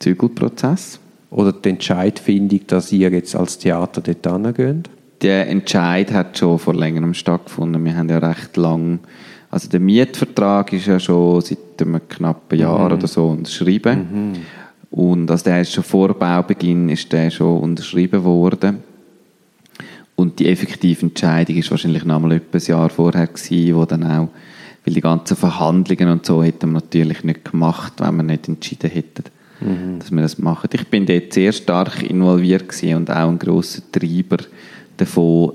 Zügelprozess? 0.00 0.98
Oder 1.30 1.52
die 1.52 1.70
Entscheidfindung, 1.70 2.60
dass 2.66 2.92
ihr 2.92 3.10
jetzt 3.10 3.36
als 3.36 3.58
Theater 3.58 4.00
dort 4.00 4.56
hingeht? 4.56 4.90
Der 5.20 5.48
Entscheid 5.48 6.12
hat 6.12 6.38
schon 6.38 6.58
vor 6.58 6.74
längerem 6.74 7.12
stattgefunden. 7.12 7.84
Wir 7.84 7.96
haben 7.96 8.08
ja 8.08 8.18
recht 8.18 8.56
lang, 8.56 9.00
also 9.50 9.68
der 9.68 9.80
Mietvertrag 9.80 10.72
ist 10.72 10.86
ja 10.86 11.00
schon 11.00 11.40
seit 11.40 11.58
einem 11.80 12.00
knappen 12.08 12.58
Jahr 12.58 12.88
mhm. 12.88 12.94
oder 12.94 13.06
so 13.08 13.28
unterschrieben. 13.28 13.98
Mhm. 14.12 14.32
Und 14.90 15.30
also 15.30 15.44
der 15.44 15.60
ist 15.60 15.72
schon 15.72 15.84
vor 15.84 16.14
Baubeginn 16.14 16.88
ist 16.88 17.12
der 17.12 17.30
schon 17.30 17.60
unterschrieben 17.60 18.24
worden. 18.24 18.78
Und 20.14 20.38
die 20.40 20.48
effektive 20.48 21.06
Entscheidung 21.06 21.56
ist 21.56 21.70
wahrscheinlich 21.70 22.04
noch 22.04 22.20
mal 22.20 22.32
etwa 22.32 22.58
ein 22.58 22.64
Jahr 22.64 22.90
vorher 22.90 23.26
gewesen, 23.26 23.76
wo 23.76 23.84
dann 23.84 24.04
auch, 24.04 24.28
weil 24.84 24.94
die 24.94 25.00
ganzen 25.00 25.36
Verhandlungen 25.36 26.08
und 26.08 26.26
so 26.26 26.42
hätten 26.42 26.70
wir 26.70 26.80
natürlich 26.80 27.22
nicht 27.22 27.50
gemacht, 27.50 27.94
wenn 27.98 28.16
wir 28.16 28.22
nicht 28.24 28.48
entschieden 28.48 28.90
hätten, 28.90 29.24
mhm. 29.60 29.98
dass 29.98 30.10
wir 30.10 30.22
das 30.22 30.38
machen. 30.38 30.70
Ich 30.72 30.86
bin 30.88 31.06
dort 31.06 31.32
sehr 31.32 31.52
stark 31.52 32.02
involviert 32.02 32.82
und 32.82 33.10
auch 33.10 33.28
ein 33.28 33.38
grosser 33.38 33.82
Treiber 33.92 34.38
davon, 34.96 35.52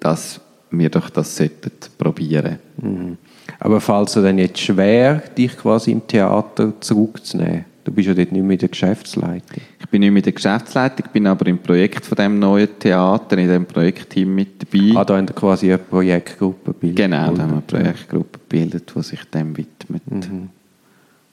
dass 0.00 0.40
wir 0.70 0.90
doch 0.90 1.10
das 1.10 1.36
sollten 1.36 1.70
probieren. 1.98 2.58
Mhm. 2.80 3.16
Aber 3.58 3.80
falls 3.80 4.16
es 4.16 4.22
dann 4.22 4.38
jetzt 4.38 4.58
schwer, 4.58 5.22
dich 5.36 5.56
quasi 5.56 5.92
im 5.92 6.06
Theater 6.06 6.72
zurückzunehmen? 6.80 7.64
Du 7.84 7.90
bist 7.90 8.06
ja 8.06 8.14
dort 8.14 8.30
nicht 8.30 8.42
mehr 8.42 8.52
in 8.52 8.58
der 8.58 8.68
Geschäftsleitung. 8.68 9.62
Ich 9.80 9.88
bin 9.88 10.00
nicht 10.00 10.10
mehr 10.10 10.18
in 10.18 10.24
der 10.24 10.32
Geschäftsleitung, 10.32 11.06
bin 11.12 11.26
aber 11.26 11.46
im 11.46 11.58
Projekt 11.58 12.06
von 12.06 12.16
dem 12.16 12.38
neuen 12.38 12.68
Theater, 12.78 13.36
in 13.38 13.48
dem 13.48 13.66
Projektteam 13.66 14.32
mit 14.34 14.62
dabei. 14.62 14.96
Ah, 14.96 15.04
da 15.04 15.16
haben 15.16 15.28
wir 15.28 15.34
quasi 15.34 15.66
eine 15.66 15.78
Projektgruppe 15.78 16.72
gebildet. 16.72 16.96
Genau, 16.96 17.32
da 17.34 17.42
haben 17.42 17.50
wir 17.50 17.56
eine 17.56 17.60
Projektgruppe 17.62 18.38
gebildet, 18.38 18.92
die 18.94 19.02
sich 19.02 19.24
dem 19.24 19.56
widmet. 19.56 20.02
Mhm. 20.08 20.50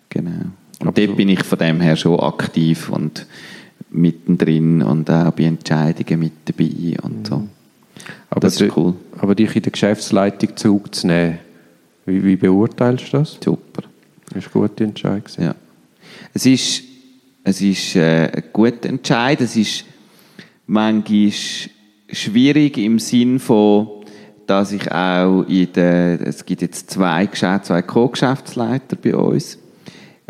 Genau. 0.09 0.45
Und 0.79 0.87
Absolut. 0.87 1.09
dort 1.09 1.17
bin 1.17 1.29
ich 1.29 1.43
von 1.43 1.59
dem 1.59 1.81
her 1.81 1.95
schon 1.95 2.19
aktiv 2.19 2.89
und 2.89 3.25
mittendrin 3.91 4.81
und 4.81 5.09
auch 5.09 5.31
bei 5.31 5.43
Entscheidungen 5.43 6.19
mit 6.19 6.33
dabei 6.45 6.97
und 7.01 7.27
so. 7.27 7.47
Aber 8.29 8.39
das 8.41 8.59
ist 8.59 8.77
cool. 8.77 8.93
Aber 9.17 9.35
dich 9.35 9.55
in 9.55 9.61
der 9.61 9.71
Geschäftsleitung 9.71 10.55
zurückzunehmen, 10.55 11.39
wie, 12.05 12.23
wie 12.23 12.35
beurteilst 12.35 13.13
du 13.13 13.17
das? 13.17 13.37
Super. 13.43 13.83
Das 14.29 14.45
ist 14.45 14.55
eine 14.55 14.67
gute 14.67 14.83
Entscheidung. 14.83 15.23
Ja. 15.37 15.55
Es 16.33 16.45
ist, 16.45 16.83
es 17.43 17.61
ist 17.61 17.95
äh, 17.95 18.31
ein 18.31 18.43
guter 18.53 18.89
Entscheid. 18.89 19.41
Es 19.41 19.55
ist 19.55 19.85
manchmal 20.65 21.31
schwierig 22.11 22.77
im 22.77 22.99
Sinn 22.99 23.39
von, 23.39 23.87
dass 24.47 24.71
ich 24.71 24.91
auch 24.91 25.43
in 25.43 25.71
der, 25.73 26.21
es 26.21 26.45
gibt 26.45 26.61
jetzt 26.61 26.89
zwei, 26.89 27.27
zwei 27.27 27.81
Co-Geschäftsleiter 27.81 28.95
bei 28.95 29.15
uns, 29.15 29.58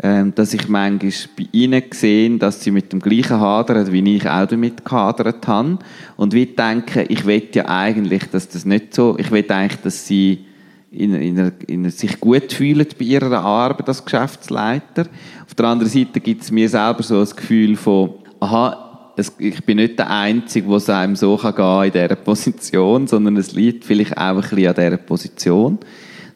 dass 0.02 0.54
ich 0.54 0.68
manchmal 0.68 1.12
bei 1.36 1.46
ihnen 1.52 1.82
sehe, 1.90 2.38
dass 2.38 2.64
sie 2.64 2.70
mit 2.70 2.92
dem 2.92 3.00
gleichen 3.00 3.38
hadern, 3.38 3.92
wie 3.92 4.16
ich 4.16 4.28
auch 4.28 4.46
damit 4.46 4.84
gehadert 4.84 5.46
habe. 5.46 5.78
Und 6.16 6.32
wie 6.32 6.46
denke, 6.46 7.02
ich 7.02 7.26
will 7.26 7.48
ja 7.52 7.66
eigentlich, 7.68 8.24
dass 8.30 8.48
das 8.48 8.64
nicht 8.64 8.94
so, 8.94 9.16
ich 9.18 9.30
will 9.30 9.44
eigentlich, 9.50 9.80
dass 9.82 10.06
sie 10.06 10.46
in, 10.90 11.14
in, 11.14 11.52
in, 11.66 11.90
sich 11.90 12.18
gut 12.18 12.52
fühlen 12.52 12.86
bei 12.98 13.04
ihrer 13.04 13.40
Arbeit 13.40 13.88
als 13.88 14.04
Geschäftsleiter. 14.04 15.06
Auf 15.46 15.54
der 15.54 15.66
anderen 15.66 15.90
Seite 15.90 16.20
gibt 16.20 16.42
es 16.42 16.50
mir 16.50 16.68
selber 16.68 17.02
so 17.02 17.20
das 17.20 17.36
Gefühl 17.36 17.76
von, 17.76 18.14
aha, 18.40 19.12
es, 19.16 19.32
ich 19.38 19.64
bin 19.64 19.76
nicht 19.76 19.98
der 19.98 20.10
Einzige, 20.10 20.66
der 20.66 20.76
es 20.76 20.88
einem 20.88 21.14
so 21.14 21.36
kann 21.36 21.54
gehen 21.54 21.84
in 21.84 21.92
dieser 21.92 22.16
Position, 22.16 23.06
sondern 23.06 23.36
es 23.36 23.52
liegt 23.52 23.84
vielleicht 23.84 24.16
auch 24.16 24.36
ein 24.36 24.40
bisschen 24.40 24.66
an 24.66 24.74
dieser 24.74 24.96
Position, 24.96 25.78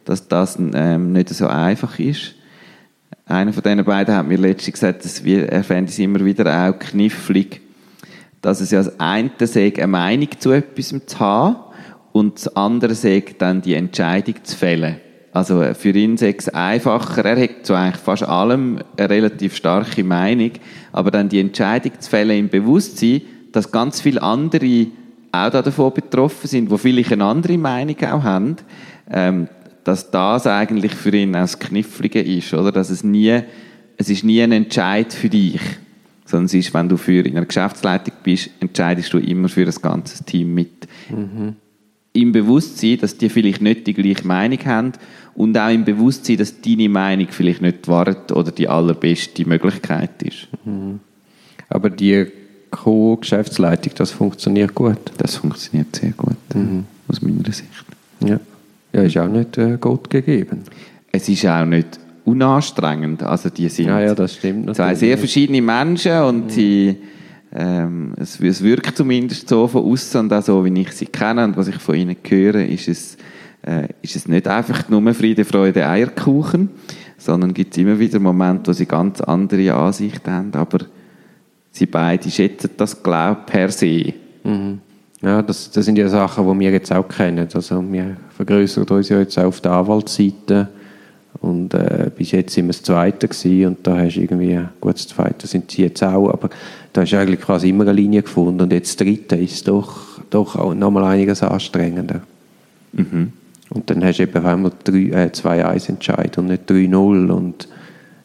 dass 0.04 0.28
das 0.28 0.58
ähm, 0.58 1.12
nicht 1.12 1.30
so 1.30 1.46
einfach 1.46 1.98
ist. 1.98 2.34
Einer 3.26 3.52
von 3.52 3.62
diesen 3.62 3.84
beiden 3.84 4.14
hat 4.14 4.26
mir 4.26 4.38
letztens 4.38 4.74
gesagt, 4.74 5.04
dass 5.04 5.24
wir, 5.24 5.48
er 5.48 5.64
fände 5.64 5.90
es 5.90 5.98
immer 5.98 6.24
wieder 6.24 6.68
auch 6.68 6.78
knifflig, 6.78 7.60
dass 8.42 8.60
es 8.60 8.70
ja 8.70 8.78
als 8.78 9.00
eine 9.00 9.30
sagt, 9.38 9.78
eine 9.78 9.86
Meinung 9.86 10.28
zu 10.38 10.52
etwas 10.52 10.94
zu 11.06 11.20
haben 11.20 11.56
und 12.12 12.36
das 12.36 12.54
andere 12.56 12.94
sagt 12.94 13.40
dann 13.40 13.62
die 13.62 13.74
Entscheidung 13.74 14.36
zu 14.42 14.56
fällen. 14.56 14.96
Also 15.32 15.62
äh, 15.62 15.74
für 15.74 15.90
ihn 15.90 16.14
ist 16.14 16.22
es 16.22 16.48
einfacher, 16.50 17.24
er 17.24 17.42
hat 17.42 17.66
zu 17.66 17.74
eigentlich 17.74 18.00
fast 18.00 18.22
allem 18.22 18.78
eine 18.96 19.10
relativ 19.10 19.56
starke 19.56 20.04
Meinung, 20.04 20.52
aber 20.92 21.10
dann 21.10 21.28
die 21.28 21.40
Entscheidung 21.40 21.92
zu 21.98 22.08
fällen 22.08 22.38
im 22.38 22.48
Bewusstsein, 22.48 23.22
dass 23.50 23.72
ganz 23.72 24.00
viele 24.00 24.22
andere 24.22 24.86
auch 25.32 25.50
davon 25.50 25.92
betroffen 25.92 26.46
sind, 26.46 26.70
wo 26.70 26.76
vielleicht 26.76 27.12
eine 27.12 27.24
andere 27.24 27.58
Meinung 27.58 27.96
auch 28.04 28.22
haben, 28.22 28.56
ähm, 29.10 29.48
dass 29.84 30.10
das 30.10 30.46
eigentlich 30.46 30.94
für 30.94 31.14
ihn 31.14 31.36
auch 31.36 31.42
das 31.42 31.58
Knifflige 31.58 32.20
ist, 32.20 32.52
oder? 32.54 32.72
Dass 32.72 32.90
es 32.90 33.04
nie, 33.04 33.40
es 33.96 34.08
ist 34.08 34.24
nie 34.24 34.42
ein 34.42 34.52
Entscheid 34.52 35.12
für 35.12 35.28
dich, 35.28 35.60
sondern 36.24 36.46
es 36.46 36.54
ist, 36.54 36.74
wenn 36.74 36.88
du 36.88 36.96
für 36.96 37.24
in 37.24 37.36
einer 37.36 37.46
Geschäftsleitung 37.46 38.14
bist, 38.22 38.50
entscheidest 38.60 39.12
du 39.12 39.18
immer 39.18 39.48
für 39.48 39.64
das 39.64 39.80
ganze 39.80 40.24
Team 40.24 40.54
mit. 40.54 40.88
Mhm 41.10 41.56
im 42.14 42.30
Bewusstsein, 42.30 42.98
dass 42.98 43.18
die 43.18 43.28
vielleicht 43.28 43.60
nicht 43.60 43.86
die 43.86 43.92
gleiche 43.92 44.26
Meinung 44.26 44.64
haben 44.64 44.92
und 45.34 45.58
auch 45.58 45.68
im 45.68 45.84
Bewusstsein, 45.84 46.38
dass 46.38 46.60
deine 46.60 46.88
Meinung 46.88 47.26
vielleicht 47.30 47.60
nicht 47.60 47.84
die 47.84 47.88
Wahrheit 47.88 48.30
oder 48.32 48.52
die 48.52 48.68
allerbeste 48.68 49.46
Möglichkeit 49.46 50.22
ist. 50.22 50.46
Mhm. 50.64 51.00
Aber 51.68 51.90
die 51.90 52.26
Co-Geschäftsleitung, 52.70 53.92
das 53.96 54.12
funktioniert 54.12 54.74
gut? 54.74 54.98
Das 55.18 55.36
funktioniert 55.36 55.94
sehr 55.96 56.12
gut, 56.12 56.36
mhm. 56.54 56.86
aus 57.08 57.20
meiner 57.20 57.52
Sicht. 57.52 57.68
Ja, 58.24 58.38
ja 58.94 59.02
ist 59.02 59.18
auch 59.18 59.28
nicht 59.28 59.58
äh, 59.58 59.76
Gott 59.80 60.10
gegeben. 60.10 60.62
Es 61.12 61.28
ist 61.28 61.46
auch 61.46 61.64
nicht 61.64 61.98
unanstrengend. 62.24 63.22
Also 63.22 63.50
die 63.50 63.68
sind 63.68 63.88
ja, 63.88 64.00
ja, 64.00 64.14
das 64.14 64.34
stimmt 64.34 64.74
zwei 64.74 64.94
sehr 64.94 65.18
verschiedene 65.18 65.60
Menschen 65.60 66.18
und 66.22 66.44
mhm. 66.46 66.50
sie 66.50 66.96
ähm, 67.54 68.14
es, 68.16 68.40
es, 68.40 68.62
wirkt 68.62 68.96
zumindest 68.96 69.48
so 69.48 69.68
von 69.68 69.84
außen 69.84 70.20
und 70.20 70.32
auch 70.32 70.42
so, 70.42 70.64
wie 70.64 70.80
ich 70.80 70.92
sie 70.92 71.06
kenne 71.06 71.44
und 71.44 71.56
was 71.56 71.68
ich 71.68 71.76
von 71.76 71.94
ihnen 71.94 72.16
höre, 72.26 72.66
ist 72.66 72.88
es, 72.88 73.16
äh, 73.62 73.88
ist 74.02 74.16
es 74.16 74.26
nicht 74.26 74.48
einfach 74.48 74.88
nur 74.88 75.14
Friede, 75.14 75.44
Freude, 75.44 75.86
Eierkuchen, 75.86 76.70
sondern 77.16 77.54
gibt 77.54 77.72
es 77.72 77.78
immer 77.78 77.98
wieder 77.98 78.18
Momente, 78.18 78.70
wo 78.70 78.72
sie 78.72 78.86
ganz 78.86 79.20
andere 79.20 79.72
Ansichten 79.72 80.30
haben, 80.30 80.52
aber 80.54 80.86
sie 81.70 81.86
beide 81.86 82.28
schätzen 82.28 82.70
das, 82.76 83.00
glaube 83.00 83.42
per 83.46 83.70
se. 83.70 84.14
Mhm. 84.42 84.80
Ja, 85.22 85.40
das, 85.40 85.70
das 85.70 85.84
sind 85.84 85.96
ja 85.96 86.08
Sachen, 86.08 86.44
die 86.44 86.60
wir 86.60 86.72
jetzt 86.72 86.92
auch 86.92 87.08
kennen. 87.08 87.48
Also 87.54 87.82
wir 87.92 88.16
vergrößern 88.36 88.84
uns 88.84 89.08
ja 89.08 89.18
jetzt 89.18 89.38
auch 89.38 89.44
auf 89.44 89.60
der 89.60 89.72
Anwaltsseite 89.72 90.68
und 91.40 91.74
äh, 91.74 92.10
bis 92.16 92.30
jetzt 92.30 92.54
sind 92.54 92.66
wir 92.66 92.72
das 92.72 92.82
Zweite 92.82 93.28
gewesen 93.28 93.66
und 93.66 93.86
da 93.86 93.98
hast 93.98 94.14
du 94.16 94.20
irgendwie, 94.20 94.60
gut, 94.80 94.94
das 94.94 95.08
Zweite 95.08 95.46
sind 95.46 95.70
sie 95.70 95.82
jetzt 95.82 96.02
auch, 96.02 96.30
aber 96.30 96.50
da 96.92 97.02
hast 97.02 97.12
du 97.12 97.18
eigentlich 97.18 97.40
quasi 97.40 97.68
immer 97.70 97.84
eine 97.84 97.92
Linie 97.92 98.22
gefunden 98.22 98.60
und 98.60 98.72
jetzt 98.72 99.00
das 99.00 99.06
Dritte 99.06 99.36
ist 99.36 99.66
doch, 99.68 100.20
doch 100.30 100.56
auch 100.56 100.74
nochmal 100.74 101.04
einiges 101.04 101.42
anstrengender. 101.42 102.22
Mhm. 102.92 103.32
Und 103.70 103.90
dann 103.90 104.04
hast 104.04 104.18
du 104.18 104.22
eben 104.22 104.36
auf 104.36 104.44
einmal 104.44 104.72
drei- 104.84 105.24
äh, 105.24 105.30
2-1 105.32 105.88
Entscheid 105.88 106.38
und 106.38 106.46
nicht 106.46 106.70
3-0 106.70 107.30
und 107.30 107.68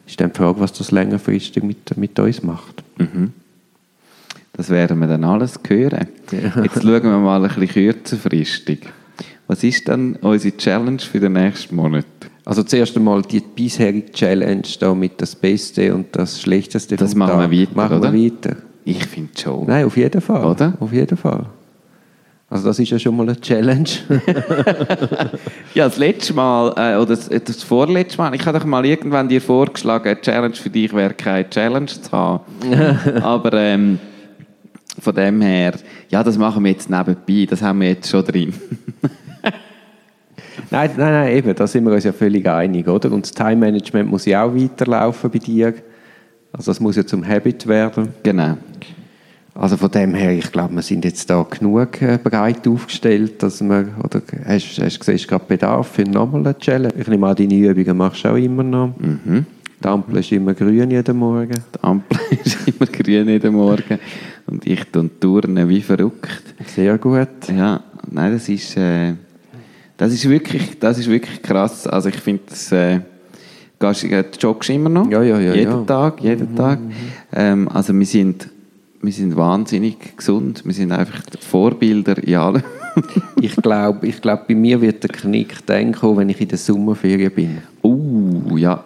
ist 0.06 0.20
dann 0.20 0.32
die 0.32 0.36
Frage, 0.38 0.60
was 0.60 0.72
das 0.72 0.90
längerfristig 0.90 1.62
mit, 1.62 1.96
mit 1.96 2.18
uns 2.18 2.42
macht. 2.42 2.82
Mhm. 2.98 3.32
Das 4.52 4.68
werden 4.70 4.98
wir 4.98 5.06
dann 5.06 5.24
alles 5.24 5.58
hören. 5.66 6.08
Ja. 6.30 6.62
Jetzt 6.62 6.82
schauen 6.82 7.02
wir 7.02 7.18
mal 7.18 7.42
ein 7.44 7.48
bisschen 7.48 7.68
kürzerfristig. 7.68 8.80
Was 9.50 9.64
ist 9.64 9.88
dann 9.88 10.14
unsere 10.22 10.56
Challenge 10.56 11.00
für 11.00 11.18
den 11.18 11.32
nächsten 11.32 11.74
Monat? 11.74 12.06
Also 12.44 12.62
zuerst 12.62 12.96
einmal 12.96 13.20
die 13.22 13.40
bisherige 13.40 14.12
Challenge 14.12 14.62
da 14.78 14.94
mit 14.94 15.20
das 15.20 15.34
Beste 15.34 15.92
und 15.92 16.06
das 16.12 16.40
Schlechteste 16.40 16.94
Das 16.94 17.16
machen 17.16 17.50
wir 17.50 17.50
Tag. 17.50 17.50
weiter, 17.50 17.74
machen 17.74 17.98
oder? 17.98 18.12
wir 18.12 18.30
weiter. 18.30 18.56
Ich 18.84 19.04
finde 19.06 19.32
schon. 19.36 19.66
Nein, 19.66 19.86
auf 19.86 19.96
jeden 19.96 20.20
Fall. 20.20 20.44
Oder? 20.44 20.74
Auf 20.78 20.92
jeden 20.92 21.16
Fall. 21.16 21.46
Also 22.48 22.68
das 22.68 22.78
ist 22.78 22.90
ja 22.90 22.98
schon 23.00 23.16
mal 23.16 23.24
eine 23.24 23.40
Challenge. 23.40 23.88
Ja, 25.74 25.86
das 25.86 25.96
letzte 25.98 26.32
Mal, 26.32 26.68
äh, 26.76 26.96
oder 26.96 27.06
das, 27.06 27.28
das 27.28 27.64
vorletzte 27.64 28.18
Mal, 28.18 28.32
ich 28.36 28.46
habe 28.46 28.56
doch 28.56 28.66
mal 28.66 28.86
irgendwann 28.86 29.28
dir 29.28 29.40
vorgeschlagen, 29.40 30.10
eine 30.10 30.20
Challenge 30.20 30.54
für 30.54 30.70
dich 30.70 30.92
wäre 30.94 31.14
keine 31.14 31.50
Challenge 31.50 31.86
zu 31.86 32.12
haben. 32.12 32.44
Aber 33.22 33.52
ähm, 33.54 33.98
von 35.00 35.14
dem 35.14 35.40
her, 35.40 35.74
ja, 36.08 36.22
das 36.22 36.38
machen 36.38 36.62
wir 36.62 36.70
jetzt 36.70 36.88
nebenbei, 36.88 37.48
das 37.50 37.62
haben 37.62 37.80
wir 37.80 37.88
jetzt 37.88 38.08
schon 38.08 38.24
drin. 38.24 38.54
nein, 40.70 40.90
nein, 40.96 41.12
nein, 41.12 41.36
eben, 41.36 41.54
da 41.54 41.66
sind 41.66 41.84
wir 41.84 41.92
uns 41.92 42.04
ja 42.04 42.12
völlig 42.12 42.46
einig, 42.48 42.88
oder? 42.88 43.12
Und 43.12 43.24
das 43.24 43.32
Time-Management 43.32 44.10
muss 44.10 44.26
ja 44.26 44.44
auch 44.44 44.54
weiterlaufen 44.54 45.30
bei 45.30 45.38
dir. 45.38 45.74
Also 46.52 46.70
das 46.70 46.80
muss 46.80 46.96
ja 46.96 47.06
zum 47.06 47.26
Habit 47.26 47.66
werden. 47.66 48.08
Genau. 48.22 48.56
Also 49.54 49.76
von 49.76 49.90
dem 49.90 50.14
her, 50.14 50.32
ich 50.32 50.50
glaube, 50.52 50.74
wir 50.74 50.82
sind 50.82 51.04
jetzt 51.04 51.28
da 51.28 51.42
genug 51.42 52.00
äh, 52.02 52.18
breit 52.22 52.66
aufgestellt, 52.66 53.42
dass 53.42 53.60
wir, 53.60 53.88
oder 54.02 54.22
hast, 54.46 54.78
du 54.78 54.82
gesehen, 54.82 55.14
ist 55.16 55.28
gerade 55.28 55.44
Bedarf 55.46 55.88
für 55.88 56.04
nochmal 56.04 56.40
eine 56.42 56.58
Challenge? 56.58 56.94
Ich 56.98 57.08
nehme 57.08 57.26
an, 57.26 57.36
deine 57.36 57.54
Übungen 57.54 57.96
machst 57.96 58.24
du 58.24 58.28
auch 58.28 58.36
immer 58.36 58.62
noch. 58.62 58.94
Mhm. 58.98 59.46
Die 59.82 59.88
Ampel 59.88 60.18
ist 60.18 60.30
immer 60.32 60.54
grün 60.54 60.90
jeden 60.90 61.16
Morgen. 61.16 61.52
Die 61.74 61.82
Ampel 61.82 62.18
ist 62.44 62.68
immer 62.68 62.86
grün 62.86 63.28
jeden 63.28 63.54
Morgen 63.54 63.98
und 64.46 64.66
ich 64.66 64.84
tue 64.86 65.10
turnen 65.18 65.68
wie 65.68 65.80
verrückt. 65.80 66.54
Sehr 66.66 66.98
gut. 66.98 67.48
Ja, 67.54 67.82
nein, 68.10 68.32
das 68.32 68.48
ist, 68.48 68.76
äh, 68.76 69.14
das 70.00 70.14
ist, 70.14 70.26
wirklich, 70.30 70.78
das 70.78 70.96
ist 70.98 71.10
wirklich 71.10 71.42
krass. 71.42 71.86
Also 71.86 72.08
ich 72.08 72.16
finde, 72.16 72.44
das, 72.48 72.72
äh, 72.72 73.00
gehst, 73.78 74.04
äh, 74.04 74.22
du 74.22 74.38
joggst 74.38 74.70
immer 74.70 74.88
noch? 74.88 75.10
Ja, 75.10 75.22
ja, 75.22 75.38
ja, 75.38 75.52
Jeden 75.52 75.70
ja. 75.70 75.76
Mhm, 75.76 75.86
Tag, 75.86 76.22
jeden 76.22 76.56
Tag. 76.56 76.78
Ähm, 77.34 77.68
also 77.68 77.92
wir 77.92 78.06
sind, 78.06 78.48
wir 79.02 79.12
sind 79.12 79.36
wahnsinnig 79.36 80.16
gesund. 80.16 80.62
Wir 80.64 80.72
sind 80.72 80.92
einfach 80.92 81.20
Vorbilder 81.40 82.16
in 82.16 82.34
allem. 82.34 82.62
Ich 83.40 83.54
glaube, 83.56 84.06
ich 84.06 84.20
glaub, 84.20 84.48
bei 84.48 84.54
mir 84.54 84.80
wird 84.80 85.02
der 85.04 85.10
Knick 85.10 85.64
dann 85.66 85.92
kommen, 85.92 86.16
wenn 86.18 86.28
ich 86.30 86.40
in 86.40 86.48
der 86.48 86.58
Sommerferien 86.58 87.30
bin. 87.30 87.58
uh, 87.84 88.56
ja. 88.56 88.82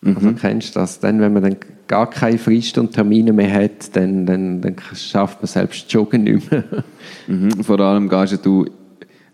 Mhm. 0.00 0.16
Also 0.16 0.32
kennst 0.32 0.74
du 0.74 0.80
das? 0.80 0.98
Dann, 1.00 1.20
wenn 1.20 1.32
man 1.32 1.42
dann 1.42 1.56
gar 1.86 2.08
keine 2.08 2.38
Frist 2.38 2.76
und 2.78 2.92
Termine 2.92 3.32
mehr 3.32 3.52
hat, 3.52 3.94
dann, 3.94 4.24
dann, 4.26 4.60
dann 4.62 4.74
schafft 4.94 5.40
man 5.40 5.46
selbst 5.46 5.92
Joggen 5.92 6.24
nicht 6.24 6.50
mehr. 6.50 6.64
Mhm. 7.28 7.62
Vor 7.62 7.78
allem 7.78 8.08
gehst 8.08 8.44
du 8.44 8.66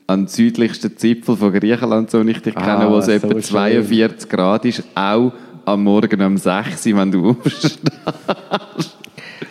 an 0.06 0.20
den 0.22 0.28
südlichsten 0.28 0.96
Zipfel 0.96 1.36
von 1.36 1.52
Griechenland, 1.52 2.10
so 2.10 2.20
ich 2.22 2.40
dich 2.40 2.56
Ah, 2.56 2.78
kenne, 2.78 2.90
wo 2.90 2.98
es 2.98 3.06
so 3.06 3.12
etwa 3.12 3.28
schön. 3.32 3.42
42 3.42 4.28
Grad 4.28 4.64
ist, 4.64 4.82
auch 4.94 5.32
am 5.64 5.82
Morgen 5.82 6.22
um 6.22 6.36
6 6.36 6.86
Uhr, 6.86 6.96
wenn 6.96 7.10
du 7.10 7.30
aufstehst. 7.44 7.80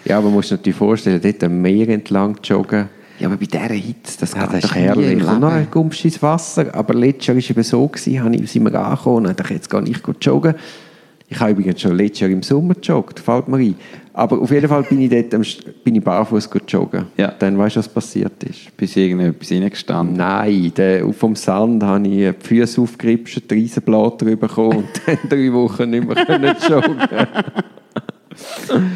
Ja, 0.05 0.17
aber 0.17 0.25
man 0.27 0.35
muss 0.35 0.47
sich 0.49 0.57
natürlich 0.57 0.77
vorstellen, 0.77 1.19
dort 1.21 1.43
am 1.43 1.61
Meer 1.61 1.89
entlang 1.89 2.37
joggen. 2.43 2.89
Ja, 3.19 3.27
aber 3.27 3.37
bei 3.37 3.45
dieser 3.45 3.73
Hitze, 3.73 4.17
das 4.19 4.33
Ja, 4.33 4.45
geht 4.45 4.55
das 4.55 4.63
ist 4.65 4.75
herrlich. 4.75 5.23
Und 5.25 5.41
dann 5.41 5.71
kommst 5.71 6.03
du 6.03 6.07
ins 6.07 6.21
Wasser. 6.21 6.73
Aber 6.73 6.93
letztes 6.93 7.27
Jahr 7.27 7.35
war 7.35 7.39
es 7.39 7.49
eben 7.49 7.63
so, 7.63 7.87
gewesen, 7.87 8.23
habe 8.23 8.35
ich, 8.35 8.51
sind 8.51 8.63
wir 8.63 8.79
angekommen 8.79 9.25
und 9.27 9.39
dachte, 9.39 9.53
jetzt 9.53 9.69
gehe 9.69 9.83
ich 9.83 10.03
gut 10.03 10.23
joggen. 10.23 10.55
Ich 11.27 11.39
habe 11.39 11.51
übrigens 11.51 11.81
schon 11.81 11.95
letztes 11.97 12.19
Jahr 12.21 12.29
im 12.29 12.43
Sommer 12.43 12.75
gejoggt, 12.75 13.19
fällt 13.19 13.47
mir 13.47 13.57
ein. 13.57 13.75
Aber 14.17 14.39
auf 14.39 14.49
jeden 14.49 14.69
Fall 14.69 14.83
bin 14.83 15.01
ich 15.01 15.09
dort 15.09 15.33
am 15.33 15.41
bin 15.83 15.95
ich 15.95 16.03
barfuß 16.03 16.49
gut 16.49 16.71
joggen. 16.71 17.07
Ja. 17.17 17.33
Dann 17.37 17.57
weißt 17.57 17.75
du, 17.75 17.79
was 17.79 17.89
passiert 17.89 18.41
ist. 18.45 18.75
Bist 18.77 18.95
du 18.95 19.01
irgendetwas 19.01 19.51
reingestanden? 19.51 20.15
Nein, 20.15 20.71
der, 20.75 21.11
vom 21.11 21.35
Sand 21.35 21.83
habe 21.83 22.07
ich 22.07 22.13
die 22.13 22.33
Füße 22.47 22.79
aufgeripscht, 22.79 23.51
die 23.51 23.53
Riesenblätter 23.53 24.37
bekommen 24.37 24.77
und 24.77 24.87
dann 25.05 25.17
drei 25.29 25.51
Wochen 25.51 25.89
nicht 25.89 26.07
mehr 26.07 26.25
können 26.25 26.55
joggen. 26.67 26.97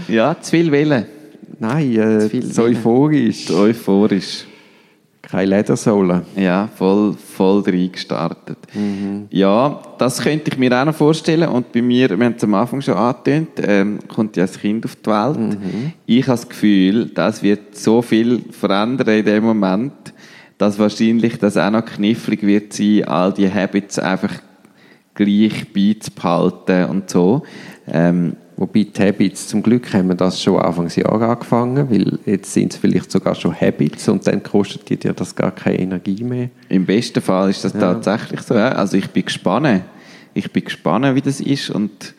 Ja, 0.08 0.38
zu 0.40 0.52
viel 0.52 0.72
Willen. 0.72 1.06
Nein, 1.60 1.96
äh, 1.98 2.20
Zu 2.20 2.30
viel 2.30 2.44
so 2.46 2.64
Willen. 2.64 2.78
euphorisch. 2.78 4.46
Keine 5.30 5.58
Ledersohle. 5.58 6.26
Ja, 6.36 6.68
voll, 6.76 7.14
voll 7.14 7.62
reingestartet. 7.62 8.58
Ja, 9.30 9.80
das 10.00 10.22
könnte 10.22 10.50
ich 10.52 10.58
mir 10.58 10.72
auch 10.80 10.86
noch 10.86 10.96
vorstellen. 10.96 11.48
Und 11.50 11.72
bei 11.72 11.84
mir, 11.84 12.10
wir 12.18 12.26
haben 12.26 12.34
es 12.36 12.44
am 12.44 12.56
Anfang 12.56 12.82
schon 12.82 12.96
angetönt, 12.96 13.50
ähm, 13.62 14.00
kommt 14.08 14.38
ja 14.38 14.46
ein 14.46 14.52
Kind 14.52 14.86
auf 14.86 14.96
die 14.96 15.10
Welt. 15.10 15.58
Ich 16.08 16.28
habe 16.28 16.32
das 16.32 16.50
Gefühl, 16.50 17.12
das 17.14 17.44
wird 17.44 17.76
so 17.76 18.02
viel 18.02 18.42
verändern 18.52 19.08
in 19.10 19.26
dem 19.26 19.44
Moment, 19.44 19.94
dass 20.58 20.80
wahrscheinlich 20.80 21.38
das 21.38 21.58
auch 21.58 21.70
noch 21.70 21.86
knifflig 21.86 22.42
wird 22.42 22.74
sein, 22.74 23.04
all 23.06 23.32
die 23.32 23.54
Habits 23.54 24.00
einfach 24.00 24.34
gleich 25.14 25.72
beizubehalten 25.72 26.86
und 26.86 27.10
so. 27.10 27.44
Ähm, 27.88 28.36
Wobei 28.60 28.84
die 28.84 29.02
Habits, 29.02 29.48
zum 29.48 29.64
Glück 29.64 29.94
haben 29.94 30.10
wir 30.10 30.16
das 30.16 30.44
schon 30.44 30.60
Anfangsjahr 30.60 31.14
angefangen, 31.14 31.90
weil 31.90 32.20
jetzt 32.26 32.52
sind 32.52 32.74
es 32.74 32.78
vielleicht 32.78 33.10
sogar 33.10 33.34
schon 33.34 33.56
Habits 33.56 34.10
und 34.10 34.28
dann 34.28 34.44
kostet 34.44 35.02
dir 35.02 35.14
das 35.14 35.34
gar 35.34 35.52
keine 35.52 35.80
Energie 35.80 36.26
mehr. 36.26 36.50
Im 36.68 36.86
besten 36.86 37.22
Fall 37.22 37.52
ist 37.52 37.64
das 37.64 37.72
tatsächlich 37.72 38.42
so. 38.42 38.56
Ja. 38.56 38.74
Also 38.74 38.98
ich 38.98 39.10
bin 39.12 39.24
gespannt. 39.24 39.84
Ich 40.34 40.52
bin 40.52 40.66
gespannt, 40.66 41.16
wie 41.16 41.22
das 41.22 41.40
ist 41.40 41.70
und 41.70 42.14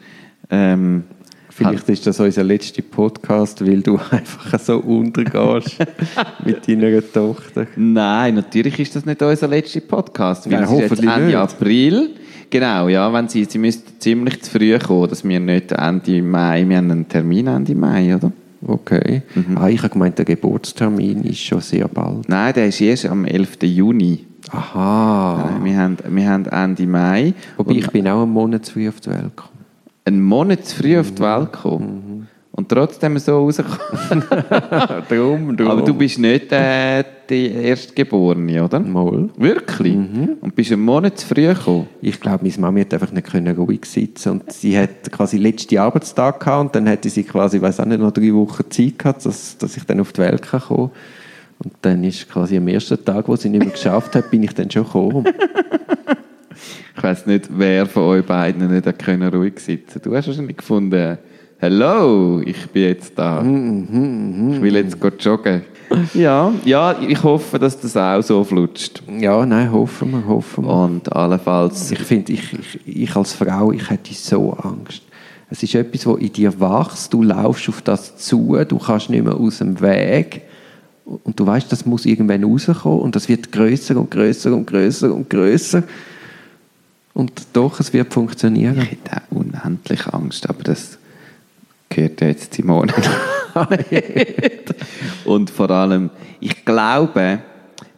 ähm, 0.48 1.04
Vielleicht 1.50 1.90
ist 1.90 2.06
das 2.06 2.18
unser 2.18 2.42
letzter 2.42 2.80
Podcast, 2.80 3.66
weil 3.66 3.82
du 3.82 4.00
einfach 4.10 4.58
so 4.58 4.78
untergehst 4.78 5.76
mit 6.46 6.66
deiner 6.66 7.02
Tochter. 7.12 7.66
Nein, 7.76 8.36
natürlich 8.36 8.80
ist 8.80 8.96
das 8.96 9.04
nicht 9.04 9.20
unser 9.20 9.48
letzter 9.48 9.80
Podcast. 9.80 10.50
Weil 10.50 10.62
Nein, 10.62 10.64
es 10.64 10.70
ist 10.70 10.78
jetzt 10.78 10.90
hoffentlich 10.92 11.12
Ende 11.12 11.26
nicht. 11.26 11.36
April. 11.36 12.10
Genau, 12.50 12.88
ja, 12.88 13.12
wenn 13.12 13.28
sie, 13.28 13.44
sie 13.44 13.58
müssten 13.58 14.00
ziemlich 14.00 14.42
zu 14.42 14.50
früh 14.50 14.76
kommen, 14.78 15.08
dass 15.08 15.22
wir 15.22 15.38
nicht 15.38 15.70
Ende 15.70 16.20
Mai, 16.20 16.68
wir 16.68 16.76
haben 16.78 16.90
einen 16.90 17.08
Termin 17.08 17.46
Ende 17.46 17.76
Mai, 17.76 18.16
oder? 18.16 18.32
Okay. 18.66 19.22
Ah, 19.54 19.68
ich 19.68 19.78
habe 19.82 19.90
gemeint, 19.90 20.18
der 20.18 20.24
Geburtstermin 20.24 21.22
ist 21.22 21.38
schon 21.40 21.60
sehr 21.60 21.88
bald. 21.88 22.28
Nein, 22.28 22.52
der 22.52 22.66
ist 22.66 22.80
erst 22.80 23.06
am 23.06 23.24
11. 23.24 23.62
Juni. 23.62 24.26
Aha. 24.50 25.60
Wir, 25.62 25.76
haben, 25.76 25.96
wir 26.08 26.28
haben 26.28 26.46
Ende 26.46 26.86
Mai. 26.86 27.34
Wobei 27.56 27.74
ich 27.74 27.88
bin 27.88 28.06
auch 28.08 28.22
einen 28.22 28.32
Monat 28.32 28.66
zu 28.66 28.72
früh 28.72 28.88
auf 28.88 29.00
die 29.00 29.10
Welt 29.10 29.36
gekommen. 29.36 29.64
einen 30.04 30.22
Monat 30.22 30.66
zu 30.66 30.76
früh 30.76 30.98
auf 30.98 31.12
die 31.12 31.22
Welt 31.22 31.52
gekommen. 31.52 32.28
Und 32.52 32.68
trotzdem 32.68 33.16
so 33.18 33.38
rausgekommen. 33.38 34.24
Darum, 35.08 35.56
darum. 35.56 35.72
Aber 35.72 35.82
du 35.82 35.94
bist 35.94 36.18
nicht 36.18 36.52
äh, 36.52 37.04
die 37.30 37.52
Erstgeborene, 37.52 38.64
oder? 38.64 38.80
Mal. 38.80 39.30
Wirklich? 39.36 39.94
Und 40.40 40.54
bist 40.54 40.72
einen 40.72 40.82
Monat 40.82 41.18
zu 41.18 41.26
früh 41.26 41.46
gekommen? 41.46 41.86
Ich 42.02 42.20
glaube, 42.20 42.44
meine 42.44 42.58
Mami 42.58 42.80
hat 42.80 42.92
einfach 42.92 43.12
nicht 43.12 43.30
können 43.30 43.54
ruhig 43.56 43.84
sitzen 43.84 44.32
und 44.32 44.52
sie 44.52 44.76
hat 44.76 45.10
quasi 45.10 45.38
letzten 45.38 45.78
Arbeitstag 45.78 46.40
gehabt 46.40 46.60
und 46.60 46.74
dann 46.74 46.86
hätte 46.86 47.08
sie 47.08 47.22
quasi, 47.22 47.60
weiß 47.60 47.80
auch 47.80 47.86
nicht, 47.86 48.00
noch 48.00 48.10
drei 48.10 48.34
Wochen 48.34 48.70
Zeit 48.70 48.98
gehabt, 48.98 49.24
dass, 49.24 49.56
dass 49.56 49.76
ich 49.76 49.84
dann 49.84 50.00
auf 50.00 50.12
die 50.12 50.20
Welt 50.20 50.42
kann 50.42 50.60
kommen 50.60 50.90
Und 51.62 51.72
dann 51.82 52.04
ist 52.04 52.28
quasi 52.28 52.56
am 52.56 52.68
ersten 52.68 53.02
Tag, 53.04 53.28
wo 53.28 53.36
sie 53.36 53.48
nicht 53.48 53.64
mehr 53.64 53.72
geschafft 53.72 54.14
hat, 54.14 54.30
bin 54.30 54.42
ich 54.42 54.54
dann 54.54 54.70
schon 54.70 54.84
gekommen. 54.84 55.24
Ich 56.96 57.04
weiß 57.04 57.24
nicht, 57.26 57.48
wer 57.50 57.86
von 57.86 58.02
euch 58.02 58.26
beiden 58.26 58.70
nicht 58.70 58.98
können 58.98 59.32
ruhig 59.32 59.58
sitzen 59.58 60.02
Du 60.02 60.14
hast 60.14 60.26
wahrscheinlich 60.26 60.58
gefunden, 60.58 61.16
Hello, 61.62 62.40
ich 62.44 62.66
bin 62.68 62.84
jetzt 62.84 63.18
da. 63.18 63.40
Ich 63.40 64.62
will 64.62 64.76
jetzt 64.76 64.96
joggen. 65.20 65.62
Ja, 66.14 66.52
ja, 66.64 66.96
ich 67.00 67.22
hoffe, 67.22 67.58
dass 67.58 67.80
das 67.80 67.96
auch 67.96 68.22
so 68.22 68.44
flutscht. 68.44 69.02
Ja, 69.18 69.44
nein, 69.44 69.72
hoffen 69.72 70.12
wir, 70.12 70.26
hoffen 70.26 70.64
wir. 70.64 70.72
Und 70.72 71.12
allenfalls... 71.12 71.90
Ich 71.90 71.98
finde, 72.00 72.32
ich, 72.32 72.52
ich, 72.52 73.02
ich 73.02 73.16
als 73.16 73.32
Frau, 73.32 73.72
ich 73.72 73.90
hätte 73.90 74.14
so 74.14 74.52
Angst. 74.52 75.02
Es 75.50 75.62
ist 75.64 75.74
etwas, 75.74 76.06
was 76.06 76.18
in 76.20 76.32
dir 76.32 76.60
wächst, 76.60 77.12
du 77.12 77.24
laufst 77.24 77.68
auf 77.68 77.82
das 77.82 78.16
zu, 78.16 78.56
du 78.68 78.78
kannst 78.78 79.10
nicht 79.10 79.24
mehr 79.24 79.34
aus 79.34 79.58
dem 79.58 79.80
Weg 79.80 80.42
und 81.04 81.40
du 81.40 81.44
weißt, 81.44 81.72
das 81.72 81.84
muss 81.84 82.06
irgendwann 82.06 82.44
rauskommen 82.44 83.00
und 83.00 83.16
das 83.16 83.28
wird 83.28 83.50
größer 83.50 83.96
und 83.96 84.12
größer 84.12 84.54
und 84.54 84.66
größer 84.66 85.12
und 85.12 85.28
größer 85.28 85.82
und 87.14 87.32
doch, 87.52 87.80
es 87.80 87.92
wird 87.92 88.14
funktionieren. 88.14 88.78
Ich 88.78 88.92
hätte 88.92 89.16
auch 89.16 89.36
unendlich 89.36 90.06
Angst, 90.06 90.48
aber 90.48 90.62
das 90.62 90.98
gehört 91.88 92.20
ja 92.20 92.28
jetzt 92.28 92.54
Simone. 92.54 92.92
nicht. 93.70 94.74
Und 95.24 95.50
vor 95.50 95.70
allem, 95.70 96.10
ich 96.40 96.64
glaube, 96.64 97.40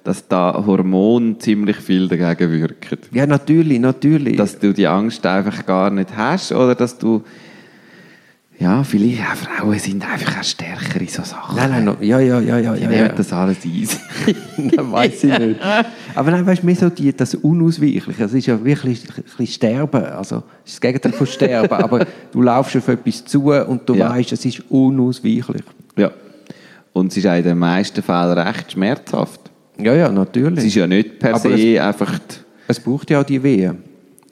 dass 0.05 0.27
da 0.27 0.63
Hormone 0.67 1.39
ziemlich 1.39 1.77
viel 1.77 2.09
dagegen 2.09 2.53
wirken. 2.53 2.99
Ja, 3.13 3.27
natürlich, 3.27 3.79
natürlich. 3.79 4.37
Dass 4.37 4.59
du 4.59 4.73
die 4.73 4.87
Angst 4.87 5.25
einfach 5.27 5.65
gar 5.65 5.91
nicht 5.91 6.17
hast 6.17 6.53
oder 6.53 6.75
dass 6.75 6.99
du 6.99 7.23
ja, 8.63 8.85
vielleicht 8.85 9.21
auch 9.23 9.35
Frauen 9.37 9.79
sind 9.79 10.09
einfach 10.11 10.39
auch 10.41 10.45
stärker 10.45 11.01
in 11.01 11.09
so 11.09 11.23
Sachen. 11.23 11.57
nein, 11.57 11.71
nein, 11.71 11.85
no, 11.85 11.97
ja, 12.01 12.21
ja, 12.21 12.41
ja, 12.41 12.59
ja. 12.59 12.75
Die 12.75 12.83
ja, 12.83 12.89
nehmen 12.89 13.07
ja. 13.07 13.13
das 13.13 13.33
alles 13.33 13.65
easy. 13.65 13.97
Nein, 14.57 14.93
weiß 14.93 15.25
ich 15.25 15.39
nicht. 15.39 15.61
Aber 16.15 16.31
nein, 16.31 16.47
weißt 16.47 16.63
du, 16.63 16.67
mir 16.67 16.75
so 16.77 16.89
die, 16.89 17.13
das 17.15 17.35
Unausweichliche. 17.35 18.25
Es 18.25 18.33
ist 18.35 18.47
ja 18.47 18.63
wirklich 18.65 19.03
ein 19.09 19.23
bisschen 19.25 19.47
Sterben. 19.47 20.05
Also, 20.05 20.43
es 20.65 20.73
ist 20.73 20.75
das 20.77 20.81
Gegenteil 20.81 21.13
von 21.13 21.27
Sterben. 21.27 21.73
aber 21.75 22.07
du 22.31 22.43
laufst 22.43 22.77
auf 22.77 22.87
etwas 22.89 23.25
zu 23.25 23.51
und 23.53 23.89
du 23.89 23.95
Ja. 23.95 24.11
weißt, 24.11 24.33
es 24.33 24.45
ist 24.45 24.63
unausweichlich. 24.71 25.63
ja. 25.97 26.11
Und 26.95 27.11
es 27.11 27.17
ist 27.17 27.27
auch 27.27 27.35
in 27.37 27.43
den 27.43 27.59
meisten 27.59 28.03
Fällen 28.03 28.37
recht 28.39 28.73
schmerzhaft. 28.73 29.41
Ja, 29.79 29.95
ja, 29.95 30.13
natürlich. 30.13 30.59
Es 30.59 30.65
ist 30.67 30.75
ja 30.75 30.87
nicht 30.87 31.19
per 31.19 31.35
Aber 31.37 31.57
se 31.57 31.83
einfach... 31.83 32.19
die- 32.19 32.35
Es 32.69 32.79
braucht 32.79 33.09
ja 33.11 33.21
auch 33.21 33.25
die 33.25 33.43
Wehen. 33.43 33.79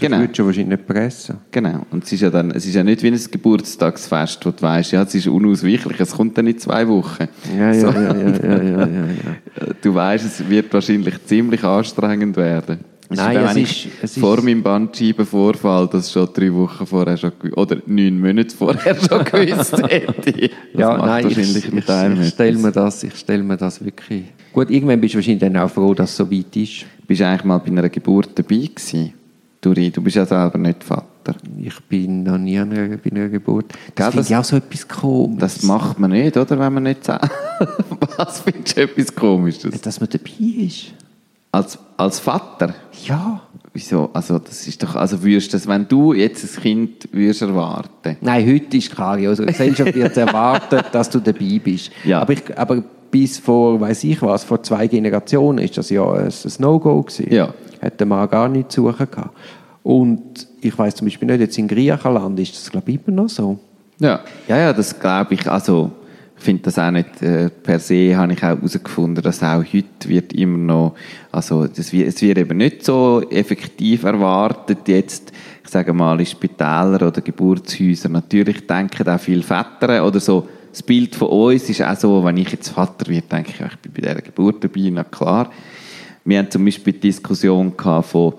Das 0.01 0.09
Genau. 0.09 0.19
würdest 0.21 0.39
du 0.39 0.47
wahrscheinlich 0.47 0.79
nicht 0.79 0.87
pressen. 0.89 1.37
Genau. 1.51 1.87
Und 1.91 2.05
es 2.05 2.13
ist 2.13 2.21
ja 2.23 2.31
dann, 2.31 2.51
es 2.53 2.67
ist 2.67 2.75
ja 2.75 2.83
nicht 2.83 3.03
wie 3.03 3.09
ein 3.09 3.21
Geburtstagsfest, 3.31 4.45
wo 4.47 4.51
du 4.51 4.63
weißt, 4.63 4.93
ja, 4.93 5.03
es 5.03 5.15
ist 5.15 5.27
unausweichlich, 5.27 6.01
es 6.01 6.13
kommt 6.13 6.37
dann 6.39 6.47
in 6.47 6.59
zwei 6.59 6.87
Wochen. 6.89 7.29
Ja, 7.57 7.73
ja, 7.73 7.75
So. 7.81 7.87
ja, 7.89 8.17
ja, 8.17 8.29
ja, 8.43 8.63
ja, 8.63 8.87
ja. 8.87 9.67
Du 9.83 9.95
weißt, 9.95 10.25
es 10.25 10.49
wird 10.49 10.73
wahrscheinlich 10.73 11.15
ziemlich 11.27 11.63
anstrengend 11.65 12.37
werden. 12.37 12.81
Es 13.13 13.17
Nein, 13.19 13.39
wie 13.57 13.63
es 13.63 13.71
ist- 13.71 13.87
es 14.03 14.11
ist- 14.13 14.21
vor 14.21 14.41
meinem 14.41 14.63
Bandscheibenvorfall 14.63 15.89
das 15.91 16.13
schon 16.13 16.29
drei 16.33 16.53
Wochen 16.55 16.87
vorher 16.87 17.17
schon 17.17 17.33
gew- 17.43 17.55
oder 17.57 17.79
neun 17.87 18.21
Monate 18.21 18.55
vorher 18.55 18.95
schon 19.09 19.25
gewusst 19.25 19.83
hätte. 19.89 20.51
Ja, 20.75 20.97
nein, 20.97 21.27
ich, 21.29 21.37
ich, 21.39 21.73
ich 21.75 22.29
stelle 22.29 22.57
mir 22.57 22.71
das, 22.71 23.03
ich 23.03 23.15
stelle 23.17 23.43
mir 23.43 23.57
das 23.57 23.85
wirklich. 23.85 24.25
Gut, 24.53 24.71
irgendwann 24.71 25.01
bist 25.01 25.15
du 25.15 25.19
wahrscheinlich 25.19 25.41
dann 25.41 25.57
auch 25.57 25.71
froh, 25.71 25.93
dass 25.95 26.11
es 26.11 26.17
so 26.17 26.31
weit 26.31 26.55
ist. 26.57 26.85
Bist 27.07 27.21
du 27.21 27.27
eigentlich 27.27 27.45
mal 27.45 27.59
bei 27.59 27.67
einer 27.73 27.89
Geburt 27.89 28.31
dabei 28.37 28.57
gewesen? 28.73 29.13
Duri, 29.61 29.91
du 29.91 30.03
bist 30.03 30.17
ja 30.17 30.25
selber 30.25 30.57
nicht 30.59 30.83
Vater. 30.83 31.35
Ich 31.59 31.79
bin 31.81 32.23
noch 32.23 32.39
nie 32.39 32.59
an 32.59 32.73
einer, 32.73 32.97
bei 32.97 33.11
einer 33.11 33.29
Geburt. 33.29 33.73
Das 33.95 34.15
finde 34.15 34.27
ich 34.27 34.37
auch 34.37 34.45
so 34.45 34.57
etwas 34.57 34.89
komisch. 34.89 35.39
Das 35.39 35.63
macht 35.63 35.99
man 35.99 36.13
nicht, 36.13 36.37
oder? 36.37 36.59
Wenn 36.59 36.73
man 36.73 36.83
nicht 36.85 37.05
sagt. 37.05 37.31
Was 38.17 38.41
findest 38.41 38.77
du 38.77 38.83
etwas 38.83 39.15
Komisches? 39.15 39.81
Dass 39.83 40.01
man 40.01 40.09
dabei 40.09 40.31
ist. 40.65 40.93
Als, 41.53 41.79
als 41.97 42.21
Vater? 42.21 42.75
Ja. 43.05 43.43
Wieso? 43.75 44.11
Also, 44.13 44.39
das 44.39 44.67
ist 44.67 44.83
doch, 44.83 44.97
also 44.97 45.23
würdest 45.23 45.53
du 45.53 45.57
das, 45.57 45.67
wenn 45.67 45.87
du 45.87 46.15
jetzt 46.15 46.43
ein 46.45 46.63
Kind 46.63 47.09
würdest 47.13 47.43
erwarten, 47.43 48.17
Nein, 48.21 48.47
heute 48.47 48.77
ist 48.79 48.91
klar. 48.91 49.17
Also, 49.19 49.45
die 49.45 49.53
Gesellschaft 49.53 49.95
wird 49.95 50.17
erwartet, 50.17 50.87
dass 50.93 51.11
du 51.11 51.21
dabei 51.21 51.61
bist. 51.63 51.91
Ja. 52.05 52.23
Aber, 52.23 52.33
ich, 52.33 52.59
aber 52.59 52.83
bis 53.11 53.39
vor, 53.39 53.81
weiß 53.81 54.05
ich 54.05 54.23
was, 54.23 54.45
vor 54.45 54.63
zwei 54.63 54.87
Generationen 54.87 55.59
ist 55.59 55.77
das 55.77 55.91
ja 55.91 56.09
ein, 56.13 56.27
ein 56.27 56.53
No-Go 56.59 57.03
gewesen. 57.03 57.33
Ja. 57.33 57.53
Hat 57.81 57.99
der 57.99 58.07
Mann 58.07 58.29
gar 58.29 58.49
nicht 58.49 58.73
zu 58.73 58.83
suchen 58.83 59.11
gehabt. 59.11 59.37
Und 59.83 60.47
ich 60.61 60.77
weiß 60.77 60.97
zum 60.97 61.07
Beispiel 61.07 61.27
nicht, 61.27 61.41
jetzt 61.41 61.59
in 61.59 61.69
Griechenland 61.69 62.39
ist 62.39 62.55
das, 62.55 62.71
glaube 62.71 62.91
ich, 62.91 63.01
immer 63.07 63.23
noch 63.23 63.29
so. 63.29 63.59
Ja, 63.99 64.21
ja, 64.49 64.59
ja 64.59 64.73
das 64.73 64.99
glaube 64.99 65.35
ich. 65.35 65.51
Also, 65.51 65.91
ich 66.37 66.45
finde 66.45 66.63
das 66.63 66.79
auch 66.79 66.91
nicht 66.91 67.21
äh, 67.23 67.51
per 67.51 67.79
se, 67.79 68.17
habe 68.17 68.33
ich 68.33 68.39
auch 68.39 68.49
herausgefunden, 68.49 69.23
dass 69.23 69.43
auch 69.43 69.63
heute 69.63 70.09
wird 70.09 70.33
immer 70.33 70.57
noch, 70.57 70.95
also 71.31 71.67
das 71.67 71.93
wird, 71.93 72.09
es 72.09 72.23
wird 72.23 72.39
eben 72.39 72.57
nicht 72.57 72.83
so 72.85 73.23
effektiv 73.31 74.05
erwartet 74.05 74.89
jetzt, 74.89 75.33
ich 75.63 75.69
sage 75.69 75.93
mal, 75.93 76.19
in 76.19 76.25
Spitälern 76.25 77.03
oder 77.03 77.21
Geburtshäusern. 77.21 78.13
Natürlich 78.13 78.67
denken 78.67 79.07
auch 79.09 79.21
viele 79.21 79.43
Väter 79.43 80.07
oder 80.07 80.19
so, 80.19 80.49
das 80.71 80.83
Bild 80.83 81.15
von 81.15 81.29
uns 81.29 81.69
ist 81.69 81.83
auch 81.83 81.97
so, 81.97 82.25
wenn 82.25 82.37
ich 82.37 82.51
jetzt 82.51 82.69
Vater 82.69 83.09
werde, 83.09 83.27
denke 83.27 83.51
ich, 83.51 83.61
ich 83.61 83.77
bin 83.79 83.93
bei 83.93 84.01
dieser 84.01 84.23
Geburt 84.23 84.63
dabei, 84.63 84.91
na 84.93 85.05
klar. 85.05 85.51
Wir 86.25 86.39
haben 86.39 86.51
zum 86.51 86.65
Beispiel 86.65 86.93
die 86.93 87.01
Diskussion 87.01 87.77
gehabt 87.77 88.09
von, 88.09 88.35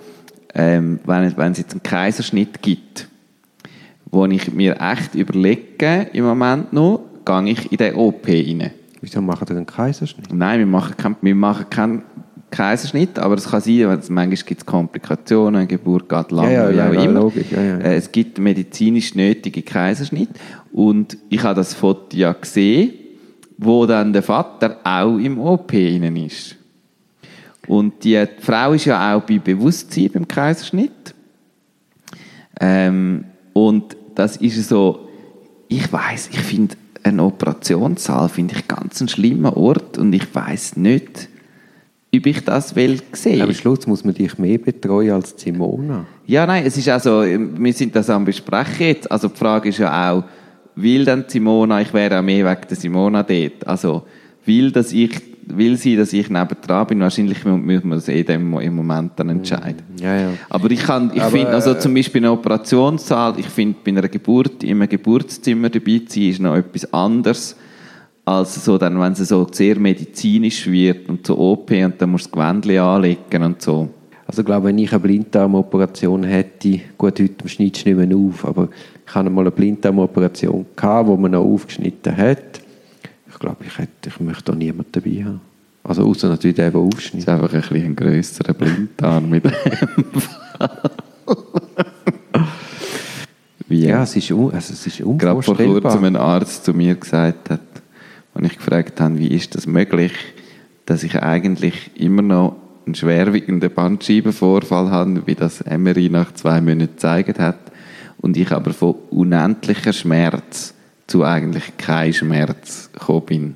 ähm, 0.54 1.00
wenn, 1.06 1.36
wenn 1.38 1.52
es 1.52 1.58
jetzt 1.58 1.74
einen 1.74 1.84
Kaiserschnitt 1.84 2.62
gibt, 2.62 3.08
wo 4.10 4.26
ich 4.26 4.52
mir 4.54 4.80
echt 4.80 5.16
überlege, 5.16 6.08
im 6.14 6.26
Moment 6.26 6.74
noch, 6.74 7.02
gehe 7.26 7.50
ich 7.50 7.72
in 7.72 7.78
den 7.78 7.96
OP 7.96 8.28
rein. 8.28 8.72
Wieso 9.02 9.22
machen 9.22 9.48
wir 9.48 9.56
einen 9.56 9.66
Kaiserschnitt? 9.66 10.32
Nein, 10.34 10.60
wir 10.60 10.66
machen, 10.66 10.96
kein, 10.98 11.16
wir 11.22 11.36
machen 11.36 11.70
keinen 11.70 12.04
Kaiserschnitt, 12.52 13.18
aber 13.18 13.36
es 13.36 13.50
kann 13.50 13.62
sein, 13.62 13.88
weil 13.88 13.98
es, 14.00 14.10
manchmal 14.10 14.38
gibt 14.46 14.62
es 14.62 14.66
Komplikationen, 14.66 15.56
eine 15.56 15.68
Geburt 15.68 16.08
geht 16.10 16.32
lang, 16.32 16.52
Ja, 16.52 16.70
ja, 16.70 16.92
wie 16.92 16.96
ja, 16.96 17.02
auch 17.02 17.06
immer. 17.06 17.20
logisch. 17.22 17.52
Äh, 17.52 17.96
Es 17.96 18.12
gibt 18.12 18.38
medizinisch 18.38 19.16
nötige 19.16 19.62
Kaiserschnitt 19.62 20.30
und 20.72 21.18
ich 21.30 21.42
habe 21.44 21.56
das 21.56 21.74
Foto 21.74 22.16
ja 22.16 22.34
gesehen, 22.34 22.92
wo 23.58 23.86
dann 23.86 24.12
der 24.14 24.24
Vater 24.24 24.78
auch 24.84 25.18
im 25.18 25.40
OP 25.40 25.74
innen 25.74 26.16
ist. 26.18 26.56
Und 27.68 28.04
die 28.04 28.24
Frau 28.40 28.74
ist 28.74 28.86
ja 28.86 29.16
auch 29.16 29.22
bei 29.22 29.38
Bewusstsein 29.40 30.10
beim 30.12 30.28
Kaiserschnitt. 30.28 31.14
Ähm, 32.60 33.26
und 33.54 33.96
das 34.16 34.38
ist 34.38 34.68
so, 34.68 35.08
ich 35.68 35.92
weiß, 35.92 36.30
ich 36.32 36.40
finde 36.40 36.76
einen 37.04 37.20
Operationssaal 37.20 38.30
finde 38.30 38.56
ich 38.56 38.68
ganz 38.68 39.02
einen 39.02 39.08
schlimmen 39.10 39.46
Ort 39.54 39.98
und 39.98 40.14
ich 40.14 40.34
weiß 40.36 40.78
nicht, 40.78 41.30
ob 42.14 42.26
ich 42.26 42.44
das 42.44 42.76
will 42.76 43.00
sehen. 43.14 43.42
Am 43.42 43.54
Schluss 43.54 43.88
muss 43.88 44.04
man 44.04 44.14
dich 44.14 44.38
mehr 44.38 44.58
betreuen 44.58 45.12
als 45.12 45.34
Simona. 45.38 46.06
Ja, 46.26 46.46
nein, 46.46 46.64
es 46.66 46.78
ist 46.78 46.90
also, 46.90 47.24
wir 47.24 47.74
sind 47.74 47.96
das 47.96 48.10
am 48.10 48.26
besprechen 48.26 48.88
jetzt. 48.88 49.12
Also 49.12 49.30
die 49.30 49.38
Frage 49.38 49.70
ist 49.70 49.78
ja 49.78 50.12
auch, 50.12 50.24
will 50.76 51.06
dann 51.06 51.26
Simona, 51.28 51.82
ich 51.82 51.94
wäre 51.94 52.20
auch 52.20 52.24
mehr 52.24 52.46
wegen 52.46 52.68
der 52.70 52.78
Simona 52.78 53.24
dort, 53.24 53.66
also 53.66 54.04
will, 54.46 54.72
dass 54.72 54.92
ich, 54.92 55.22
will 55.48 55.78
sie, 55.78 55.96
dass 55.96 56.14
ich 56.14 56.30
nebendran 56.30 56.88
bin? 56.88 57.00
Wahrscheinlich 57.00 57.44
müssen 57.46 57.90
wir 57.90 57.96
das 57.96 58.08
eh 58.08 58.24
dem 58.24 58.60
im 58.60 58.76
Moment 58.76 59.14
dann 59.16 59.30
entscheiden. 59.30 59.84
Ja, 60.00 60.16
ja. 60.16 60.30
Aber 60.50 60.70
ich, 60.72 60.84
kann, 60.84 61.12
ich 61.14 61.22
Aber, 61.22 61.32
finde, 61.32 61.50
also 61.50 61.72
äh, 61.72 61.80
zum 61.80 61.94
Beispiel 61.94 62.20
in 62.20 62.26
einem 62.26 62.38
Operationssaal, 62.38 63.36
ich 63.40 63.48
finde, 63.48 63.78
bei 63.84 63.92
einer 63.92 64.08
Geburt, 64.08 64.64
in 64.64 64.78
einem 64.82 64.90
Geburtszimmer 64.90 65.70
dabei 65.70 66.02
zu 66.08 66.20
sein, 66.20 66.30
ist 66.30 66.42
noch 66.42 66.56
etwas 66.56 66.94
anderes, 66.94 67.56
als 68.40 68.64
so 68.64 68.78
dann, 68.78 69.00
wenn 69.00 69.14
es 69.14 69.20
so 69.28 69.48
sehr 69.52 69.78
medizinisch 69.80 70.68
wird 70.68 71.10
und 71.10 71.26
so 71.26 71.38
OP 71.38 71.72
und 71.72 71.96
dann 72.02 72.12
musst 72.12 72.26
du 72.28 72.30
das 72.30 72.32
Gewändchen 72.32 72.80
anlegen 72.80 73.44
und 73.44 73.62
so. 73.62 73.90
Also 74.28 74.42
ich 74.42 74.46
glaube, 74.46 74.68
wenn 74.68 74.78
ich 74.78 74.92
eine 74.92 75.00
Blinddarmoperation 75.02 76.24
hätte, 76.24 76.80
gut, 76.98 77.20
heute 77.20 77.48
schneidest 77.50 77.86
du 77.86 77.90
nicht 77.96 78.10
mehr 78.10 78.18
auf, 78.18 78.46
aber 78.46 78.70
ich 79.06 79.14
hatte 79.16 79.30
mal 79.30 79.42
eine 79.42 79.52
Blinddarmoperation, 79.52 80.66
gehabt, 80.76 81.08
wo 81.08 81.18
man 81.18 81.32
noch 81.32 81.44
aufgeschnitten 81.44 82.16
hat. 82.16 82.62
Ich 83.30 83.40
glaube, 83.40 83.58
ich, 83.66 83.78
hätte, 83.78 84.08
ich 84.10 84.20
möchte 84.20 84.52
da 84.52 84.56
niemanden 84.56 84.92
dabei 84.92 85.24
haben. 85.26 85.42
Also 85.84 86.04
außer 86.08 86.30
natürlich 86.30 86.56
der, 86.56 86.72
der 86.72 86.80
Das 86.80 86.94
aufschneidet. 86.96 87.28
ist 87.28 87.30
einfach 87.30 87.54
ein 87.54 87.62
bisschen 87.62 87.86
ein 87.86 87.96
grösserer 87.96 88.54
Blinddarm 88.54 89.30
mit 89.30 89.44
dem 89.46 89.52
Wie 93.68 93.86
Ja, 93.88 94.04
es 94.04 94.16
ist, 94.16 94.32
also 94.32 94.56
es 94.56 94.88
ist 94.88 94.98
gerade 94.98 95.20
vor 95.20 95.36
unvorstellbar. 95.36 95.82
kurzem 95.82 96.04
ein 96.06 96.16
Arzt 96.16 96.66
zu 96.66 96.74
mir 96.74 96.96
gesagt 96.96 97.50
hat, 97.50 97.62
und 98.34 98.46
ich 98.46 98.58
gefragt 98.58 99.00
habe, 99.02 99.20
wie 99.20 99.28
ist 99.28 99.56
das 99.56 99.68
möglich, 99.68 100.14
dass 100.86 101.04
ich 101.04 101.22
eigentlich 101.22 101.92
immer 101.96 102.22
noch 102.22 102.56
einen 102.86 102.96
schwerwiegenden 102.96 103.74
Bandscheibenvorfall 103.74 104.90
habe, 104.90 105.26
wie 105.28 105.36
das 105.36 105.62
Emery 105.62 106.10
nach 106.10 106.34
zwei 106.34 106.62
Monaten 106.62 106.96
gezeigt 106.96 107.40
hat, 107.40 107.60
und 108.20 108.38
ich 108.38 108.52
aber 108.52 108.72
von 108.74 108.96
unendlicher 109.10 109.94
Schmerz 109.94 110.74
zu 111.08 111.24
eigentlich 111.24 111.76
kein 111.78 112.14
Schmerz 112.14 112.90
gekommen 112.94 113.26
bin, 113.26 113.56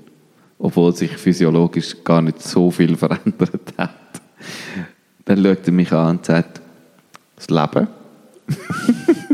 obwohl 0.58 0.96
sich 0.96 1.12
physiologisch 1.12 1.98
gar 2.04 2.22
nicht 2.22 2.42
so 2.42 2.72
viel 2.72 2.96
verändert 2.98 3.74
hat. 3.78 3.92
Dann 5.26 5.44
schaut 5.44 5.68
er 5.68 5.74
mich 5.74 5.92
an 5.92 6.18
und 6.18 6.26
sagt, 6.26 6.62
das 7.36 7.50
Leben. 7.50 7.88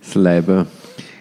Das 0.00 0.14
Leben. 0.14 0.66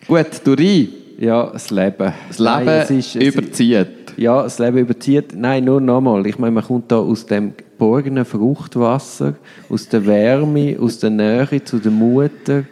Gut, 0.05 0.41
du 0.43 0.53
rein. 0.53 0.89
Ja, 1.24 1.49
das 1.53 1.69
Leben. 1.71 2.11
Das 2.28 2.38
Leben 2.39 2.65
Nein, 2.65 2.67
es 2.67 2.89
ist- 2.91 3.15
es 3.15 3.28
ist- 3.28 3.36
überzieht. 3.36 3.88
Ja, 4.17 4.43
das 4.43 4.59
Leben 4.59 4.78
überzieht. 4.80 5.34
Nein, 5.36 5.63
nur 5.63 5.80
nochmal. 5.80 6.28
Ich 6.28 6.38
meine, 6.38 6.51
man 6.51 6.63
kommt 6.65 6.91
da 6.91 6.97
aus 6.97 7.26
dem 7.26 7.53
geborgenen 7.55 8.26
Fruchtwasser, 8.26 9.36
aus 9.69 9.88
der 9.88 10.05
Wärme, 10.05 10.76
aus 10.80 10.99
der 10.99 11.11
Nähe 11.11 11.63
zu 11.63 11.80
der 11.80 11.91
Mutter 11.93 12.65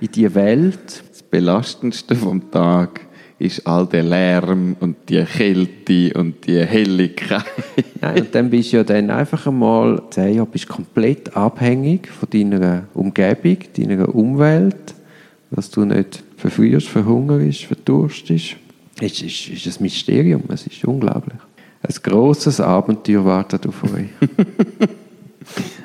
in 0.00 0.08
die 0.14 0.34
Welt. 0.34 1.02
Das 1.10 1.22
Belastendste 1.22 2.14
vom 2.14 2.50
Tag 2.50 3.00
ist 3.38 3.66
all 3.66 3.86
der 3.86 4.02
Lärm 4.02 4.76
und 4.80 4.96
die 5.08 5.24
Kälte 5.24 6.12
und 6.18 6.46
die 6.46 6.60
Helligkeit. 6.60 7.44
Nein, 8.02 8.20
und 8.20 8.34
dann 8.34 8.50
bist 8.50 8.72
du 8.72 8.76
ja 8.76 8.84
dann 8.84 9.08
einfach 9.10 9.46
einmal 9.46 10.02
zehn 10.10 10.34
Jahre 10.34 10.48
bist 10.48 10.68
komplett 10.68 11.34
abhängig 11.36 12.08
von 12.08 12.28
deiner 12.30 12.84
Umgebung, 12.92 13.56
deiner 13.76 14.14
Umwelt, 14.14 14.94
dass 15.50 15.70
du 15.70 15.84
nicht 15.86 16.22
verfrierst, 16.36 16.88
verhungerst, 16.88 17.64
verdurstest. 17.64 18.56
Es 19.00 19.22
ist, 19.22 19.48
ist 19.48 19.66
ein 19.66 19.82
Mysterium, 19.82 20.42
es 20.48 20.66
ist 20.66 20.84
unglaublich. 20.84 21.38
Ein 21.82 21.94
grosses 22.02 22.60
Abenteuer 22.60 23.24
wartet 23.24 23.66
auf 23.66 23.82
euch. 23.84 24.08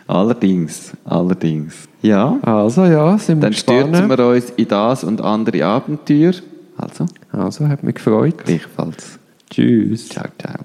allerdings, 0.07 0.93
allerdings. 1.03 1.87
Ja, 2.01 2.39
Also 2.41 2.85
ja, 2.85 3.17
sind 3.17 3.39
wir 3.39 3.49
dann 3.49 3.53
stürzen 3.53 4.09
wir 4.09 4.27
uns 4.27 4.51
in 4.51 4.67
das 4.67 5.03
und 5.03 5.21
andere 5.21 5.65
Abenteuer. 5.65 6.33
Also, 6.77 7.05
Also, 7.31 7.67
hat 7.67 7.83
mich 7.83 7.95
gefreut. 7.95 8.37
Gleichfalls. 8.45 9.19
Tschüss. 9.49 10.07
Ciao, 10.07 10.27
ciao. 10.39 10.63